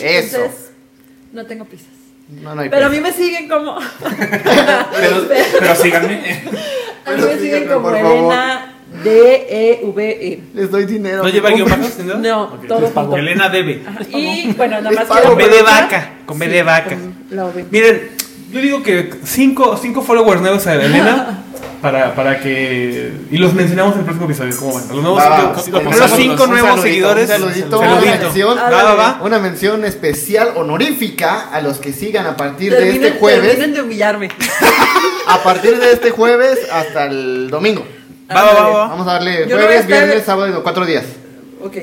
[0.00, 0.36] Eso.
[0.36, 0.70] Entonces,
[1.32, 1.88] no tengo prisas.
[2.30, 3.00] No, no hay Pero a pedo.
[3.00, 3.78] mí me siguen como.
[5.00, 6.42] Pero, pero síganme.
[7.06, 7.90] A mí me siguen como.
[7.94, 8.74] Elena
[9.04, 10.40] D-E-V-E.
[10.54, 11.22] Les doy dinero.
[11.22, 11.98] ¿No lleva guion bajos?
[12.00, 12.14] ¿no?
[12.18, 12.66] No, Ok.
[12.66, 13.16] todo junto.
[13.16, 13.82] Elena debe.
[13.86, 16.90] Ajá, Y bueno, nada más Con B de vaca, con B Sí, de vaca.
[16.90, 17.64] con la V.
[17.70, 18.10] Miren,
[18.50, 21.44] yo digo que cinco, cinco followers nuevos a Elena
[21.82, 23.12] para, para que.
[23.30, 24.56] Y los mencionamos en el próximo episodio.
[24.58, 24.88] ¿Cómo van?
[24.88, 27.22] Los nuevos Va, cinco, los nuevos saludito, seguidores.
[27.24, 27.78] un saludito, Saludito.
[27.80, 28.58] una mención.
[28.58, 29.20] Va, va, va.
[29.22, 33.48] Una mención especial honorífica a los que sigan a partir de este jueves.
[33.50, 34.28] terminen de humillarme.
[35.30, 37.84] A partir de este jueves hasta el domingo.
[38.34, 38.88] Va, va, va, va.
[38.88, 41.04] Vamos a darle Yo no a jueves, estar- viernes, sábado y cuatro días.
[41.62, 41.76] Ok,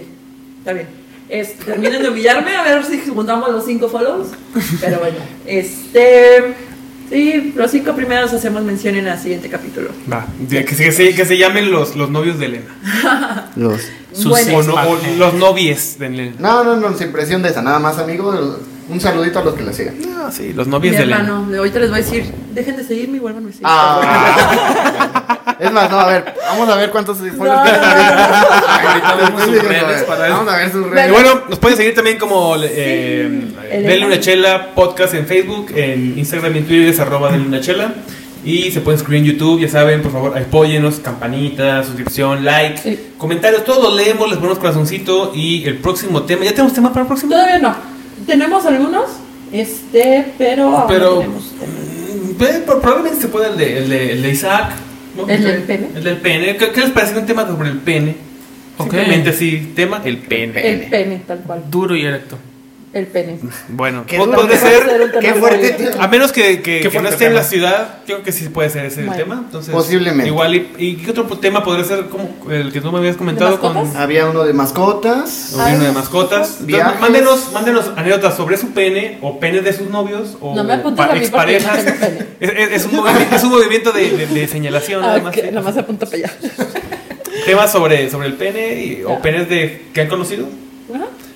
[0.60, 0.88] está bien.
[1.30, 4.30] Es, terminen de humillarme a ver si juntamos los cinco follows.
[4.82, 6.56] Pero bueno, este.
[7.10, 9.90] Sí, los cinco primeros hacemos mención en el siguiente capítulo.
[10.12, 10.26] Va.
[10.50, 13.52] Que, se- que se, que se llamen los, los novios de Elena.
[13.56, 13.82] Los.
[14.12, 14.58] Sus Bueno.
[14.58, 16.36] O, no- o los novies de Elena.
[16.40, 18.60] No, no, no, sin presión de esa, nada más, amigo.
[18.88, 19.96] Un saludito a los que la sigan.
[20.02, 21.22] No, sí, los Mi novios de Elena.
[21.22, 23.64] hermano, de ahorita les voy a decir, dejen de seguirme y vuelvan a seguir.
[23.64, 25.56] Ah.
[25.60, 27.20] es más, no, a ver, vamos a ver cuántos.
[27.20, 31.12] No, no, no, Ahorita vemos sus redes para Vamos a ver sus Y redes.
[31.12, 33.26] bueno, nos pueden seguir también como eh,
[33.72, 33.90] Elena.
[33.90, 37.62] Denle una chela podcast en Facebook, en Instagram y en Twitter es arroba Denle una
[37.62, 37.94] chela.
[38.44, 43.00] Y se pueden suscribir en YouTube, ya saben, por favor, apóyenos, campanita, suscripción, like, Sí.
[43.18, 47.02] comentarios, todos los leemos, les ponemos corazoncito y el próximo tema, ¿ya tenemos tema para
[47.02, 47.32] el próximo?
[47.32, 47.95] Todavía no.
[48.26, 49.06] Tenemos algunos,
[49.52, 51.24] este, pero Pero
[52.38, 54.72] ve, probablemente se pueda el de, el de, el de Isaac.
[55.16, 55.28] ¿no?
[55.28, 55.90] ¿El del pene?
[55.96, 56.58] El del pene.
[56.58, 58.16] ¿Qué, qué les parece un tema sobre el pene?
[58.78, 60.70] Simplemente así, tema, el pene.
[60.70, 61.64] El pene, tal cual.
[61.70, 62.38] Duro y erecto.
[62.96, 63.38] El pene.
[63.68, 65.12] Bueno, Qué puede ser.
[65.20, 65.92] Qué fuerte.
[66.00, 68.48] A menos que, que- que fuerte no esté en la ciudad, yo creo que sí
[68.48, 69.22] puede ser ese el Bueno.
[69.22, 69.42] tema.
[69.46, 70.30] Entonces, Posiblemente.
[70.30, 73.60] Igual, y, ¿y qué otro tema podría ser como el que tú me habías comentado
[73.60, 74.02] con mascotas?
[74.02, 75.54] Había uno de mascotas.
[75.56, 76.48] o uno de mascotas?
[76.52, 77.02] Entonces, Viajes.
[77.02, 81.06] mándenos, mándenos anécdotas sobre su pene o pene de sus novios o No me apuntes
[81.06, 81.78] pa- a mí porque exparejas.
[81.84, 82.26] no tengo pene.
[82.40, 85.36] Es, es- es un movimiento, es un movimiento de, de- de señalación, Ah, nada más.
[85.36, 86.32] nada más apunta para allá.
[87.46, 90.48] Temas sobre, sobre el pene y- o penes de que han conocido.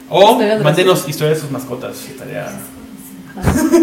[0.09, 1.97] O Historias de mándenos historias de sus mascotas.
[2.09, 2.47] Estaría.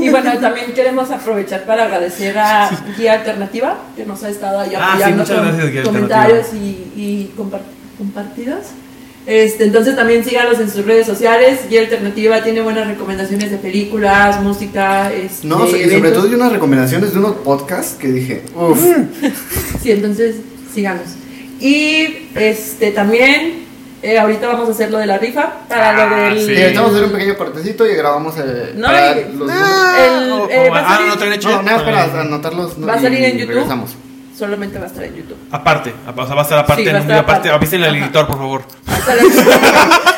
[0.02, 4.72] Y bueno, también queremos aprovechar para agradecer a Guía Alternativa, que nos ha estado ahí
[4.76, 6.56] Ah, sí, apoyando muchas con gracias, Guía comentarios y,
[6.96, 7.62] y compar-
[7.96, 8.58] compartidos.
[9.24, 11.60] Este, entonces también síganos en sus redes sociales.
[11.70, 15.12] Guía Alternativa tiene buenas recomendaciones de películas, música.
[15.12, 18.80] Este, No, y sobre todo hay unas recomendaciones de unos podcasts que dije, uff.
[19.82, 20.36] Sí, entonces
[20.74, 21.06] síganos.
[21.60, 23.65] Y este también,
[24.02, 26.38] eh, ahorita vamos a hacer lo de la rifa para Ah, lo del.
[26.40, 26.46] sí.
[26.46, 30.32] Sí, estamos a hacer un pequeño cortecito y grabamos eh, No, para y- los- el-
[30.32, 31.48] O- eh, va a ah, salir- no traen hecho.
[31.50, 32.88] No, nada más para anotarlos.
[32.88, 33.54] Va a salir en YouTube.
[33.54, 33.96] Regresamos.
[34.36, 35.38] Solamente va a estar en YouTube.
[35.50, 37.48] Aparte, o sea, va a estar aparte Sí, va a estar aparte.
[37.48, 37.50] aparte.
[37.50, 38.62] Avísenle al editor, por favor.
[38.86, 40.12] Hasta la-.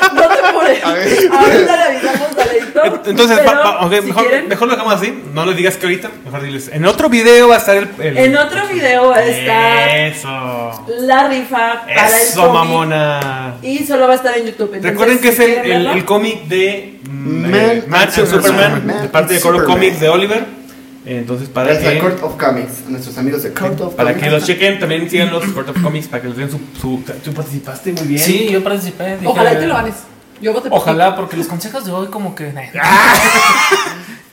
[0.84, 1.08] A ver.
[1.30, 3.02] Ahorita le avisamos al editor.
[3.06, 5.22] Entonces, pero va- va- ok, si mejor, quieren, mejor lo dejamos así.
[5.34, 6.10] No les digas que ahorita.
[6.24, 6.70] Mejor diles.
[6.72, 7.88] En otro video va a estar el.
[7.98, 10.86] el- en otro video va a estar Eso.
[11.00, 12.54] la rifa para el Eso, cómic.
[12.54, 13.54] mamona.
[13.62, 14.66] Y solo va a estar en YouTube.
[14.74, 18.42] Entonces, Recuerden que es el, el, el cómic de mm, Man eh, Man and Superman,
[18.42, 19.02] Superman.
[19.02, 20.58] de parte de and Comics de Oliver.
[21.06, 22.86] Entonces, para Es la que, Court of Comics.
[22.88, 24.24] Nuestros amigos de Court of para Comics.
[24.26, 27.02] que los chequen, también sigan los Court of Comics para que les den su, su.
[27.24, 28.20] Tú participaste muy bien.
[28.22, 29.16] Sí, yo participé.
[29.24, 29.94] Ojalá te lo ganes.
[30.40, 30.68] Yo voté.
[30.70, 32.52] Ojalá, porque los consejos de hoy como que...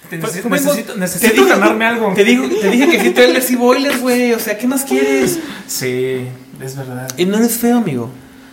[0.10, 2.14] Te Pues, necesito, fuimos- necesito, te necesito digo- ganarme algo.
[2.14, 4.34] Te, digo, te dije que sí trailers y boilers, güey.
[4.34, 5.40] O sea, ¿qué más quieres?
[5.66, 6.28] Sí,
[6.62, 7.08] es verdad.
[7.18, 8.12] Y no eres feo, amigo.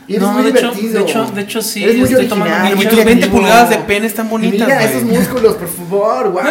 [0.09, 2.55] Y eres No, muy de hecho- de hecho- de hecho sí, Eres muy estoy tomando
[2.55, 3.37] original, Y muy tus 20 creativo.
[3.39, 4.89] pulgadas de pene están Y bonitas, Mira güey.
[4.89, 6.31] esos músculos, por favor.
[6.33, 6.43] Wow.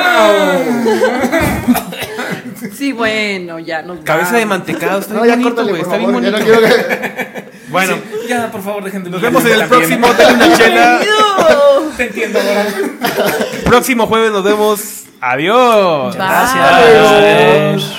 [2.78, 5.82] Sí, bueno, ya nos Cabeza de mantecado, está No, bien ya bonito, güey.
[5.82, 6.24] Está bien favor.
[6.24, 6.54] Ya bonito.
[6.54, 7.41] no quiero que...
[7.72, 10.00] Bueno, Sí, ya, por favor, dejen de nos vemos en el también.
[10.02, 10.08] próximo.
[10.14, 11.00] Dale una chela.
[11.98, 12.66] Te entiendo ahora.
[13.66, 15.04] Próximo jueves nos vemos.
[15.22, 16.16] Adiós.
[16.16, 16.26] Bye.
[16.26, 16.66] Gracias.
[16.66, 17.98] Adiós.